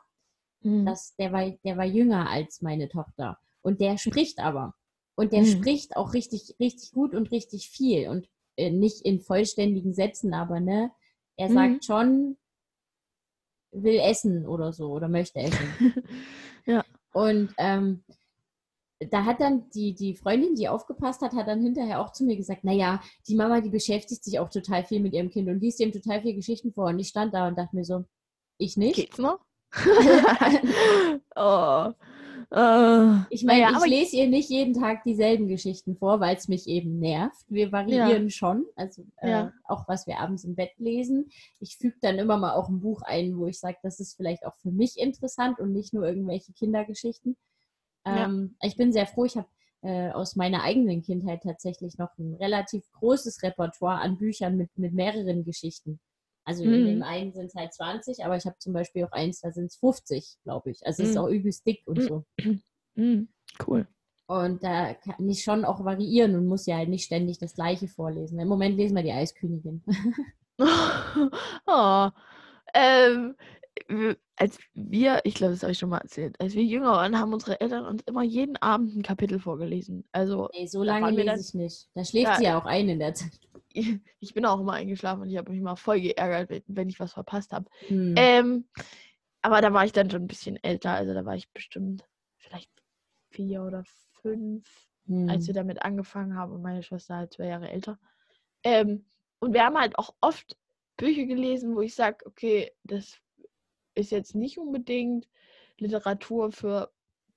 [0.62, 0.86] Mhm.
[0.86, 3.40] Das, der, war, der war jünger als meine Tochter.
[3.62, 4.76] Und der spricht aber.
[5.16, 5.48] Und der mhm.
[5.48, 8.10] spricht auch richtig, richtig gut und richtig viel.
[8.10, 8.28] Und
[8.58, 10.92] äh, nicht in vollständigen Sätzen, aber ne,
[11.38, 11.82] er sagt mhm.
[11.82, 12.38] schon
[13.84, 15.94] will essen oder so oder möchte essen.
[16.66, 16.84] ja.
[17.14, 18.04] Und ähm,
[19.00, 22.38] da hat dann die, die Freundin, die aufgepasst hat, hat dann hinterher auch zu mir
[22.38, 25.80] gesagt, naja, die Mama, die beschäftigt sich auch total viel mit ihrem Kind und liest
[25.80, 26.86] ihm total viele Geschichten vor.
[26.88, 28.06] Und ich stand da und dachte mir so,
[28.58, 28.96] ich nicht.
[28.96, 29.40] Geht's noch?
[31.36, 31.92] oh.
[32.52, 36.48] Uh, ich meine, ja, ich lese ihr nicht jeden Tag dieselben Geschichten vor, weil es
[36.48, 37.46] mich eben nervt.
[37.50, 38.30] Wir variieren ja.
[38.30, 39.54] schon, also äh, ja.
[39.66, 41.30] auch was wir abends im Bett lesen.
[41.60, 44.46] Ich füge dann immer mal auch ein Buch ein, wo ich sage, das ist vielleicht
[44.46, 47.36] auch für mich interessant und nicht nur irgendwelche Kindergeschichten.
[48.06, 49.48] Ähm, ich bin sehr froh, ich habe
[49.82, 54.94] äh, aus meiner eigenen Kindheit tatsächlich noch ein relativ großes Repertoire an Büchern mit, mit
[54.94, 56.00] mehreren Geschichten.
[56.46, 56.74] Also mhm.
[56.74, 59.52] in dem einen sind es halt 20, aber ich habe zum Beispiel auch eins, da
[59.52, 60.86] sind es 50, glaube ich.
[60.86, 61.22] Also es ist mhm.
[61.22, 62.26] auch übelst dick und so.
[62.98, 63.28] Mhm.
[63.68, 63.86] Cool.
[64.28, 67.90] Und da kann ich schon auch variieren und muss ja halt nicht ständig das gleiche
[67.90, 68.40] vorlesen.
[68.40, 69.84] Im Moment lesen wir die Eiskönigin.
[71.68, 72.10] oh,
[72.74, 73.36] ähm,
[74.38, 77.34] als wir, ich glaube, das habe ich schon mal erzählt, als wir jünger waren, haben
[77.34, 80.06] unsere Eltern uns immer jeden Abend ein Kapitel vorgelesen.
[80.12, 81.90] Also, nee, so lange lese ich nicht.
[81.94, 83.40] Da schläft ja, sie ja auch ein in der Zeit.
[84.20, 87.14] Ich bin auch immer eingeschlafen und ich habe mich mal voll geärgert, wenn ich was
[87.14, 87.70] verpasst habe.
[87.88, 88.16] Hm.
[88.18, 88.66] Ähm,
[89.42, 92.04] aber da war ich dann schon ein bisschen älter, also da war ich bestimmt
[92.38, 92.72] vielleicht
[93.30, 93.84] vier oder
[94.22, 95.30] fünf, hm.
[95.30, 98.00] als wir damit angefangen haben und meine Schwester halt zwei Jahre älter.
[98.64, 99.06] Ähm,
[99.40, 100.58] und wir haben halt auch oft
[100.98, 103.20] Bücher gelesen, wo ich sage, okay, das
[103.94, 105.28] ist jetzt nicht unbedingt
[105.78, 106.92] Literatur für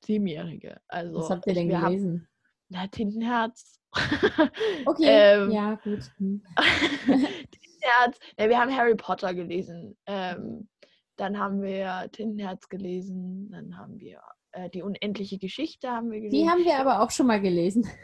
[0.05, 0.81] Siebenjährige.
[0.89, 2.29] Also, Was habt ihr denn gelesen?
[2.69, 3.81] Na, Tintenherz.
[4.85, 6.11] Okay, ähm, ja, gut.
[6.19, 6.43] Hm.
[7.07, 8.19] Tintenherz.
[8.39, 9.97] Ja, wir haben Harry Potter gelesen.
[10.07, 10.69] Ähm,
[11.17, 13.51] dann haben wir Tintenherz gelesen.
[13.51, 14.21] Dann haben wir
[14.53, 16.37] äh, die unendliche Geschichte haben wir gelesen.
[16.37, 17.89] Die haben wir aber auch schon mal gelesen.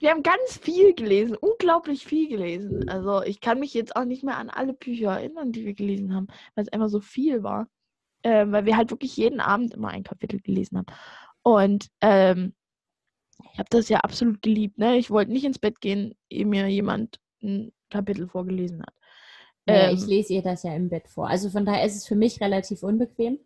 [0.00, 2.88] Wir haben ganz viel gelesen, unglaublich viel gelesen.
[2.88, 6.14] Also ich kann mich jetzt auch nicht mehr an alle Bücher erinnern, die wir gelesen
[6.14, 7.66] haben, weil es einfach so viel war
[8.22, 10.86] äh, weil wir halt wirklich jeden Abend immer ein Kapitel gelesen haben.
[11.42, 12.54] Und ähm,
[13.52, 14.78] ich habe das ja absolut geliebt.
[14.78, 14.98] Ne?
[14.98, 18.94] Ich wollte nicht ins Bett gehen, ehe mir jemand ein Kapitel vorgelesen hat.
[19.66, 21.28] Ja, ähm, ich lese ihr das ja im Bett vor.
[21.28, 23.38] Also von daher ist es für mich relativ unbequem.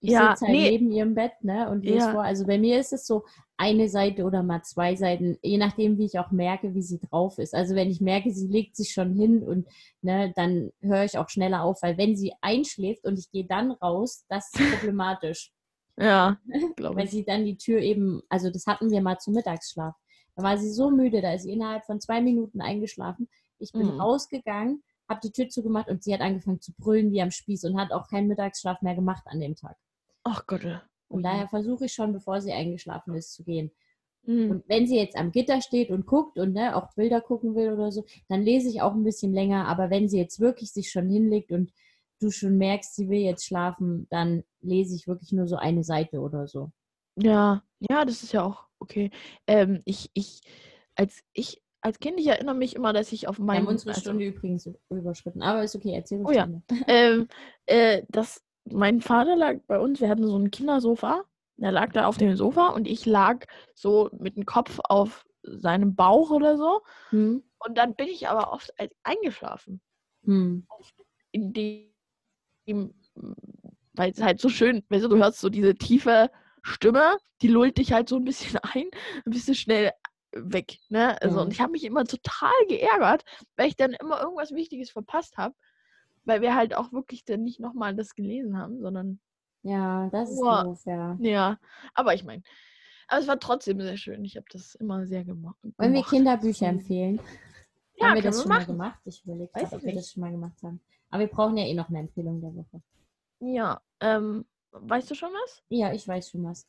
[0.00, 0.70] Ich ja, sitze halt nee.
[0.70, 2.12] neben ihrem Bett ne, und lese ja.
[2.12, 2.22] vor.
[2.22, 3.24] Also bei mir ist es so
[3.56, 7.38] eine Seite oder mal zwei Seiten, je nachdem, wie ich auch merke, wie sie drauf
[7.38, 7.54] ist.
[7.54, 9.66] Also wenn ich merke, sie legt sich schon hin und
[10.02, 13.70] ne, dann höre ich auch schneller auf, weil wenn sie einschläft und ich gehe dann
[13.70, 15.52] raus, das ist problematisch.
[15.98, 16.38] Ja,
[16.76, 16.98] glaube ich.
[16.98, 19.94] Weil sie dann die Tür eben, also das hatten wir mal zum Mittagsschlaf.
[20.34, 23.28] Da war sie so müde, da ist sie innerhalb von zwei Minuten eingeschlafen.
[23.58, 24.00] Ich bin mhm.
[24.00, 27.78] rausgegangen, habe die Tür zugemacht und sie hat angefangen zu brüllen wie am Spieß und
[27.80, 29.76] hat auch keinen Mittagsschlaf mehr gemacht an dem Tag.
[30.24, 30.66] Ach Gott.
[31.08, 33.70] Und daher versuche ich schon, bevor sie eingeschlafen ist, zu gehen.
[34.24, 34.50] Mhm.
[34.50, 37.72] Und wenn sie jetzt am Gitter steht und guckt und ne, auch Bilder gucken will
[37.72, 39.68] oder so, dann lese ich auch ein bisschen länger.
[39.68, 41.72] Aber wenn sie jetzt wirklich sich schon hinlegt und
[42.20, 46.20] du schon merkst, sie will jetzt schlafen, dann lese ich wirklich nur so eine Seite
[46.20, 46.70] oder so.
[47.16, 49.10] Ja, ja, das ist ja auch okay.
[49.46, 50.40] Ähm, ich, ich,
[50.94, 53.48] als ich als Kind, ich erinnere mich immer, dass ich auf meinem.
[53.48, 56.28] Wir haben unsere also, Stunde übrigens überschritten, aber ist okay, erzähl uns.
[56.28, 56.48] Oh ja.
[56.88, 57.28] ähm,
[57.66, 61.24] äh, dass mein Vater lag bei uns, wir hatten so ein Kindersofa.
[61.58, 65.94] Er lag da auf dem Sofa und ich lag so mit dem Kopf auf seinem
[65.94, 66.82] Bauch oder so.
[67.10, 67.42] Hm.
[67.64, 68.74] Und dann bin ich aber oft
[69.04, 69.80] eingeschlafen.
[70.24, 70.66] Hm.
[71.30, 71.95] In dem
[72.66, 76.30] weil es halt so schön, weißt du, du hörst so diese tiefe
[76.62, 78.84] Stimme, die lullt dich halt so ein bisschen ein,
[79.24, 79.92] ein bisschen schnell
[80.32, 80.78] weg.
[80.88, 81.20] Ne?
[81.22, 81.42] Also, ja.
[81.42, 83.24] Und ich habe mich immer total geärgert,
[83.56, 85.54] weil ich dann immer irgendwas Wichtiges verpasst habe,
[86.24, 89.20] weil wir halt auch wirklich dann nicht nochmal das gelesen haben, sondern.
[89.62, 91.16] Ja, das ist nur, doof, ja.
[91.20, 91.58] Ja,
[91.94, 92.42] aber ich meine,
[93.08, 94.24] aber es war trotzdem sehr schön.
[94.24, 95.56] Ich habe das immer sehr gemacht.
[95.76, 97.20] Wollen wir Kinderbücher empfehlen?
[97.96, 98.76] Ja, haben wir das schon machen.
[98.76, 99.00] mal gemacht?
[99.04, 100.80] Ich überlege ob wir das schon mal gemacht haben.
[101.10, 102.82] Aber wir brauchen ja eh noch eine Empfehlung der Woche.
[103.40, 105.62] Ja, ähm, weißt du schon was?
[105.68, 106.66] Ja, ich weiß schon was.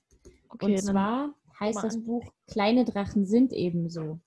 [0.49, 4.19] Okay, Und zwar heißt das Buch Kleine Drachen sind ebenso.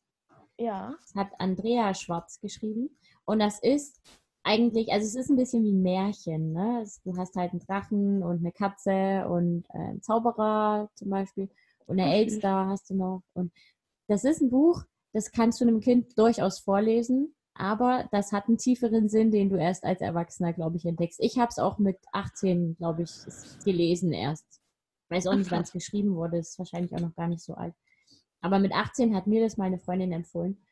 [0.58, 0.94] Ja.
[1.00, 2.90] Das hat Andrea Schwarz geschrieben.
[3.24, 4.00] Und das ist
[4.42, 6.52] eigentlich, also es ist ein bisschen wie ein Märchen.
[6.52, 6.86] Ne?
[7.04, 11.48] Du hast halt einen Drachen und eine Katze und äh, einen Zauberer zum Beispiel.
[11.86, 13.22] Und eine Elster hast du noch.
[13.32, 13.52] Und
[14.08, 17.34] das ist ein Buch, das kannst du einem Kind durchaus vorlesen.
[17.54, 21.20] Aber das hat einen tieferen Sinn, den du erst als Erwachsener, glaube ich, entdeckst.
[21.20, 23.10] Ich habe es auch mit 18, glaube ich,
[23.64, 24.60] gelesen erst
[25.10, 27.74] weiß auch nicht, wann es geschrieben wurde, ist wahrscheinlich auch noch gar nicht so alt.
[28.40, 30.64] Aber mit 18 hat mir das meine Freundin empfohlen.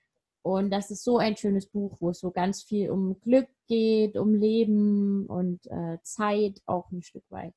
[0.42, 4.16] Und das ist so ein schönes Buch, wo es so ganz viel um Glück geht,
[4.16, 7.52] um Leben und äh, Zeit auch ein Stück weit.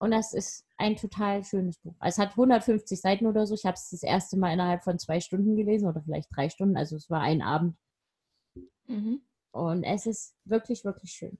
[0.00, 1.94] Und das ist ein total schönes Buch.
[1.98, 3.54] Also es hat 150 Seiten oder so.
[3.54, 6.76] Ich habe es das erste Mal innerhalb von zwei Stunden gelesen oder vielleicht drei Stunden.
[6.76, 7.76] Also es war ein Abend.
[8.86, 9.22] Mhm.
[9.52, 11.38] Und es ist wirklich, wirklich schön.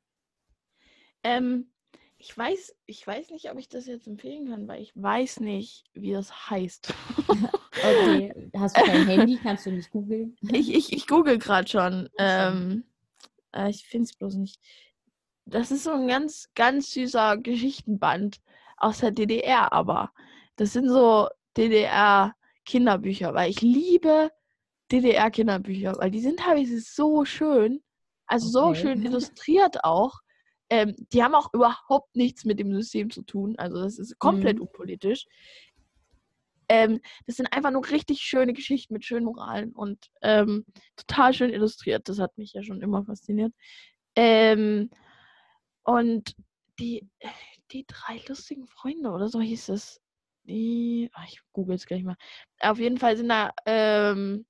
[1.22, 1.70] Ähm,
[2.18, 5.84] ich weiß, ich weiß nicht, ob ich das jetzt empfehlen kann, weil ich weiß nicht,
[5.94, 6.92] wie das heißt.
[7.84, 9.38] okay, hast du kein Handy?
[9.40, 10.36] Kannst du nicht googeln?
[10.52, 12.08] Ich, ich, ich google gerade schon.
[12.18, 12.84] Ähm,
[13.54, 14.60] äh, ich finde es bloß nicht.
[15.44, 18.40] Das ist so ein ganz, ganz süßer Geschichtenband
[18.76, 20.12] aus der DDR, aber
[20.56, 24.30] das sind so DDR-Kinderbücher, weil ich liebe
[24.93, 27.82] DDR-Kinderbücher, weil die sind teilweise so schön,
[28.27, 28.74] also okay.
[28.78, 30.20] so schön illustriert auch.
[30.70, 33.55] Ähm, die haben auch überhaupt nichts mit dem System zu tun.
[33.59, 34.62] Also das ist komplett mhm.
[34.62, 35.24] unpolitisch.
[36.69, 40.66] Ähm, das sind einfach nur richtig schöne Geschichten mit schönen Moralen und ähm,
[40.97, 42.09] total schön illustriert.
[42.09, 43.55] Das hat mich ja schon immer fasziniert.
[44.15, 44.90] Ähm,
[45.85, 46.35] und
[46.78, 47.09] die,
[47.73, 50.01] die drei lustigen Freunde oder so hieß es.
[50.44, 52.16] Die, ach, ich google es gleich mal.
[52.60, 54.47] Auf jeden Fall sind da ähm,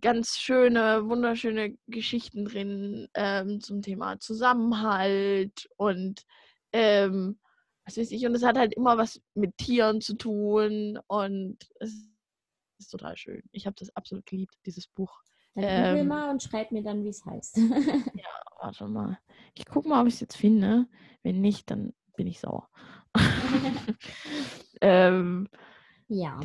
[0.00, 6.24] ganz schöne, wunderschöne Geschichten drin ähm, zum Thema Zusammenhalt und
[6.72, 7.38] ähm,
[7.84, 8.24] was weiß ich.
[8.26, 12.08] Und es hat halt immer was mit Tieren zu tun und es
[12.78, 13.42] ist total schön.
[13.52, 15.22] Ich habe das absolut geliebt, dieses Buch.
[15.54, 17.56] Dann ähm, google mal und schreib mir dann, wie es heißt.
[18.14, 19.18] ja, warte mal.
[19.54, 20.86] Ich gucke mal, ob ich es jetzt finde.
[21.22, 22.68] Wenn nicht, dann bin ich sauer.
[24.80, 25.48] ähm,
[26.08, 26.40] ja.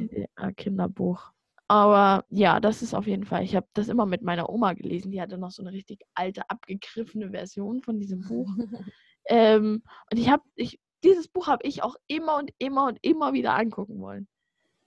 [0.57, 1.31] Kinderbuch.
[1.67, 3.43] Aber ja, das ist auf jeden Fall.
[3.43, 5.11] Ich habe das immer mit meiner Oma gelesen.
[5.11, 8.47] Die hatte noch so eine richtig alte, abgegriffene Version von diesem Buch.
[9.25, 13.33] ähm, und ich habe, ich, dieses Buch habe ich auch immer und immer und immer
[13.33, 14.27] wieder angucken wollen.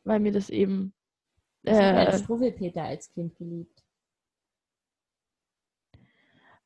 [0.04, 0.94] Weil mir das eben.
[1.64, 3.84] Äh, ich habe Struwwelpeter als Kind geliebt.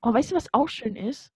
[0.00, 1.32] Oh, weißt du, was auch schön ist?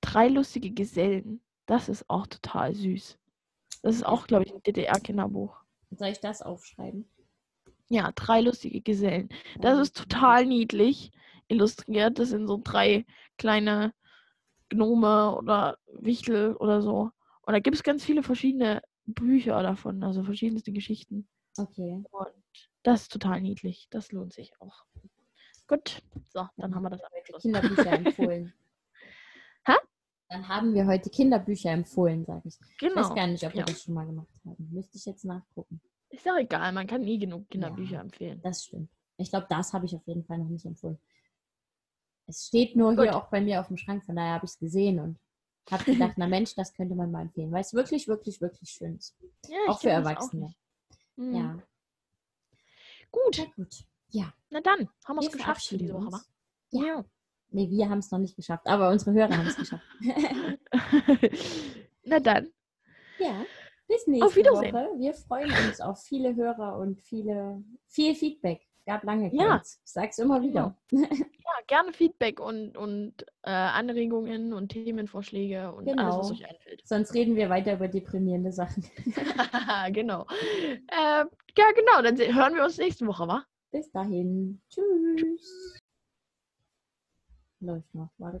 [0.00, 1.40] Drei lustige Gesellen.
[1.66, 3.18] Das ist auch total süß.
[3.82, 5.62] Das ist auch, glaube ich, ein DDR-Kinderbuch.
[5.90, 7.08] Soll ich das aufschreiben?
[7.92, 9.28] Ja, drei lustige Gesellen.
[9.60, 11.10] Das ist total niedlich
[11.48, 12.18] illustriert.
[12.18, 13.04] Das sind so drei
[13.36, 13.92] kleine
[14.70, 17.10] Gnome oder Wichtel oder so.
[17.42, 21.28] Und da gibt es ganz viele verschiedene Bücher davon, also verschiedenste Geschichten.
[21.58, 22.02] Okay.
[22.10, 22.32] Und
[22.82, 23.88] das ist total niedlich.
[23.90, 24.86] Das lohnt sich auch.
[25.68, 27.52] Gut, so, dann haben wir das abgeschlossen.
[27.52, 28.54] Kinderbücher empfohlen.
[29.66, 29.74] Hä?
[30.30, 32.58] Dann haben wir heute Kinderbücher empfohlen, sage ich.
[32.78, 32.92] Genau.
[32.92, 33.14] Ich weiß genau.
[33.14, 33.66] gar nicht, ob wir ja.
[33.66, 34.70] das schon mal gemacht haben.
[34.72, 35.82] Müsste ich jetzt nachgucken.
[36.12, 38.40] Ist ja egal, man kann nie genug Kinderbücher ja, empfehlen.
[38.42, 38.90] Das stimmt.
[39.16, 40.98] Ich glaube, das habe ich auf jeden Fall noch nicht empfohlen.
[42.26, 43.04] Es steht nur Gut.
[43.04, 45.18] hier auch bei mir auf dem Schrank, von daher habe ich es gesehen und
[45.70, 48.96] habe gedacht, na Mensch, das könnte man mal empfehlen, weil es wirklich, wirklich, wirklich schön
[48.96, 49.16] ist.
[49.48, 50.46] Ja, auch für Erwachsene.
[50.46, 51.34] Auch mhm.
[51.34, 51.58] Ja.
[53.10, 53.38] Gut.
[53.38, 53.84] Na gut.
[54.10, 54.34] Ja.
[54.50, 56.20] Na dann, haben wir es geschafft für diese Woche.
[56.70, 56.84] Ja.
[56.84, 57.04] ja.
[57.48, 59.84] Nee, wir haben es noch nicht geschafft, aber unsere Hörer haben es geschafft.
[62.04, 62.52] na dann.
[63.18, 63.46] Ja.
[63.92, 64.74] Bis nächste auf Wiedersehen.
[64.74, 64.88] Woche.
[64.98, 68.66] Wir freuen uns auf viele Hörer und viele, viel Feedback.
[68.86, 69.38] Gab lange Zeit.
[69.38, 69.62] Ja.
[69.84, 70.76] Sag's immer wieder.
[70.90, 76.04] Ja, ja gerne Feedback und, und äh, Anregungen und Themenvorschläge und genau.
[76.04, 76.82] alles, was euch einfällt.
[76.86, 78.84] Sonst reden wir weiter über deprimierende Sachen.
[79.92, 80.26] genau.
[80.88, 81.24] Äh,
[81.58, 82.02] ja, genau.
[82.02, 83.44] Dann hören wir uns nächste Woche, wa?
[83.70, 84.60] Bis dahin.
[84.70, 85.78] Tschüss.
[87.60, 88.08] Läuft noch.
[88.16, 88.30] Warte